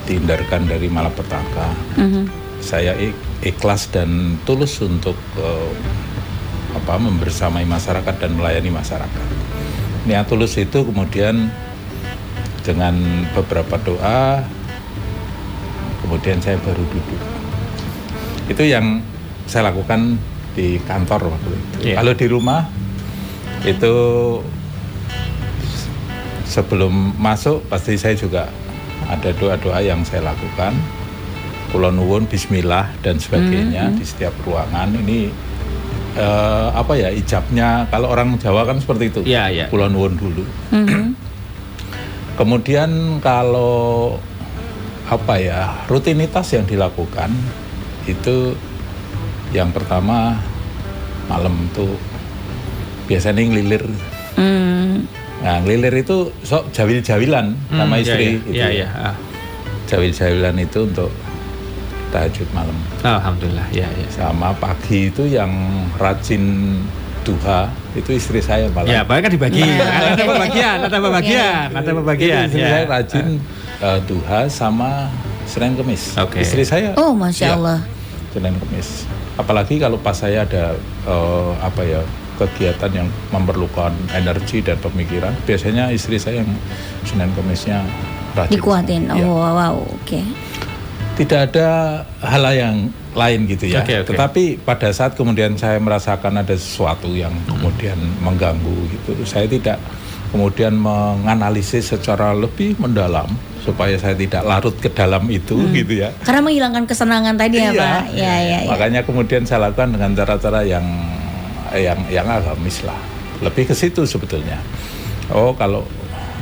dihindarkan 0.08 0.70
dari 0.70 0.88
malapetaka 0.88 1.68
mm 2.00 2.08
-hmm. 2.08 2.24
saya 2.64 2.96
ikhlas 3.42 3.90
dan 3.94 4.42
tulus 4.44 4.82
untuk 4.82 5.16
uh, 5.38 5.72
apa 6.74 6.98
membersamai 6.98 7.66
masyarakat 7.66 8.16
dan 8.18 8.32
melayani 8.38 8.70
masyarakat. 8.74 9.28
Niat 10.08 10.26
tulus 10.30 10.56
itu 10.58 10.86
kemudian 10.88 11.52
dengan 12.64 12.96
beberapa 13.32 13.80
doa 13.80 14.44
kemudian 16.04 16.40
saya 16.40 16.56
baru 16.64 16.84
duduk. 16.88 17.22
Itu 18.48 18.64
yang 18.64 19.04
saya 19.44 19.72
lakukan 19.72 20.16
di 20.56 20.80
kantor 20.88 21.36
waktu 21.36 21.50
itu. 21.52 21.76
Yeah. 21.92 21.98
Kalau 22.00 22.14
di 22.16 22.28
rumah 22.32 22.68
itu 23.68 23.96
sebelum 26.48 27.20
masuk 27.20 27.68
pasti 27.68 28.00
saya 28.00 28.16
juga 28.16 28.48
ada 29.12 29.30
doa-doa 29.36 29.84
yang 29.84 30.04
saya 30.08 30.24
lakukan 30.32 30.76
Kulon 31.72 32.00
Nuwun 32.00 32.24
Bismillah 32.32 32.96
dan 33.04 33.20
sebagainya 33.20 33.92
hmm. 33.92 33.96
di 34.00 34.04
setiap 34.08 34.32
ruangan 34.48 34.96
ini 35.04 35.28
uh, 36.16 36.72
apa 36.72 36.96
ya 36.96 37.12
ijabnya 37.12 37.92
kalau 37.92 38.12
orang 38.12 38.40
Jawa 38.40 38.64
kan 38.64 38.80
seperti 38.80 39.12
itu. 39.12 39.22
Kulon 39.68 39.92
Nuwun 39.92 40.16
dulu 40.16 40.44
hmm. 40.72 41.14
kemudian 42.40 43.20
kalau 43.20 44.16
apa 45.08 45.40
ya 45.40 45.72
rutinitas 45.88 46.52
yang 46.52 46.68
dilakukan 46.68 47.32
itu 48.08 48.56
yang 49.56 49.72
pertama 49.72 50.36
malam 51.32 51.56
tuh 51.72 51.96
biasanya 53.08 53.44
ngelilir 53.48 53.88
hmm. 54.36 55.08
nah 55.44 55.64
ngelilir 55.64 56.04
itu 56.04 56.32
sok 56.44 56.76
jawil-jawilan 56.76 57.56
hmm, 57.56 57.78
sama 57.80 57.96
istri 58.04 58.44
ya, 58.52 58.68
ya. 58.68 58.68
gitu 58.68 58.84
ya, 58.84 58.90
ya. 58.92 59.12
jawil-jawilan 59.88 60.56
itu 60.60 60.80
untuk 60.84 61.12
tahajud 62.10 62.48
malam. 62.56 62.78
Alhamdulillah, 63.04 63.68
ya, 63.72 63.88
ya. 63.88 64.08
Sama 64.12 64.56
pagi 64.56 65.12
itu 65.12 65.28
yang 65.28 65.52
rajin 66.00 66.44
duha 67.28 67.68
itu 67.92 68.16
istri 68.16 68.40
saya 68.40 68.72
malah. 68.72 68.88
Ya, 68.88 69.02
banyak 69.04 69.28
kan 69.28 69.32
dibagi. 69.36 69.62
Ada 70.16 70.24
pembagian, 70.24 70.78
ada 70.88 70.98
pembagian, 71.04 71.68
ada 71.76 71.92
pembagian. 71.92 72.46
Istri 72.48 72.64
ya. 72.64 72.70
saya 72.72 72.84
rajin 72.88 73.26
uh, 73.84 74.00
duha 74.08 74.42
sama 74.48 75.12
Senin 75.44 75.76
Kemis. 75.76 76.16
Okay. 76.16 76.48
Istri 76.48 76.64
saya. 76.64 76.90
Oh, 76.96 77.12
masya 77.12 77.52
ya, 77.52 77.54
Allah. 77.60 77.80
Senin 78.32 78.56
Kemis. 78.56 79.04
Apalagi 79.36 79.78
kalau 79.78 80.00
pas 80.00 80.16
saya 80.16 80.48
ada 80.48 80.80
uh, 81.04 81.52
apa 81.60 81.84
ya 81.84 82.02
kegiatan 82.38 83.04
yang 83.04 83.08
memerlukan 83.34 83.92
energi 84.14 84.62
dan 84.62 84.78
pemikiran, 84.80 85.34
biasanya 85.44 85.90
istri 85.92 86.22
saya 86.22 86.46
yang 86.46 86.52
Senin 87.04 87.34
Kemisnya 87.36 87.84
rajin. 88.38 88.54
Dikuatin. 88.56 89.04
Oh, 89.12 89.18
ya. 89.18 89.26
wow, 89.28 89.54
wow. 89.58 89.76
oke. 89.84 90.06
Okay. 90.06 90.47
Tidak 91.18 91.40
ada 91.50 91.68
hal 92.22 92.44
yang 92.54 92.94
lain 93.18 93.50
gitu 93.50 93.66
ya. 93.66 93.82
Okay, 93.82 94.06
okay. 94.06 94.14
Tetapi 94.14 94.44
pada 94.62 94.94
saat 94.94 95.18
kemudian 95.18 95.58
saya 95.58 95.82
merasakan 95.82 96.46
ada 96.46 96.54
sesuatu 96.54 97.10
yang 97.18 97.34
kemudian 97.50 97.98
mengganggu 98.22 98.78
gitu, 98.94 99.18
saya 99.26 99.50
tidak 99.50 99.82
kemudian 100.30 100.76
menganalisis 100.78 101.90
secara 101.96 102.36
lebih 102.36 102.78
mendalam 102.78 103.26
supaya 103.64 104.00
saya 104.00 104.16
tidak 104.16 104.48
larut 104.48 104.76
ke 104.80 104.88
dalam 104.92 105.28
itu 105.28 105.58
hmm. 105.58 105.74
gitu 105.76 105.94
ya. 106.06 106.10
Karena 106.24 106.40
menghilangkan 106.46 106.86
kesenangan 106.88 107.36
tadi 107.36 107.58
ya, 107.60 107.72
iya, 107.72 107.72
Pak. 107.76 108.02
Ya, 108.14 108.16
ya, 108.16 108.36
ya, 108.40 108.58
ya. 108.64 108.70
Makanya 108.72 109.02
kemudian 109.04 109.44
saya 109.44 109.68
lakukan 109.68 109.92
dengan 109.98 110.16
cara-cara 110.16 110.64
yang 110.64 110.86
yang 111.76 112.00
yang 112.08 112.28
agamis 112.30 112.86
lah. 112.88 112.96
Lebih 113.44 113.68
ke 113.68 113.76
situ 113.76 114.08
sebetulnya. 114.08 114.62
Oh, 115.34 115.52
kalau 115.52 115.84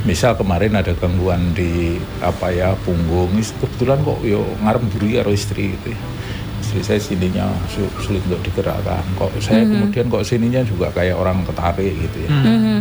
misal 0.05 0.37
kemarin 0.37 0.77
ada 0.77 0.93
gangguan 0.93 1.51
di 1.57 1.97
apa 2.21 2.53
ya 2.53 2.77
punggung 2.85 3.33
kebetulan 3.41 3.97
kok 4.05 4.21
yo 4.21 4.45
ngarep 4.61 4.83
buri 4.93 5.17
karo 5.17 5.33
istri 5.33 5.73
gitu 5.73 5.97
ya 5.97 5.99
istri 6.61 6.81
saya 6.85 7.01
sininya 7.01 7.49
sulit 8.01 8.21
untuk 8.29 8.41
digerakkan 8.45 9.01
kok 9.17 9.33
saya 9.41 9.61
mm 9.61 9.65
-hmm. 9.65 9.73
kemudian 9.73 10.05
kok 10.13 10.23
sininya 10.23 10.61
juga 10.61 10.93
kayak 10.93 11.17
orang 11.17 11.41
ketarik 11.49 11.93
gitu 11.97 12.17
ya 12.21 12.29
mm 12.29 12.41
-hmm. 12.45 12.79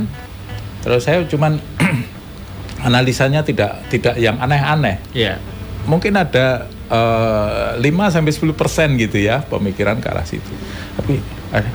terus 0.85 1.01
saya 1.01 1.25
cuman 1.25 1.57
analisanya 2.89 3.41
tidak 3.41 3.81
tidak 3.89 4.21
yang 4.21 4.37
aneh-aneh 4.37 5.01
yeah. 5.17 5.41
mungkin 5.89 6.21
ada 6.21 6.69
uh, 6.93 7.81
eh, 7.81 7.89
5 7.89 8.15
sampai 8.21 8.33
sepuluh 8.37 8.53
persen 8.53 9.01
gitu 9.01 9.17
ya 9.17 9.41
pemikiran 9.49 9.97
ke 9.97 10.09
arah 10.13 10.29
situ 10.29 10.53
tapi 11.01 11.25
eh, 11.57 11.67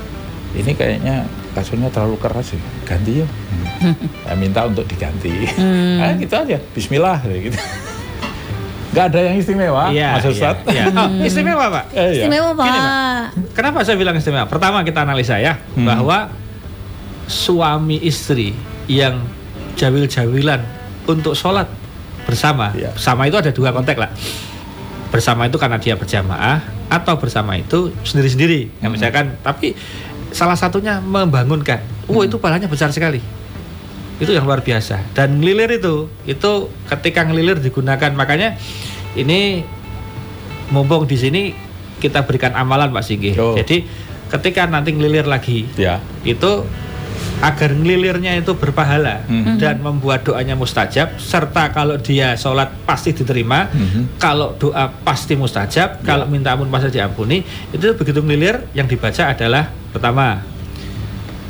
ini 0.61 0.77
kayaknya 0.77 1.25
kasurnya 1.59 1.91
terlalu 1.91 2.15
keras 2.15 2.55
sih 2.55 2.61
ganti 2.87 3.21
ya 3.21 3.27
hmm. 3.27 3.95
saya 4.23 4.35
minta 4.39 4.63
untuk 4.63 4.87
diganti 4.87 5.51
hmm. 5.51 5.95
nah, 5.99 6.15
gitu 6.15 6.35
aja 6.39 6.57
Bismillah 6.71 7.19
gitu 7.27 7.59
Gak 8.89 9.13
ada 9.13 9.19
yang 9.21 9.37
istimewa, 9.37 9.93
iya, 9.93 10.17
Mas 10.17 10.25
Ustaz. 10.25 10.65
Iya, 10.65 10.89
iya. 10.89 10.97
Oh, 10.97 11.09
istimewa, 11.29 11.65
Pak. 11.69 11.93
Eh, 11.93 12.09
iya. 12.09 12.25
Istimewa, 12.25 12.57
Pak. 12.57 12.65
Gini, 12.65 12.79
Pak. 12.81 13.21
Kenapa 13.53 13.77
saya 13.85 14.01
bilang 14.01 14.17
istimewa? 14.17 14.49
Pertama 14.49 14.81
kita 14.81 15.05
analisa 15.05 15.37
ya, 15.37 15.61
hmm. 15.77 15.85
bahwa 15.85 16.33
suami 17.29 18.01
istri 18.01 18.57
yang 18.89 19.21
jawil-jawilan 19.77 20.65
untuk 21.05 21.37
sholat 21.37 21.69
bersama. 22.25 22.73
Iya. 22.73 22.89
Bersama 22.97 23.29
itu 23.29 23.37
ada 23.37 23.53
dua 23.53 23.69
konteks 23.69 23.99
lah. 24.01 24.09
Bersama 25.13 25.45
itu 25.45 25.61
karena 25.61 25.77
dia 25.77 25.93
berjamaah 25.93 26.89
atau 26.89 27.13
bersama 27.21 27.61
itu 27.61 27.93
sendiri-sendiri. 28.01 28.81
Ya, 28.81 28.89
hmm. 28.89 28.93
misalkan, 28.97 29.25
tapi 29.45 29.77
salah 30.31 30.57
satunya 30.57 31.01
membangunkan. 31.01 31.81
Oh, 32.09 32.21
hmm. 32.21 32.27
itu 32.29 32.35
pahalanya 32.41 32.69
besar 32.69 32.89
sekali. 32.93 33.21
Itu 34.19 34.35
yang 34.35 34.43
luar 34.43 34.59
biasa. 34.59 34.99
Dan 35.15 35.39
ngelilir 35.39 35.79
itu, 35.79 36.11
itu 36.27 36.51
ketika 36.91 37.23
ngelilir 37.23 37.57
digunakan 37.63 38.11
makanya 38.11 38.59
ini 39.15 39.63
mumpung 40.69 41.07
di 41.07 41.17
sini 41.17 41.41
kita 41.99 42.23
berikan 42.27 42.55
amalan 42.55 42.91
Pak 42.91 43.03
Singgi. 43.03 43.35
Oh. 43.39 43.55
Jadi 43.55 43.87
ketika 44.29 44.67
nanti 44.69 44.93
ngelilir 44.93 45.25
lagi, 45.25 45.65
ya. 45.75 46.03
itu 46.21 46.67
agar 47.39 47.71
ngelilirnya 47.71 48.35
itu 48.35 48.51
berpahala 48.51 49.23
mm-hmm. 49.23 49.55
dan 49.57 49.79
membuat 49.79 50.27
doanya 50.27 50.59
mustajab 50.59 51.15
serta 51.15 51.71
kalau 51.71 51.95
dia 51.95 52.35
sholat 52.35 52.67
pasti 52.83 53.15
diterima 53.15 53.71
mm-hmm. 53.71 54.19
kalau 54.19 54.59
doa 54.59 54.91
pasti 55.07 55.39
mustajab 55.39 56.03
yeah. 56.03 56.05
kalau 56.05 56.27
minta 56.27 56.51
ampun 56.51 56.67
pasti 56.67 56.99
diampuni 56.99 57.43
itu 57.71 57.95
begitu 57.95 58.19
ngelilir 58.19 58.67
yang 58.75 58.91
dibaca 58.91 59.31
adalah 59.31 59.71
pertama 59.95 60.43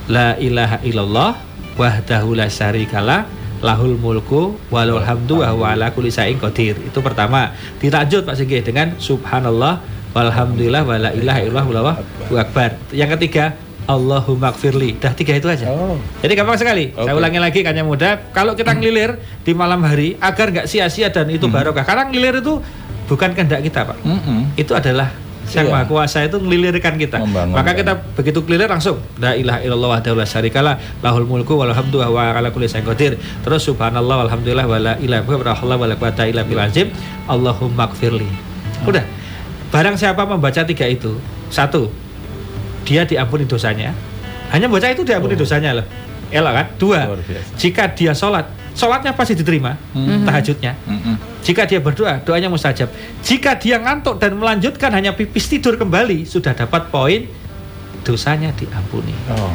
la 0.06 0.38
ilaha 0.38 0.78
illallah 0.86 1.32
wahdahu 1.73 2.38
la 2.38 2.45
syarikalah 2.49 3.25
lahul 3.65 3.97
mulku 3.99 4.56
walul 4.71 5.04
hamdu 5.04 5.43
wa 5.43 5.52
huwa 5.52 5.75
ala 5.75 5.91
kulli 5.91 6.13
qadir 6.13 6.80
itu 6.80 6.99
pertama 7.04 7.52
dilanjut 7.82 8.23
Pak 8.23 8.36
Singgih 8.39 8.63
dengan 8.63 8.95
subhanallah 9.02 9.84
walhamdulillah 10.15 10.82
wala 10.86 11.10
ilaha 11.13 11.39
illallah 11.43 11.95
akbar 12.39 12.80
yang 12.95 13.12
ketiga 13.17 13.68
Allahumma 13.89 14.54
gfirli. 14.54 15.02
Dah 15.02 15.17
tiga 15.17 15.34
itu 15.34 15.49
aja. 15.49 15.65
Oh. 15.73 15.97
Jadi 16.21 16.38
gampang 16.38 16.62
sekali. 16.62 16.93
Okay. 16.93 17.10
Saya 17.10 17.17
ulangi 17.17 17.41
lagi 17.41 17.60
kan 17.65 17.73
yang 17.73 17.89
mudah. 17.89 18.30
Kalau 18.30 18.54
kita 18.54 18.78
ngelilir 18.78 19.17
di 19.41 19.58
malam 19.58 19.82
hari 19.82 20.13
agar 20.21 20.54
nggak 20.54 20.69
sia-sia 20.69 21.10
dan 21.10 21.25
itu 21.34 21.49
mm. 21.49 21.54
barokah. 21.58 21.82
Karena 21.82 22.06
ngelilir 22.06 22.45
itu 22.45 22.62
bukan 23.10 23.34
kehendak 23.34 23.65
kita, 23.65 23.89
Pak. 23.89 23.97
Mm 24.06 24.19
-hmm. 24.21 24.39
Itu 24.62 24.78
adalah 24.78 25.10
Sang 25.49 25.65
iya. 25.65 25.73
Maha 25.73 25.89
Kuasa 25.89 26.30
itu 26.30 26.38
ngelilirkan 26.38 26.93
kita. 27.02 27.17
Membangun, 27.25 27.58
Maka 27.58 27.73
kita 27.73 27.97
begitu 28.13 28.45
kelilir 28.45 28.69
langsung 28.69 29.02
la 29.17 29.34
ilaha 29.34 29.65
illallah 29.65 29.89
wahdahu 29.97 30.21
la 30.21 30.25
syarikalah 30.30 30.78
lahul 31.02 31.25
mulku 31.25 31.58
wal 31.58 31.73
hamdu 31.73 32.06
wa 32.06 32.38
ala 32.38 32.54
kulli 32.54 32.69
syai'in 32.69 32.85
qadir. 32.85 33.17
Terus 33.42 33.65
subhanallah 33.65 34.29
walhamdulillah 34.29 34.69
wala 34.69 34.94
ilaha 35.02 35.25
illallah 35.25 35.77
wala 35.81 35.96
quwata 35.98 36.29
illa 36.29 36.46
billah 36.46 36.69
Allahumma 37.25 37.90
gfirli. 37.90 38.29
Udah. 38.85 39.02
Barang 39.73 39.98
siapa 39.98 40.25
membaca 40.25 40.65
tiga 40.65 40.85
itu, 40.90 41.17
satu, 41.54 41.94
dia 42.90 43.06
diampuni 43.06 43.46
dosanya. 43.46 43.94
Hanya 44.50 44.65
baca 44.65 44.90
itu 44.90 45.06
diampuni 45.06 45.37
oh. 45.37 45.46
dosanya 45.46 45.77
loh. 45.77 45.85
Elok 46.33 46.54
kan? 46.58 46.65
Dua, 46.81 47.00
jika 47.58 47.94
dia 47.94 48.17
sholat, 48.17 48.50
sholatnya 48.73 49.13
pasti 49.13 49.37
diterima, 49.37 49.77
mm-hmm. 49.94 50.25
tahajudnya. 50.25 50.73
Mm-hmm. 50.73 51.15
Jika 51.46 51.69
dia 51.69 51.79
berdoa, 51.81 52.21
doanya 52.21 52.50
mustajab. 52.50 52.90
Jika 53.21 53.58
dia 53.62 53.77
ngantuk 53.81 54.17
dan 54.17 54.37
melanjutkan 54.37 54.94
hanya 54.94 55.13
pipis 55.13 55.50
tidur 55.50 55.77
kembali, 55.77 56.25
sudah 56.25 56.54
dapat 56.58 56.90
poin 56.90 57.29
dosanya 58.02 58.50
diampuni. 58.58 59.13
Oh. 59.33 59.54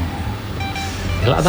Elok 1.26 1.40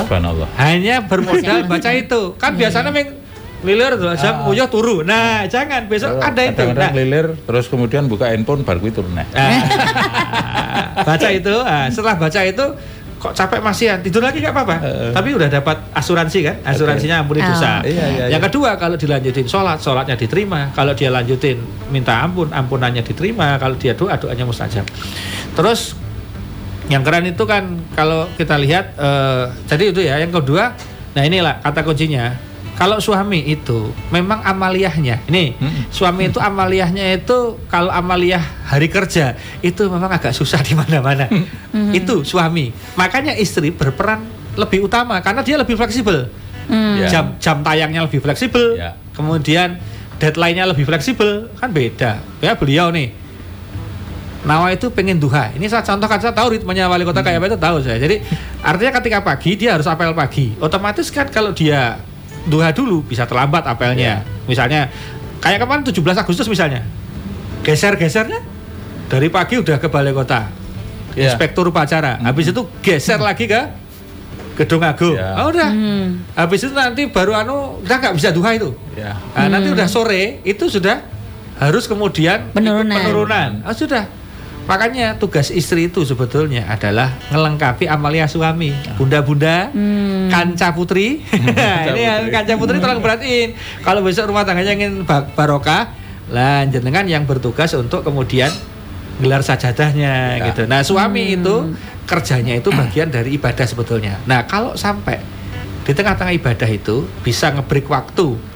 Hanya 0.58 1.06
bermodal 1.06 1.66
baca 1.72 1.90
itu. 1.94 2.22
Kan 2.38 2.58
biasanya 2.58 2.90
meng 2.94 3.25
lilir 3.66 3.98
tuh 3.98 4.14
jam 4.16 4.46
ah. 4.46 4.50
uyah 4.50 4.70
turu. 4.70 5.02
Nah, 5.02 5.50
jangan 5.50 5.90
besok 5.90 6.22
ada 6.22 6.42
itu. 6.46 6.56
Kadang-kadang 6.56 6.94
nah. 6.94 7.00
lilir 7.02 7.26
terus 7.44 7.66
kemudian 7.68 8.06
buka 8.06 8.30
handphone 8.30 8.62
baru 8.62 8.86
itu 8.86 9.02
nah. 9.10 9.26
baca 11.08 11.28
itu, 11.34 11.56
nah, 11.66 11.90
setelah 11.90 12.16
baca 12.16 12.42
itu 12.46 12.66
kok 13.26 13.34
capek 13.34 13.60
masih 13.64 13.86
ya 13.90 13.96
tidur 13.98 14.22
lagi 14.22 14.38
nggak 14.38 14.54
apa-apa 14.54 14.76
uh, 14.86 15.10
tapi 15.16 15.34
udah 15.34 15.50
dapat 15.50 15.82
asuransi 15.98 16.40
kan 16.46 16.56
asuransinya 16.62 17.26
ampuni 17.26 17.42
dosa 17.42 17.82
iya, 17.82 18.06
iya, 18.06 18.26
yang 18.30 18.38
iya. 18.38 18.48
kedua 18.52 18.78
kalau 18.78 19.00
dilanjutin 19.00 19.50
sholat 19.50 19.82
sholatnya 19.82 20.14
diterima 20.14 20.70
kalau 20.78 20.94
dia 20.94 21.10
lanjutin 21.10 21.58
minta 21.90 22.22
ampun 22.22 22.54
ampunannya 22.54 23.02
diterima 23.02 23.58
kalau 23.58 23.80
dia 23.82 23.98
doa 23.98 24.14
doanya 24.20 24.46
mustajab 24.46 24.86
terus 25.58 25.98
yang 26.86 27.02
keren 27.02 27.26
itu 27.26 27.44
kan 27.50 27.82
kalau 27.98 28.30
kita 28.38 28.62
lihat 28.62 28.94
uh, 29.00 29.50
jadi 29.66 29.84
itu 29.90 30.02
ya 30.06 30.22
yang 30.22 30.30
kedua 30.30 30.78
nah 31.18 31.24
inilah 31.26 31.64
kata 31.66 31.82
kuncinya 31.82 32.36
kalau 32.76 33.00
suami 33.00 33.40
itu 33.48 33.96
memang 34.12 34.44
amaliyahnya, 34.44 35.24
ini 35.32 35.56
hmm. 35.56 35.96
suami 35.96 36.28
itu 36.28 36.44
amaliyahnya 36.44 37.24
itu 37.24 37.56
kalau 37.72 37.88
amaliyah 37.88 38.44
hari 38.68 38.92
kerja 38.92 39.40
itu 39.64 39.88
memang 39.88 40.12
agak 40.12 40.36
susah 40.36 40.60
di 40.60 40.76
mana-mana. 40.76 41.32
Hmm. 41.32 41.96
Itu 41.96 42.28
suami. 42.28 42.76
Makanya 43.00 43.32
istri 43.40 43.72
berperan 43.72 44.28
lebih 44.60 44.92
utama 44.92 45.24
karena 45.24 45.40
dia 45.40 45.56
lebih 45.56 45.80
fleksibel. 45.80 46.28
Hmm. 46.68 47.00
Yeah. 47.00 47.08
Jam 47.08 47.26
jam 47.40 47.64
tayangnya 47.64 48.04
lebih 48.04 48.20
fleksibel. 48.20 48.76
Yeah. 48.76 49.00
Kemudian 49.16 49.80
deadline-nya 50.20 50.68
lebih 50.68 50.84
fleksibel 50.84 51.48
kan 51.56 51.72
beda. 51.72 52.20
Ya 52.44 52.60
beliau 52.60 52.92
nih 52.92 53.24
Nawa 54.46 54.78
itu 54.78 54.94
pengen 54.94 55.18
duha. 55.18 55.50
Ini 55.58 55.66
saya 55.66 55.82
contohkan 55.82 56.22
saya 56.22 56.30
tahu 56.30 56.54
ritmenya 56.54 56.86
wali 56.86 57.02
kota 57.02 57.24
hmm. 57.24 57.28
kayak 57.28 57.40
apa 57.42 57.48
itu 57.50 57.58
tahu 57.58 57.78
saya. 57.82 57.98
Jadi 57.98 58.22
artinya 58.62 58.92
ketika 59.02 59.20
pagi 59.26 59.58
dia 59.58 59.74
harus 59.74 59.90
apel 59.90 60.14
pagi. 60.14 60.54
Otomatis 60.62 61.10
kan 61.10 61.34
kalau 61.34 61.50
dia 61.50 61.98
duha 62.46 62.70
dulu 62.72 63.02
bisa 63.06 63.26
terlambat 63.26 63.66
apelnya. 63.66 64.22
Yeah. 64.26 64.46
Misalnya 64.46 64.90
kayak 65.42 65.62
kemarin 65.62 65.84
17 65.86 66.02
Agustus 66.22 66.48
misalnya. 66.50 66.86
Geser-gesernya 67.66 68.42
dari 69.10 69.28
pagi 69.34 69.58
udah 69.58 69.78
ke 69.82 69.90
balai 69.90 70.14
kota. 70.14 70.50
Yeah. 71.18 71.34
Inspektur 71.34 71.70
upacara. 71.70 72.22
Hmm. 72.22 72.30
Habis 72.30 72.54
itu 72.54 72.62
geser 72.82 73.18
lagi 73.22 73.50
ke 73.50 73.62
Gedung 74.56 74.86
Agung. 74.86 75.18
Yeah. 75.18 75.42
Oh 75.42 75.52
udah. 75.52 75.70
Hmm. 75.70 76.08
Habis 76.38 76.70
itu 76.70 76.74
nanti 76.74 77.10
baru 77.12 77.36
anu 77.36 77.84
udah 77.84 77.96
nggak 78.00 78.14
bisa 78.16 78.30
duha 78.32 78.56
itu. 78.56 78.72
Yeah. 78.96 79.18
Nah, 79.36 79.46
hmm. 79.46 79.52
nanti 79.52 79.68
udah 79.74 79.88
sore 79.90 80.40
itu 80.48 80.70
sudah 80.72 81.04
harus 81.60 81.88
kemudian 81.88 82.52
penurunan. 82.52 82.96
penurunan. 82.96 83.50
Oh 83.64 83.76
sudah 83.76 84.25
Makanya 84.66 85.22
tugas 85.22 85.54
istri 85.54 85.94
itu 85.94 86.02
sebetulnya 86.02 86.66
adalah 86.66 87.14
melengkapi 87.30 87.86
amalia 87.86 88.26
suami. 88.26 88.74
Bunda-bunda, 88.98 89.70
hmm. 89.70 90.34
kanca 90.34 90.74
putri. 90.74 91.22
ini 91.94 92.02
yang 92.02 92.26
kanca 92.34 92.58
putri 92.58 92.82
tolong 92.82 92.98
perhatiin. 92.98 93.54
Kalau 93.86 94.02
besok 94.02 94.34
rumah 94.34 94.42
tangganya 94.42 94.74
ingin 94.74 95.06
barokah, 95.38 95.94
lanjut 96.34 96.82
dengan 96.82 97.06
yang 97.06 97.30
bertugas 97.30 97.78
untuk 97.78 98.02
kemudian 98.02 98.50
gelar 99.22 99.46
sajadahnya 99.46 100.42
ya. 100.42 100.46
gitu. 100.50 100.66
Nah, 100.66 100.82
suami 100.82 101.30
hmm. 101.30 101.36
itu 101.38 101.56
kerjanya 102.10 102.58
itu 102.58 102.74
bagian 102.74 103.14
dari 103.14 103.38
ibadah 103.38 103.66
sebetulnya. 103.70 104.18
Nah, 104.26 104.50
kalau 104.50 104.74
sampai 104.74 105.22
di 105.86 105.94
tengah-tengah 105.94 106.34
ibadah 106.42 106.70
itu 106.70 107.06
bisa 107.22 107.54
ngebreak 107.54 107.86
waktu 107.86 108.55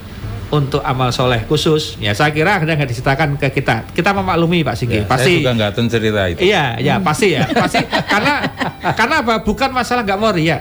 untuk 0.50 0.82
amal 0.82 1.14
soleh 1.14 1.46
khusus 1.46 1.98
ya 2.02 2.18
saya 2.18 2.34
kira 2.34 2.58
ada 2.58 2.74
nggak 2.74 2.90
diceritakan 2.90 3.38
ke 3.38 3.54
kita 3.54 3.86
kita 3.94 4.10
memaklumi 4.18 4.66
Pak 4.66 4.76
Singgi 4.76 5.02
ya, 5.02 5.06
pasti 5.06 5.38
saya 5.38 5.42
juga 5.46 5.54
nggak 5.54 5.72
cerita 5.86 6.22
itu 6.26 6.40
iya 6.42 6.66
ya 6.82 6.98
pasti 6.98 7.38
ya 7.38 7.46
pasti 7.54 7.86
karena 8.14 8.50
karena 8.98 9.16
apa 9.22 9.46
bukan 9.46 9.70
masalah 9.70 10.02
nggak 10.02 10.18
mau 10.18 10.34
ya 10.34 10.58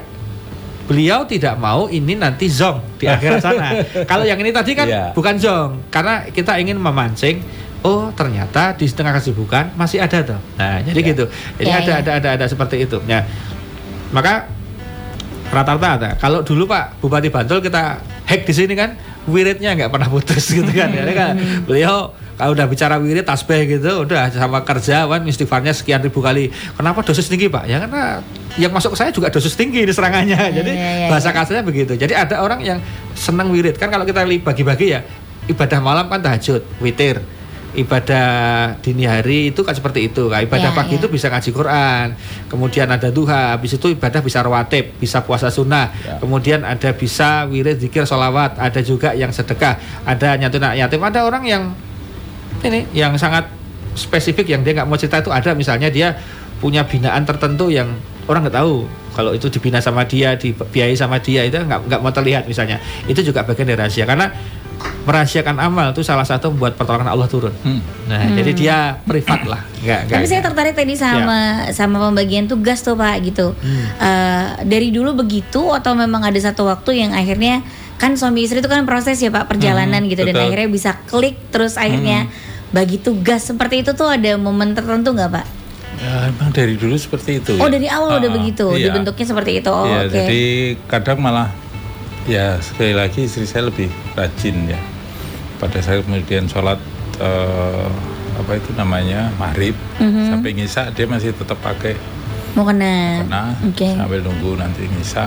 beliau 0.88 1.28
tidak 1.28 1.60
mau 1.60 1.92
ini 1.92 2.16
nanti 2.16 2.48
zong 2.48 2.80
di 2.96 3.04
akhir 3.04 3.38
sana. 3.44 3.84
Kalau 4.08 4.24
yang 4.24 4.40
ini 4.40 4.48
tadi 4.48 4.72
kan 4.72 4.88
yeah. 4.88 5.12
bukan 5.12 5.36
zong, 5.36 5.84
karena 5.92 6.24
kita 6.32 6.56
ingin 6.56 6.80
memancing 6.80 7.44
oh 7.84 8.08
ternyata 8.16 8.72
di 8.72 8.88
tengah 8.88 9.12
kesibukan 9.20 9.76
masih 9.76 10.00
ada 10.00 10.24
tuh. 10.24 10.40
Nah, 10.56 10.80
jadi 10.80 10.96
yeah. 10.96 11.10
gitu. 11.12 11.24
Jadi 11.60 11.68
yeah, 11.68 11.80
ada, 11.84 11.92
yeah. 11.92 12.00
ada 12.00 12.10
ada 12.16 12.28
ada 12.40 12.46
seperti 12.48 12.88
itu. 12.88 12.96
Ya. 13.04 13.28
Maka 14.16 14.48
rata-rata 15.52 15.88
ada. 16.00 16.10
Kalau 16.16 16.40
dulu 16.40 16.64
Pak 16.64 17.04
Bupati 17.04 17.28
Bantul 17.28 17.60
kita 17.60 18.00
hack 18.24 18.48
di 18.48 18.54
sini 18.56 18.72
kan 18.72 18.96
wiridnya 19.28 19.76
nggak 19.76 19.92
pernah 19.92 20.08
putus 20.08 20.48
gitu 20.56 20.68
kan. 20.72 20.88
Jadi 20.90 21.12
kan 21.12 21.36
beliau 21.68 22.16
kalau 22.38 22.54
udah 22.54 22.66
bicara 22.70 22.96
wirid 23.02 23.26
tasbih 23.26 23.66
gitu 23.66 24.06
udah 24.06 24.30
sama 24.30 24.62
kerja 24.62 25.04
kan 25.04 25.22
istighfarnya 25.26 25.76
sekian 25.76 26.00
ribu 26.00 26.24
kali. 26.24 26.48
Kenapa 26.74 27.04
dosis 27.04 27.28
tinggi 27.28 27.52
Pak? 27.52 27.64
Ya 27.68 27.82
karena 27.84 28.24
yang 28.56 28.72
masuk 28.72 28.94
ke 28.94 28.98
saya 28.98 29.10
juga 29.12 29.28
dosis 29.28 29.54
tinggi 29.54 29.84
ini 29.86 29.92
serangannya. 29.92 30.38
Yeah, 30.38 30.56
Jadi 30.64 30.72
yeah, 30.72 30.92
yeah, 31.06 31.10
bahasa 31.12 31.30
kasarnya 31.30 31.62
begitu. 31.62 31.94
Jadi 31.94 32.16
ada 32.16 32.40
orang 32.40 32.64
yang 32.64 32.78
senang 33.12 33.52
wirid 33.52 33.76
kan 33.76 33.92
kalau 33.92 34.08
kita 34.08 34.24
bagi-bagi 34.24 34.96
ya 34.96 35.04
ibadah 35.48 35.78
malam 35.80 36.06
kan 36.08 36.20
tahajud, 36.20 36.60
witir 36.82 37.20
ibadah 37.76 38.28
dini 38.80 39.04
hari 39.04 39.52
itu 39.52 39.60
kan 39.60 39.76
seperti 39.76 40.08
itu. 40.08 40.28
Kan 40.32 40.44
ibadah 40.44 40.72
ya, 40.72 40.76
pagi 40.76 40.96
ya. 40.96 41.04
itu 41.04 41.06
bisa 41.12 41.28
ngaji 41.28 41.50
Quran 41.52 42.06
kemudian 42.48 42.88
ada 42.88 43.12
duha 43.12 43.56
habis 43.56 43.76
itu 43.76 43.92
ibadah 43.92 44.24
bisa 44.24 44.40
rawatib 44.40 44.96
bisa 44.96 45.20
puasa 45.20 45.52
sunnah 45.52 45.92
ya. 46.00 46.16
kemudian 46.16 46.64
ada 46.64 46.96
bisa 46.96 47.44
wirid 47.44 47.76
zikir 47.76 48.08
sholawat 48.08 48.56
ada 48.56 48.80
juga 48.80 49.12
yang 49.12 49.28
sedekah 49.28 49.76
ada 50.08 50.38
nyantun 50.40 50.64
yatim. 50.72 51.00
Ada 51.04 51.28
orang 51.28 51.44
yang 51.44 51.62
ini 52.64 52.88
yang 52.96 53.14
sangat 53.20 53.46
spesifik 53.94 54.50
yang 54.50 54.62
dia 54.62 54.72
nggak 54.78 54.88
mau 54.88 54.98
cerita 54.98 55.20
itu 55.20 55.30
ada. 55.30 55.52
Misalnya 55.52 55.92
dia 55.92 56.16
punya 56.58 56.86
binaan 56.86 57.22
tertentu 57.22 57.70
yang 57.70 57.94
orang 58.26 58.44
nggak 58.46 58.56
tahu 58.58 58.84
kalau 59.14 59.34
itu 59.34 59.50
dibina 59.50 59.82
sama 59.82 60.06
dia 60.06 60.38
dibiayai 60.38 60.94
sama 60.94 61.18
dia 61.18 61.42
itu 61.42 61.58
nggak 61.58 61.90
nggak 61.90 62.00
mau 62.00 62.12
terlihat 62.14 62.46
misalnya. 62.46 62.78
Itu 63.10 63.22
juga 63.26 63.42
bagian 63.42 63.66
dari 63.66 63.78
rahasia. 63.78 64.06
Karena 64.06 64.30
merahasiakan 65.08 65.56
amal 65.56 65.96
itu 65.96 66.04
salah 66.04 66.24
satu 66.28 66.52
membuat 66.52 66.76
pertolongan 66.76 67.08
Allah 67.08 67.28
turun. 67.30 67.54
Hmm. 67.64 67.80
Nah, 68.06 68.28
hmm. 68.28 68.36
jadi 68.36 68.50
dia 68.52 68.76
privat 69.08 69.40
lah. 69.48 69.60
Enggak, 69.80 70.00
Tapi 70.12 70.26
saya 70.28 70.40
tertarik 70.44 70.74
tadi 70.76 70.94
sama 71.00 71.64
ya. 71.64 71.72
sama 71.72 71.96
pembagian 72.08 72.44
tugas 72.44 72.84
tuh 72.84 72.94
Pak 72.94 73.16
gitu. 73.24 73.56
Hmm. 73.56 73.84
Uh, 73.96 74.46
dari 74.68 74.92
dulu 74.92 75.16
begitu 75.16 75.72
atau 75.72 75.96
memang 75.96 76.22
ada 76.28 76.36
satu 76.36 76.68
waktu 76.68 77.08
yang 77.08 77.16
akhirnya 77.16 77.64
kan 77.98 78.14
suami 78.14 78.46
istri 78.46 78.62
itu 78.62 78.70
kan 78.70 78.86
proses 78.86 79.18
ya 79.18 79.32
Pak 79.32 79.50
perjalanan 79.50 80.06
hmm, 80.06 80.10
gitu 80.14 80.22
betul. 80.22 80.38
dan 80.38 80.44
akhirnya 80.46 80.68
bisa 80.70 80.90
klik 81.10 81.34
terus 81.50 81.74
akhirnya 81.74 82.30
hmm. 82.30 82.70
bagi 82.70 83.02
tugas 83.02 83.48
seperti 83.48 83.82
itu 83.82 83.90
tuh 83.96 84.06
ada 84.06 84.38
momen 84.38 84.76
tertentu 84.76 85.16
nggak 85.16 85.30
Pak? 85.34 85.46
Ya, 85.98 86.30
emang 86.30 86.54
dari 86.54 86.78
dulu 86.78 86.94
seperti 86.94 87.42
itu. 87.42 87.58
Oh, 87.58 87.66
ya? 87.66 87.74
dari 87.74 87.90
awal 87.90 88.14
uh, 88.14 88.18
udah 88.22 88.30
begitu, 88.30 88.70
iya. 88.78 88.94
dibentuknya 88.94 89.26
seperti 89.26 89.58
itu. 89.58 89.74
Oh, 89.74 89.82
iya, 89.82 90.06
okay. 90.06 90.14
Jadi 90.14 90.42
kadang 90.86 91.18
malah 91.18 91.50
ya 92.28 92.60
sekali 92.60 92.92
lagi 92.92 93.24
istri 93.24 93.48
saya 93.48 93.72
lebih 93.72 93.88
rajin 94.12 94.68
ya. 94.68 94.80
Pada 95.58 95.80
saat 95.82 96.04
kemudian 96.04 96.46
sholat 96.46 96.78
uh, 97.18 97.90
apa 98.38 98.54
itu 98.54 98.70
namanya 98.78 99.32
maghrib 99.40 99.74
mm-hmm. 99.98 100.30
sampai 100.30 100.50
ngisa 100.54 100.94
dia 100.94 101.10
masih 101.10 101.34
tetap 101.34 101.58
pakai 101.58 101.98
mau 102.54 102.62
kena 102.62 103.26
okay. 103.66 103.98
sambil 103.98 104.22
nunggu 104.22 104.54
nanti 104.54 104.86
ngisa 104.86 105.26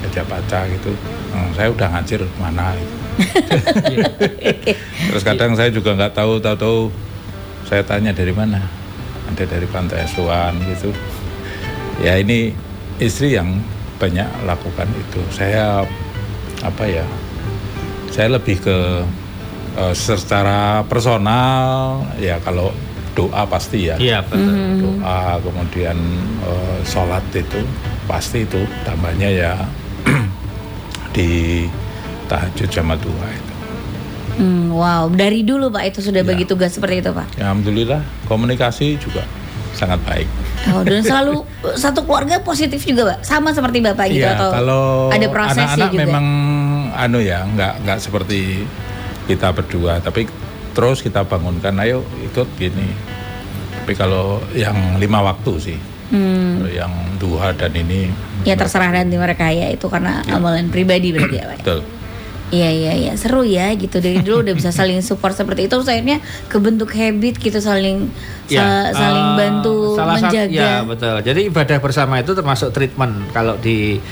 baca 0.00 0.22
baca 0.26 0.60
gitu. 0.66 0.92
Hmm, 1.30 1.52
saya 1.54 1.68
udah 1.70 1.88
ngajir 1.94 2.24
mana 2.40 2.74
gitu. 2.74 2.94
terus 5.12 5.22
kadang 5.22 5.52
saya 5.54 5.68
juga 5.68 5.92
nggak 5.92 6.16
tahu 6.16 6.40
tahu 6.40 6.56
tahu 6.56 6.78
saya 7.68 7.84
tanya 7.84 8.10
dari 8.10 8.32
mana? 8.32 8.64
Ada 9.30 9.46
dari 9.46 9.68
pantai 9.68 10.02
asuhan 10.08 10.56
gitu. 10.66 10.90
Ya 12.00 12.16
ini 12.16 12.50
istri 12.98 13.36
yang 13.36 13.60
banyak 14.00 14.26
lakukan 14.48 14.88
itu. 14.96 15.20
Saya 15.30 15.84
apa 16.60 16.84
ya 16.84 17.06
saya 18.10 18.36
lebih 18.36 18.60
ke 18.60 18.78
uh, 19.78 19.94
secara 19.94 20.84
personal 20.84 22.02
ya 22.18 22.36
kalau 22.42 22.74
doa 23.14 23.42
pasti 23.48 23.90
ya 23.90 23.96
iya 23.98 24.22
betul 24.22 24.44
mm-hmm. 24.44 24.80
doa 24.80 25.20
kemudian 25.42 25.98
uh, 26.44 26.78
sholat 26.86 27.24
itu 27.34 27.60
pasti 28.06 28.46
itu 28.46 28.60
tambahnya 28.86 29.28
ya 29.28 29.52
di 31.16 31.64
tahajud 32.30 32.68
jamaah 32.70 33.00
dua 33.00 33.28
itu 33.30 33.50
Hmm, 34.40 34.72
wow, 34.72 35.04
dari 35.12 35.44
dulu 35.44 35.68
Pak 35.68 35.92
itu 35.92 36.00
sudah 36.00 36.24
ya. 36.24 36.28
bagi 36.32 36.48
tugas 36.48 36.72
seperti 36.72 37.04
itu 37.04 37.12
Pak. 37.12 37.36
Ya, 37.36 37.52
Alhamdulillah 37.52 38.00
komunikasi 38.24 38.96
juga 38.96 39.20
sangat 39.76 40.00
baik. 40.08 40.24
Oh, 40.68 40.84
dan 40.84 41.00
selalu 41.00 41.40
satu 41.72 42.04
keluarga 42.04 42.36
positif 42.44 42.84
juga, 42.84 43.16
Pak. 43.16 43.18
Sama 43.24 43.56
seperti 43.56 43.80
Bapak 43.80 44.06
gitu 44.12 44.28
ya, 44.28 44.36
atau 44.36 44.50
kalau 44.52 44.84
ada 45.08 45.26
prosesnya 45.32 45.64
anak-anak 45.72 45.90
juga. 45.96 46.02
memang 46.04 46.26
anu 46.92 47.18
ya, 47.24 47.48
nggak 47.48 47.72
nggak 47.86 47.98
seperti 47.98 48.68
kita 49.24 49.56
berdua, 49.56 50.04
tapi 50.04 50.28
terus 50.76 51.00
kita 51.00 51.24
bangunkan, 51.24 51.72
ayo 51.80 52.04
ikut 52.20 52.48
gini. 52.60 52.92
Tapi 53.80 53.92
kalau 53.96 54.44
yang 54.52 55.00
lima 55.00 55.24
waktu 55.24 55.52
sih, 55.58 55.78
hmm. 56.12 56.68
yang 56.70 56.92
duha 57.16 57.56
dan 57.56 57.72
ini. 57.72 58.12
Ya 58.44 58.56
terserah 58.56 58.92
nanti 58.92 59.16
mereka 59.16 59.52
ya 59.52 59.68
itu 59.72 59.88
karena 59.88 60.24
ya. 60.24 60.36
amalan 60.36 60.68
pribadi 60.68 61.12
berarti 61.12 61.36
ya 61.40 61.44
Pak. 61.56 61.58
Betul. 61.64 61.80
Iya 62.50 62.70
iya 62.74 62.92
iya 62.98 63.12
seru 63.14 63.46
ya 63.46 63.70
gitu 63.78 64.02
dari 64.02 64.26
dulu 64.26 64.42
udah 64.42 64.54
bisa 64.58 64.74
saling 64.74 64.98
support 65.06 65.38
seperti 65.38 65.70
itu 65.70 65.78
akhirnya 65.86 66.18
kebentuk 66.50 66.90
habit 66.90 67.38
gitu 67.38 67.62
saling 67.62 68.10
ya, 68.50 68.90
sa 68.90 69.06
saling 69.06 69.26
uh, 69.30 69.36
bantu 69.38 69.78
salah 69.94 70.18
menjaga. 70.18 70.58
Ya 70.58 70.74
betul. 70.82 71.16
Jadi 71.22 71.40
ibadah 71.46 71.78
bersama 71.78 72.18
itu 72.18 72.34
termasuk 72.34 72.74
treatment 72.74 73.30
kalau 73.30 73.54
di 73.54 74.02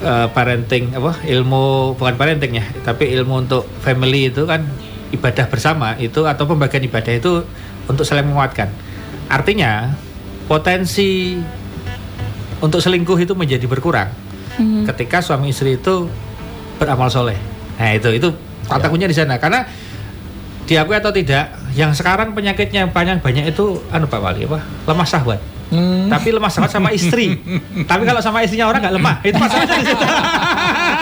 uh, 0.00 0.32
parenting 0.32 0.96
apa 0.96 1.12
ilmu 1.28 1.92
bukan 2.00 2.16
parentingnya 2.16 2.64
tapi 2.88 3.12
ilmu 3.20 3.44
untuk 3.44 3.68
family 3.84 4.32
itu 4.32 4.48
kan 4.48 4.64
ibadah 5.12 5.44
bersama 5.52 5.92
itu 6.00 6.24
atau 6.24 6.48
pembagian 6.48 6.88
ibadah 6.88 7.12
itu 7.12 7.44
untuk 7.84 8.08
saling 8.08 8.24
menguatkan. 8.24 8.72
Artinya 9.28 9.92
potensi 10.48 11.36
untuk 12.64 12.80
selingkuh 12.80 13.20
itu 13.20 13.36
menjadi 13.36 13.68
berkurang 13.68 14.08
mm 14.56 14.64
-hmm. 14.64 14.82
ketika 14.88 15.20
suami 15.20 15.52
istri 15.52 15.76
itu 15.76 16.08
beramal 16.80 17.12
soleh 17.12 17.53
Nah 17.78 17.90
itu 17.94 18.08
itu 18.14 18.28
kata 18.64 18.86
kuncinya 18.88 19.10
di 19.10 19.16
sana 19.16 19.36
karena 19.36 19.66
diakui 20.64 20.96
atau 20.96 21.12
tidak, 21.12 21.52
yang 21.76 21.92
sekarang 21.92 22.32
penyakitnya 22.32 22.88
banyak 22.88 23.20
banyak 23.20 23.52
itu 23.52 23.84
anu 23.92 24.08
Pak 24.08 24.20
Wali 24.20 24.48
apa 24.48 24.64
lemah 24.88 25.06
syahwat. 25.08 25.40
Hmm. 25.68 26.08
Tapi 26.08 26.28
lemah 26.32 26.48
syahwat 26.48 26.72
sama 26.72 26.88
istri. 26.92 27.36
Tapi 27.90 28.02
kalau 28.08 28.20
sama 28.24 28.40
istrinya 28.44 28.68
orang 28.68 28.80
nggak 28.84 28.94
lemah, 28.96 29.16
itu 29.24 29.36
masalahnya 29.36 29.76
di 29.80 29.86
situ. 29.92 30.06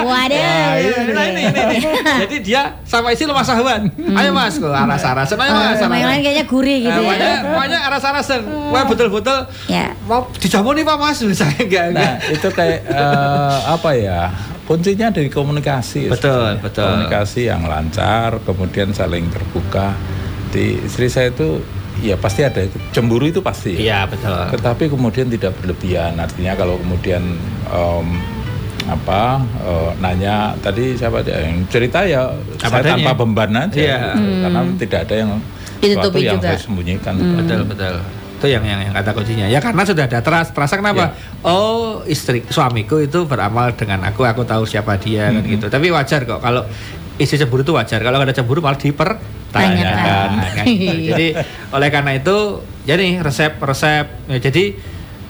Waduh. 0.03 0.35
Nah, 0.35 0.75
ini, 0.83 0.91
ini, 0.99 1.23
ini, 1.31 1.43
ini. 1.47 1.77
Jadi 2.27 2.37
dia 2.43 2.63
sama 2.83 3.15
istri 3.15 3.31
lemah 3.31 3.45
syahwat. 3.47 3.87
Hmm. 3.87 4.19
Ayo 4.19 4.31
Mas, 4.35 4.59
ke 4.59 4.67
arah 4.67 4.99
arasan 4.99 5.37
ayo 5.39 5.53
Mas. 5.55 5.79
Oh, 5.79 5.95
yang 5.95 6.11
lain 6.11 6.21
kayaknya 6.27 6.45
gurih 6.51 6.79
gitu 6.83 7.01
nah, 7.07 7.15
ya. 7.15 7.35
Pokoknya 7.47 7.79
arah 7.87 8.01
arasan 8.03 8.41
Wah 8.75 8.83
betul-betul. 8.87 9.39
Ya. 9.71 9.95
Mau 10.11 10.27
dijamu 10.43 10.75
nih 10.75 10.83
Pak 10.83 10.97
Mas, 10.99 11.19
misalnya 11.23 11.63
enggak. 11.63 11.87
Nah, 11.95 12.13
itu 12.35 12.49
kayak 12.51 12.81
uh, 12.91 13.79
apa 13.79 13.91
ya? 13.95 14.21
Kuncinya 14.73 15.13
dari 15.13 15.29
komunikasi 15.29 16.09
betul 16.09 16.57
ya. 16.57 16.63
betul. 16.65 16.89
Komunikasi 16.89 17.41
yang 17.45 17.69
lancar 17.69 18.41
kemudian 18.49 18.97
saling 18.97 19.29
terbuka. 19.29 19.93
Di 20.49 20.81
istri 20.81 21.13
saya 21.13 21.29
itu 21.29 21.61
ya 22.01 22.17
pasti 22.17 22.41
ada 22.41 22.65
cemburu 22.93 23.29
itu 23.29 23.45
pasti 23.45 23.77
iya 23.77 24.09
betul. 24.09 24.49
Tetapi 24.57 24.89
kemudian 24.89 25.29
tidak 25.29 25.53
berlebihan. 25.61 26.17
Artinya 26.17 26.57
kalau 26.57 26.81
kemudian 26.81 27.21
um, 27.69 28.17
apa 28.89 29.45
uh, 29.63 29.93
nanya 30.01 30.57
tadi 30.65 30.97
siapa 30.97 31.21
yang 31.23 31.69
cerita 31.69 32.03
ya 32.09 32.33
apa 32.65 32.81
saya 32.81 32.97
tanpa 32.97 33.13
beban 33.13 33.53
aja. 33.69 33.77
Iya. 33.77 34.01
karena 34.17 34.61
hmm. 34.65 34.77
tidak 34.81 35.01
ada 35.07 35.15
yang 35.21 35.31
sesuatu 35.83 36.19
yang 36.19 36.41
juga. 36.41 36.49
saya 36.51 36.59
sembunyikan 36.59 37.15
hmm. 37.19 37.37
betul 37.45 37.61
betul 37.69 37.95
itu 38.43 38.51
yang 38.51 38.67
yang, 38.67 38.83
yang 38.83 38.91
kata 38.91 39.15
kuncinya. 39.15 39.47
Ya 39.47 39.63
karena 39.63 39.87
sudah 39.87 40.11
ada 40.11 40.19
terasa 40.19 40.51
terasa 40.51 40.75
kenapa? 40.75 41.15
Ya. 41.15 41.47
oh 41.47 42.03
istri 42.11 42.43
suamiku 42.51 42.99
itu 42.99 43.23
beramal 43.23 43.71
dengan 43.79 44.03
aku 44.03 44.27
aku 44.27 44.43
tahu 44.43 44.67
siapa 44.67 44.99
dia 44.99 45.31
hmm. 45.31 45.35
kan 45.39 45.43
gitu. 45.47 45.67
Tapi 45.71 45.87
wajar 45.95 46.27
kok 46.27 46.43
kalau 46.43 46.67
istri 47.23 47.39
cemburu 47.39 47.63
itu 47.63 47.71
wajar. 47.71 48.03
Kalau 48.03 48.19
ada 48.19 48.35
cemburu 48.35 48.59
malah 48.59 48.83
dipertanyakan. 48.83 50.29
Kan 50.59 50.67
gitu. 50.75 51.15
jadi 51.15 51.27
oleh 51.71 51.89
karena 51.95 52.19
itu 52.19 52.37
jadi 52.83 53.23
resep 53.23 53.63
resep. 53.63 54.07
Ya, 54.27 54.39
jadi 54.43 54.65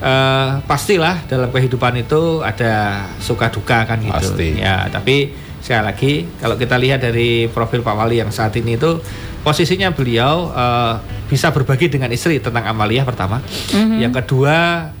uh, 0.01 0.65
pastilah 0.65 1.29
dalam 1.29 1.53
kehidupan 1.53 2.01
itu 2.01 2.41
ada 2.41 3.05
suka 3.21 3.53
duka 3.53 3.85
kan 3.85 4.01
gitu. 4.01 4.33
Pasti. 4.33 4.57
ya 4.57 4.89
tapi 4.89 5.29
sekali 5.63 5.83
lagi 5.87 6.13
kalau 6.43 6.59
kita 6.59 6.75
lihat 6.75 6.99
dari 6.99 7.47
profil 7.47 7.79
Pak 7.79 7.95
Wali 7.95 8.19
yang 8.19 8.35
saat 8.35 8.51
ini 8.59 8.75
itu 8.75 8.99
posisinya 9.47 9.95
beliau 9.95 10.51
uh, 10.51 10.99
bisa 11.31 11.55
berbagi 11.55 11.87
dengan 11.87 12.11
istri 12.11 12.43
tentang 12.43 12.67
amaliyah 12.67 13.07
pertama. 13.07 13.39
Mm-hmm. 13.71 13.99
Yang 14.03 14.13
kedua, 14.23 14.57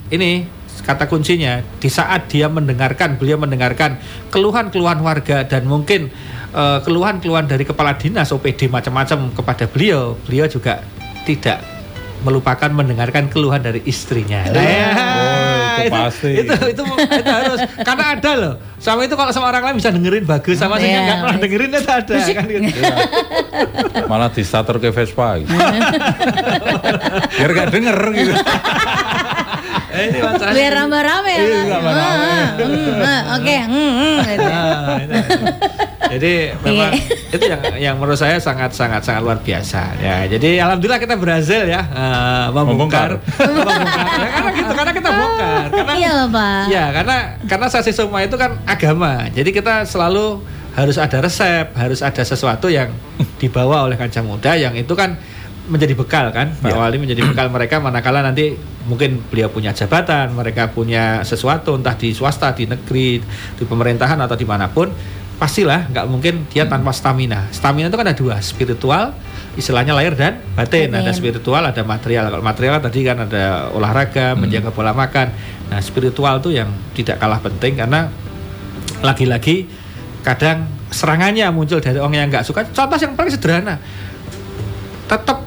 ini 0.07 0.47
kata 0.83 1.11
kuncinya 1.11 1.59
di 1.79 1.91
saat 1.91 2.31
dia 2.31 2.47
mendengarkan, 2.47 3.19
beliau 3.19 3.39
mendengarkan 3.39 3.99
keluhan-keluhan 4.31 5.03
warga 5.03 5.43
dan 5.43 5.67
mungkin 5.67 6.11
uh, 6.55 6.79
keluhan-keluhan 6.83 7.47
dari 7.47 7.67
kepala 7.67 7.99
dinas 7.99 8.31
OPD 8.31 8.71
macam-macam 8.71 9.35
kepada 9.35 9.67
beliau, 9.67 10.15
beliau 10.23 10.47
juga 10.47 10.79
tidak 11.27 11.59
melupakan 12.23 12.71
mendengarkan 12.71 13.27
keluhan 13.27 13.59
dari 13.59 13.83
istrinya. 13.83 14.47
Nah, 14.47 14.63
ya. 14.63 15.22
Oh, 15.73 15.85
itu 15.85 15.93
pasti. 15.93 16.29
itu, 16.37 16.53
itu 16.53 16.83
itu 16.83 17.29
harus 17.29 17.59
karena 17.81 18.05
ada 18.13 18.31
loh. 18.35 18.53
Sama 18.83 19.07
itu 19.07 19.15
kalau 19.15 19.31
sama 19.31 19.47
orang 19.47 19.63
lain 19.71 19.75
bisa 19.79 19.89
dengerin 19.95 20.27
bagus 20.27 20.59
sama 20.59 20.75
sih 20.75 20.91
nggak 20.91 21.17
pernah 21.23 21.37
dengerin 21.39 21.69
itu 21.71 21.89
ada 21.89 22.15
kan 22.19 22.45
gitu. 22.45 22.79
Ya. 22.83 22.95
Malah 24.11 24.29
di 24.29 24.43
starter 24.43 24.77
ke 24.77 24.91
Vespa 24.91 25.39
gitu. 25.39 25.53
Biar 27.39 27.49
gak 27.55 27.69
denger 27.71 27.97
gitu. 28.11 28.33
Eh, 29.93 30.09
ini 30.09 30.19
Biar 30.21 30.73
rame-rame 30.73 31.31
ya. 31.31 31.43
Iya, 31.45 31.61
hmm, 32.57 33.33
Oke. 33.37 33.57
Jadi 36.13 36.33
memang 36.61 36.91
iya. 36.93 37.33
itu 37.33 37.45
yang 37.49 37.61
yang 37.81 37.95
menurut 37.97 38.19
saya 38.19 38.37
sangat 38.37 38.69
sangat 38.77 39.01
sangat 39.01 39.21
luar 39.25 39.41
biasa 39.41 39.97
ya. 39.97 40.29
Jadi 40.29 40.61
alhamdulillah 40.61 41.01
kita 41.01 41.17
berhasil 41.17 41.65
ya 41.65 41.81
uh, 41.89 42.53
membongkar. 42.53 43.17
membongkar. 43.17 43.17
ya, 44.21 44.27
karena 44.29 44.49
gitu 44.53 44.73
karena 44.77 44.93
kita 44.93 45.09
bongkar. 45.09 45.65
Karena 45.73 45.93
iya, 45.97 46.13
Pak. 46.29 46.63
Ya, 46.69 46.85
karena 46.93 47.17
karena 47.49 47.67
sasi 47.69 47.91
semua 47.95 48.21
itu 48.21 48.35
kan 48.37 48.61
agama. 48.69 49.25
Jadi 49.33 49.49
kita 49.49 49.89
selalu 49.89 50.45
harus 50.73 50.97
ada 50.97 51.17
resep, 51.21 51.69
harus 51.73 52.01
ada 52.01 52.21
sesuatu 52.25 52.69
yang 52.69 52.93
dibawa 53.41 53.85
oleh 53.85 53.97
kancah 53.97 54.25
muda 54.25 54.57
yang 54.57 54.73
itu 54.73 54.93
kan 54.93 55.17
menjadi 55.63 55.95
bekal 55.95 56.31
kan 56.35 56.51
Pak 56.59 56.71
ya. 56.71 56.75
Wali 56.75 56.99
menjadi 56.99 57.23
bekal 57.23 57.47
mereka 57.55 57.79
manakala 57.79 58.19
nanti 58.19 58.55
mungkin 58.83 59.23
beliau 59.31 59.47
punya 59.47 59.71
jabatan 59.71 60.35
mereka 60.35 60.67
punya 60.71 61.23
sesuatu 61.23 61.79
entah 61.79 61.95
di 61.95 62.11
swasta 62.11 62.51
di 62.51 62.67
negeri 62.67 63.23
di 63.55 63.63
pemerintahan 63.63 64.19
atau 64.19 64.35
di 64.35 64.43
mana 64.43 64.67
pun 64.67 64.91
pastilah 65.39 65.91
nggak 65.91 66.05
mungkin 66.07 66.47
dia 66.51 66.67
tanpa 66.67 66.91
stamina 66.95 67.47
stamina 67.51 67.87
itu 67.91 67.97
kan 67.99 68.07
ada 68.07 68.15
dua 68.15 68.35
spiritual 68.43 69.15
istilahnya 69.59 69.93
lahir 69.93 70.13
dan 70.15 70.39
batin 70.55 70.93
Amin. 70.93 71.03
ada 71.03 71.11
spiritual 71.11 71.63
ada 71.63 71.81
material 71.83 72.29
kalau 72.29 72.43
material 72.43 72.79
tadi 72.79 72.99
kan 73.03 73.27
ada 73.27 73.69
olahraga 73.75 74.33
hmm. 74.33 74.39
menjaga 74.39 74.69
pola 74.71 74.95
makan 74.95 75.31
nah 75.67 75.79
spiritual 75.83 76.39
itu 76.39 76.55
yang 76.55 76.69
tidak 76.95 77.19
kalah 77.19 77.43
penting 77.43 77.75
karena 77.75 78.07
lagi-lagi 79.03 79.67
kadang 80.23 80.69
serangannya 80.93 81.49
muncul 81.51 81.83
dari 81.83 81.99
orang 81.99 82.23
yang 82.23 82.29
nggak 82.31 82.45
suka 82.47 82.63
contoh 82.71 82.95
yang 82.95 83.13
paling 83.19 83.33
sederhana 83.33 83.75
tetap 85.11 85.42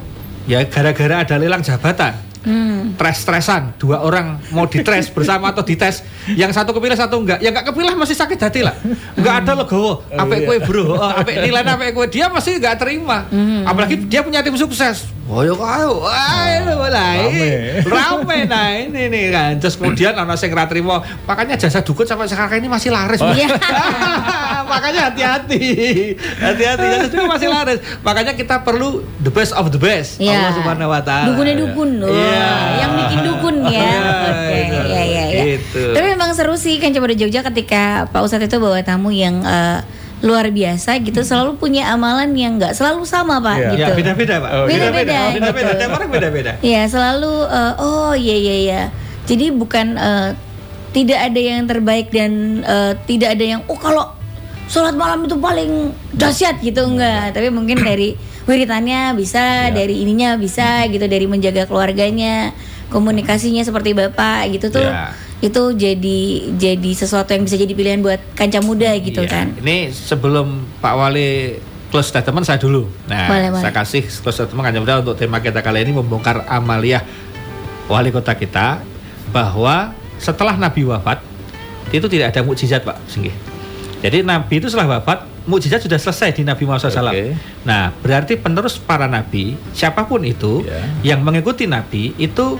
ya 0.47 0.63
gara-gara 0.65 1.21
ada 1.21 1.35
lelang 1.37 1.61
jabatan. 1.61 2.25
Hmm. 2.47 2.95
stres-stresan 2.95 3.75
dua 3.75 4.07
orang 4.07 4.39
mau 4.55 4.63
ditres 4.63 5.11
bersama 5.11 5.51
atau 5.51 5.67
dites. 5.67 5.99
Yang 6.31 6.55
satu 6.55 6.71
kepilih 6.71 6.95
satu 6.95 7.19
enggak. 7.19 7.43
Yang 7.43 7.59
enggak 7.59 7.65
kepilih 7.75 7.93
masih 7.99 8.15
sakit 8.15 8.39
hati 8.39 8.61
lah. 8.63 8.71
Enggak 9.19 9.43
ada 9.43 9.51
logo 9.51 10.07
apa 10.07 10.31
oh, 10.31 10.39
kue 10.47 10.57
bro 10.63 10.95
oh, 10.95 11.11
apa 11.11 11.27
nilai 11.27 11.67
apa 11.67 11.91
kue. 11.91 12.07
Dia 12.07 12.31
masih 12.31 12.63
enggak 12.63 12.79
terima. 12.79 13.27
Hmm. 13.27 13.67
apalagi 13.67 13.99
dia 14.07 14.23
punya 14.23 14.39
tim 14.39 14.55
sukses 14.55 15.16
Oh 15.27 15.43
yo 15.43 15.59
kau, 15.59 16.07
wah 16.07 16.47
itu 16.55 16.71
mulai 16.71 17.19
rame 17.83 18.37
nah 18.47 18.71
ini 18.79 19.11
nih 19.11 19.25
kan. 19.27 19.51
Terus 19.59 19.75
kemudian 19.75 20.15
anak 20.15 20.39
sing 20.39 20.55
terima, 20.55 21.03
makanya 21.27 21.59
jasa 21.59 21.83
dukun 21.83 22.07
sampai 22.07 22.31
sekarang 22.31 22.63
ini 22.63 22.71
masih 22.71 22.95
laris. 22.95 23.19
Oh. 23.19 23.27
makanya 24.71 25.11
hati-hati, 25.11 25.59
hati-hati 26.15 26.85
jasa 26.95 27.07
dukun 27.11 27.27
masih 27.27 27.51
laris. 27.51 27.79
Makanya 28.07 28.39
kita 28.39 28.63
perlu 28.63 29.03
the 29.19 29.27
best 29.27 29.51
of 29.51 29.67
the 29.67 29.75
best. 29.75 30.23
Ya. 30.23 30.47
Allah 30.47 30.55
Subhanahu 30.55 30.95
Wa 30.95 31.01
Taala. 31.03 31.27
Dukunnya 31.35 31.55
dukun, 31.59 31.89
loh. 31.99 32.07
Ya. 32.07 32.87
yang 32.87 32.91
bikin 32.95 33.19
dukun 33.27 33.55
ya. 33.67 33.83
Iya, 33.83 33.99
Oke, 33.99 34.31
okay. 34.31 34.63
ya 34.71 35.03
ya 35.03 35.23
ya. 35.27 35.43
Gitu. 35.43 35.83
Tapi 35.91 36.07
memang 36.15 36.31
seru 36.39 36.55
sih 36.55 36.79
kan 36.79 36.95
coba 36.95 37.11
di 37.11 37.19
Jogja 37.19 37.43
ketika 37.43 38.07
Pak 38.15 38.23
Ustadz 38.23 38.47
itu 38.47 38.63
bawa 38.63 38.79
tamu 38.79 39.11
yang 39.11 39.43
uh, 39.43 39.83
luar 40.25 40.49
biasa 40.49 40.97
gitu 41.05 41.21
hmm. 41.21 41.29
selalu 41.29 41.51
punya 41.61 41.93
amalan 41.93 42.33
yang 42.33 42.57
nggak 42.57 42.73
selalu 42.73 43.05
sama 43.05 43.37
pak 43.37 43.57
yeah. 43.61 43.71
gitu. 43.73 43.91
Ya, 43.93 43.93
beda-beda 43.93 44.35
pak. 44.41 44.49
Oh, 44.49 44.65
beda-beda 44.65 45.19
beda-beda. 45.37 45.71
Tiap 45.77 45.91
orang 45.93 46.09
beda-beda. 46.09 46.51
Ya 46.65 46.81
selalu 46.89 47.33
uh, 47.45 47.73
oh 47.77 48.13
iya 48.17 48.35
iya 48.35 48.55
iya. 48.65 48.81
Jadi 49.29 49.53
bukan 49.53 49.93
uh, 49.93 50.29
tidak 50.89 51.19
ada 51.21 51.39
yang 51.39 51.69
terbaik 51.69 52.09
dan 52.09 52.63
uh, 52.65 52.97
tidak 53.05 53.37
ada 53.37 53.45
yang 53.45 53.61
oh 53.69 53.77
kalau 53.77 54.09
sholat 54.65 54.97
malam 54.97 55.29
itu 55.29 55.37
paling 55.37 55.93
dahsyat 56.17 56.57
gitu 56.65 56.81
enggak. 56.89 57.37
Tapi 57.37 57.53
mungkin 57.53 57.77
dari 57.85 58.17
wiritannya 58.49 59.13
bisa 59.13 59.69
yeah. 59.69 59.75
dari 59.75 60.01
ininya 60.01 60.33
bisa 60.41 60.89
gitu 60.89 61.05
dari 61.05 61.29
menjaga 61.29 61.69
keluarganya 61.69 62.57
komunikasinya 62.89 63.61
seperti 63.61 63.93
bapak 63.93 64.49
gitu 64.49 64.73
tuh. 64.73 64.81
Yeah 64.81 65.26
itu 65.37 65.63
jadi 65.77 66.19
jadi 66.57 66.91
sesuatu 66.97 67.29
yang 67.29 67.45
bisa 67.45 67.61
jadi 67.61 67.73
pilihan 67.77 68.01
buat 68.01 68.17
kancah 68.33 68.61
muda 68.65 68.89
gitu 68.97 69.21
iya. 69.21 69.29
kan. 69.29 69.45
Ini 69.61 69.93
sebelum 69.93 70.65
Pak 70.81 70.93
Wali 70.97 71.61
close 71.93 72.09
statement 72.09 72.43
saya 72.43 72.57
dulu. 72.57 72.89
Nah, 73.05 73.29
boleh, 73.29 73.61
saya 73.61 73.73
kasih 73.73 74.01
close 74.01 74.41
statement 74.41 74.65
kancah 74.65 74.81
muda 74.81 74.95
untuk 75.05 75.15
tema 75.15 75.37
kita 75.37 75.61
kali 75.61 75.85
ini 75.85 75.93
membongkar 75.93 76.49
amaliyah 76.49 77.05
wali 77.87 78.09
kota 78.09 78.33
kita 78.33 78.81
bahwa 79.29 79.93
setelah 80.17 80.57
Nabi 80.57 80.83
wafat 80.89 81.21
itu 81.93 82.09
tidak 82.09 82.35
ada 82.35 82.41
mukjizat 82.43 82.81
Pak 82.83 82.97
Singgih. 83.07 83.35
Jadi 84.01 84.25
Nabi 84.25 84.57
itu 84.57 84.67
setelah 84.67 84.99
wafat 84.99 85.23
mukjizat 85.47 85.85
sudah 85.85 86.01
selesai 86.01 86.35
di 86.35 86.43
Nabi 86.43 86.65
Muhammad 86.67 86.91
SAW. 86.91 87.13
Okay. 87.13 87.37
Nah, 87.63 87.95
berarti 88.03 88.35
penerus 88.35 88.75
para 88.81 89.05
Nabi 89.05 89.55
siapa 89.71 90.03
pun 90.03 90.25
itu 90.25 90.65
yeah. 90.65 91.15
yang 91.15 91.23
mengikuti 91.23 91.69
Nabi 91.69 92.11
itu 92.19 92.59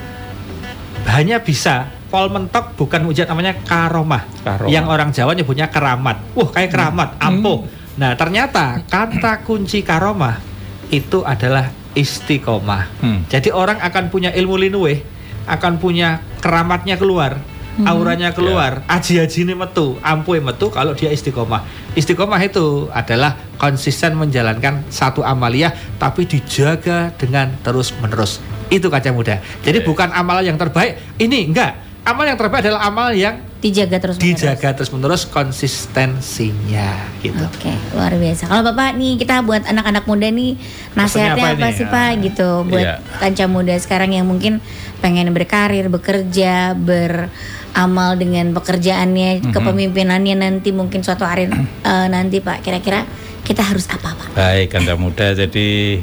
hanya 1.10 1.44
bisa 1.44 1.97
Pol 2.08 2.32
mentok 2.32 2.80
bukan 2.80 3.04
mujizat 3.04 3.28
namanya 3.28 3.60
karomah. 3.68 4.24
karomah. 4.48 4.72
Yang 4.72 4.86
orang 4.88 5.10
Jawa 5.12 5.32
nyebutnya 5.36 5.68
keramat. 5.68 6.24
Wah, 6.40 6.50
kayak 6.56 6.72
keramat, 6.72 7.10
hmm. 7.20 7.28
ampuh. 7.28 7.60
Nah, 8.00 8.16
ternyata 8.16 8.80
kata 8.88 9.44
kunci 9.44 9.84
karomah 9.84 10.40
itu 10.88 11.26
adalah 11.28 11.68
istiqomah. 11.98 12.84
Hmm. 13.04 13.20
Jadi 13.28 13.52
orang 13.52 13.82
akan 13.82 14.08
punya 14.08 14.32
ilmu 14.32 14.56
linuwe, 14.56 15.02
akan 15.50 15.82
punya 15.82 16.22
keramatnya 16.40 16.96
keluar, 16.96 17.42
hmm. 17.82 17.90
auranya 17.90 18.32
keluar, 18.32 18.86
yeah. 18.86 18.96
aji-aji 18.96 19.50
ini 19.50 19.58
metu, 19.58 19.98
ampuh 20.06 20.38
metu 20.40 20.70
kalau 20.70 20.94
dia 20.94 21.10
istiqomah. 21.10 21.66
Istiqomah 21.98 22.40
itu 22.46 22.88
adalah 22.94 23.36
konsisten 23.58 24.14
menjalankan 24.14 24.86
satu 24.94 25.26
amaliyah 25.26 25.74
tapi 25.98 26.30
dijaga 26.30 27.12
dengan 27.18 27.58
terus-menerus. 27.66 28.40
Itu 28.70 28.94
kaca 28.94 29.10
muda. 29.10 29.42
Jadi 29.66 29.82
yeah. 29.82 29.88
bukan 29.88 30.14
amalan 30.14 30.54
yang 30.54 30.60
terbaik. 30.62 31.02
Ini 31.18 31.50
enggak 31.50 31.87
amal 32.08 32.24
yang 32.24 32.40
terbaik 32.40 32.64
adalah 32.64 32.88
amal 32.88 33.12
yang 33.12 33.44
dijaga 33.60 33.98
terus 34.00 34.16
menerus. 34.22 34.30
dijaga 34.38 34.70
terus 34.78 34.92
menerus 34.94 35.24
konsistensinya 35.28 36.94
gitu. 37.26 37.42
Oke, 37.42 37.74
luar 37.92 38.14
biasa. 38.16 38.48
Kalau 38.48 38.64
Bapak 38.64 38.96
nih 38.96 39.18
kita 39.18 39.42
buat 39.44 39.66
anak-anak 39.66 40.06
muda 40.08 40.30
nih 40.30 40.56
nasihatnya 40.94 41.58
apa, 41.58 41.60
apa 41.60 41.68
sih 41.76 41.86
Pak 41.90 42.08
ah. 42.08 42.12
gitu 42.22 42.50
buat 42.70 42.86
iya. 42.86 42.96
kanca 43.20 43.46
muda 43.50 43.74
sekarang 43.76 44.14
yang 44.14 44.30
mungkin 44.30 44.64
pengen 45.04 45.34
berkarir, 45.34 45.90
bekerja, 45.90 46.78
beramal 46.78 48.16
dengan 48.16 48.54
pekerjaannya, 48.56 49.42
mm-hmm. 49.42 49.54
kepemimpinannya 49.54 50.36
nanti 50.38 50.70
mungkin 50.72 51.02
suatu 51.02 51.26
hari 51.26 51.50
uh, 51.52 52.08
nanti 52.08 52.40
Pak 52.40 52.62
kira-kira 52.62 53.04
kita 53.42 53.66
harus 53.66 53.90
apa 53.90 54.16
Pak? 54.16 54.30
Baik, 54.38 54.68
kanca 54.70 54.94
muda. 54.96 55.34
Jadi 55.34 56.00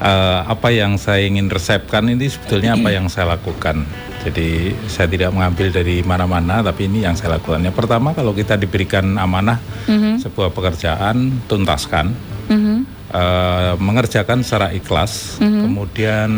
uh, 0.00 0.46
apa 0.46 0.68
yang 0.72 1.00
saya 1.00 1.24
ingin 1.24 1.48
resepkan 1.52 2.08
ini 2.08 2.28
sebetulnya 2.28 2.76
apa 2.76 2.88
yang 2.92 3.06
saya 3.08 3.36
lakukan 3.38 3.86
jadi 4.26 4.74
saya 4.90 5.06
tidak 5.06 5.30
mengambil 5.30 5.70
dari 5.70 6.02
mana-mana, 6.02 6.58
tapi 6.58 6.90
ini 6.90 7.06
yang 7.06 7.14
saya 7.14 7.38
lakukan. 7.38 7.62
Yang 7.62 7.78
pertama 7.78 8.10
kalau 8.10 8.34
kita 8.34 8.58
diberikan 8.58 9.14
amanah 9.14 9.62
mm-hmm. 9.86 10.18
sebuah 10.18 10.50
pekerjaan, 10.50 11.46
tuntaskan, 11.46 12.10
mm-hmm. 12.50 12.78
uh, 13.14 13.78
mengerjakan 13.78 14.42
secara 14.42 14.74
ikhlas, 14.74 15.38
mm-hmm. 15.38 15.62
kemudian 15.62 16.30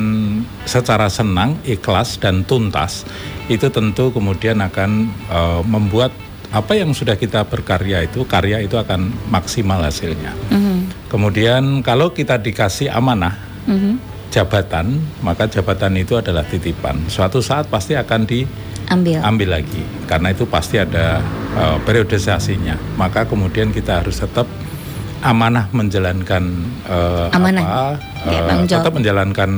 secara 0.69 1.09
senang, 1.09 1.57
ikhlas 1.65 2.21
dan 2.21 2.45
tuntas, 2.45 3.09
itu 3.49 3.73
tentu 3.73 4.13
kemudian 4.13 4.61
akan 4.61 5.09
uh, 5.33 5.65
membuat 5.65 6.13
apa 6.53 6.77
yang 6.77 6.93
sudah 6.93 7.17
kita 7.17 7.45
berkarya 7.49 8.05
itu 8.05 8.25
karya 8.29 8.61
itu 8.61 8.77
akan 8.77 9.33
maksimal 9.33 9.81
hasilnya. 9.81 10.37
Mm-hmm. 10.53 11.09
Kemudian 11.09 11.81
kalau 11.81 12.13
kita 12.13 12.37
dikasih 12.37 12.93
amanah. 12.93 13.48
Mm-hmm 13.69 14.19
jabatan, 14.29 15.01
maka 15.25 15.49
jabatan 15.49 15.97
itu 15.97 16.17
adalah 16.17 16.45
titipan. 16.45 17.09
Suatu 17.09 17.41
saat 17.41 17.67
pasti 17.73 17.97
akan 17.97 18.29
diambil 18.29 19.21
ambil 19.25 19.49
lagi, 19.61 19.83
karena 20.09 20.33
itu 20.33 20.45
pasti 20.49 20.81
ada 20.81 21.21
uh, 21.57 21.77
periodisasinya. 21.85 22.77
Maka 22.97 23.25
kemudian 23.29 23.73
kita 23.73 24.05
harus 24.05 24.21
tetap 24.21 24.49
amanah 25.25 25.67
menjalankan 25.75 26.45
uh, 26.87 27.29
amanah. 27.35 27.65
apa, 27.65 27.85
uh, 28.29 28.65
tetap 28.69 28.93
menjalankan 28.95 29.51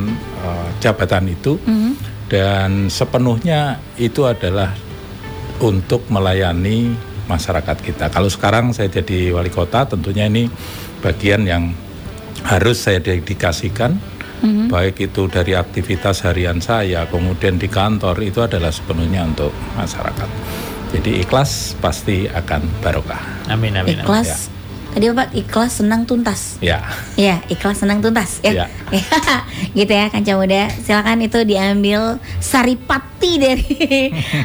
uh, 0.42 0.68
jabatan 0.78 1.30
itu, 1.30 1.58
mm 1.61 1.76
-hmm. 1.76 1.92
dan 2.30 2.70
sepenuhnya 2.88 3.78
itu 3.98 4.24
adalah 4.24 4.72
untuk 5.61 6.08
melayani 6.08 6.94
masyarakat 7.28 7.76
kita. 7.84 8.11
Kalau 8.11 8.26
sekarang 8.26 8.72
saya 8.74 8.90
jadi 8.90 9.30
wali 9.30 9.52
kota, 9.52 9.86
tentunya 9.86 10.26
ini 10.26 10.48
bagian 11.04 11.46
yang 11.46 11.70
harus 12.45 12.80
saya 12.80 13.01
dedikasikan 13.01 13.99
hmm 14.41 14.72
baik 14.72 15.03
itu 15.03 15.26
dari 15.26 15.53
aktivitas 15.53 16.22
harian 16.24 16.62
saya, 16.62 17.05
kemudian 17.11 17.59
di 17.59 17.66
kantor 17.66 18.16
itu 18.22 18.41
adalah 18.41 18.70
sepenuhnya 18.70 19.26
untuk 19.26 19.51
masyarakat. 19.74 20.28
Jadi 20.91 21.22
ikhlas 21.22 21.78
pasti 21.78 22.26
akan 22.26 22.66
barokah. 22.82 23.18
Amin 23.51 23.74
amin. 23.78 24.03
Ikhlas. 24.03 24.51
Ya. 24.51 24.59
tadi 24.91 25.05
Bapak 25.07 25.28
ikhlas 25.38 25.78
senang 25.78 26.03
tuntas. 26.03 26.59
Ya. 26.59 26.82
Ya, 27.14 27.43
ikhlas 27.47 27.82
senang 27.82 28.03
tuntas 28.03 28.43
ya. 28.43 28.66
Ya. 28.66 28.66
gitu 29.78 29.91
ya 29.91 30.11
Kanca 30.11 30.34
Muda. 30.34 30.66
Silakan 30.82 31.22
itu 31.22 31.38
diambil 31.47 32.18
saripati 32.43 33.32
dari 33.38 33.74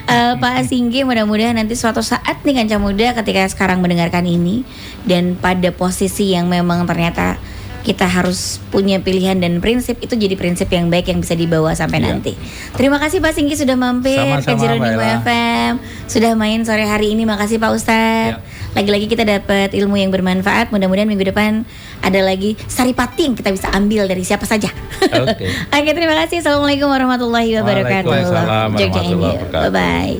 uh, 0.05 0.37
Pak 0.41 0.69
Singgi. 0.69 1.01
Mudah-mudahan 1.01 1.57
nanti 1.57 1.73
suatu 1.73 2.05
saat 2.05 2.45
nih 2.45 2.61
Kanca 2.61 2.77
Muda 2.77 3.17
ketika 3.21 3.45
sekarang 3.49 3.81
mendengarkan 3.81 4.25
ini 4.25 4.61
dan 5.01 5.33
pada 5.33 5.73
posisi 5.73 6.33
yang 6.33 6.45
memang 6.45 6.85
ternyata 6.85 7.41
kita 7.85 8.09
harus 8.09 8.57
punya 8.73 8.97
pilihan 8.97 9.37
dan 9.37 9.61
prinsip 9.61 10.01
itu 10.01 10.17
jadi 10.17 10.33
prinsip 10.33 10.73
yang 10.73 10.89
baik 10.89 11.13
yang 11.13 11.21
bisa 11.21 11.37
dibawa 11.37 11.77
sampai 11.77 12.01
yeah. 12.01 12.09
nanti. 12.09 12.33
Terima 12.73 12.97
kasih 12.97 13.21
Pak 13.21 13.37
Singgi 13.37 13.53
sudah 13.53 13.77
mampir 13.77 14.17
ke 14.41 14.53
Jeronimo 14.57 14.97
FM, 15.21 15.77
sudah 16.09 16.33
main 16.33 16.65
sore 16.65 16.89
hari 16.89 17.13
ini. 17.13 17.29
Makasih 17.29 17.61
Pak 17.61 17.71
Ustadz. 17.77 18.41
Yeah. 18.41 18.73
Lagi-lagi 18.73 19.05
kita 19.07 19.23
dapat 19.23 19.71
ilmu 19.77 20.01
yang 20.01 20.09
bermanfaat. 20.09 20.73
Mudah-mudahan 20.73 21.05
minggu 21.05 21.29
depan 21.29 21.63
ada 22.01 22.19
lagi 22.25 22.57
saripati 22.65 23.29
yang 23.29 23.37
kita 23.37 23.53
bisa 23.53 23.69
ambil 23.71 24.09
dari 24.09 24.25
siapa 24.25 24.49
saja. 24.49 24.73
Oke. 25.05 25.45
Okay. 25.45 25.49
Oke, 25.79 25.91
terima 25.93 26.17
kasih. 26.25 26.41
Assalamualaikum 26.41 26.89
warahmatullahi 26.89 27.53
wabarakatuh. 27.61 28.09
Waalaikumsalam 28.09 28.73
warahmatullahi 28.75 29.13
wabarakatuh. 29.15 29.71
Bye 29.71 30.17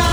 bye. 0.00 0.09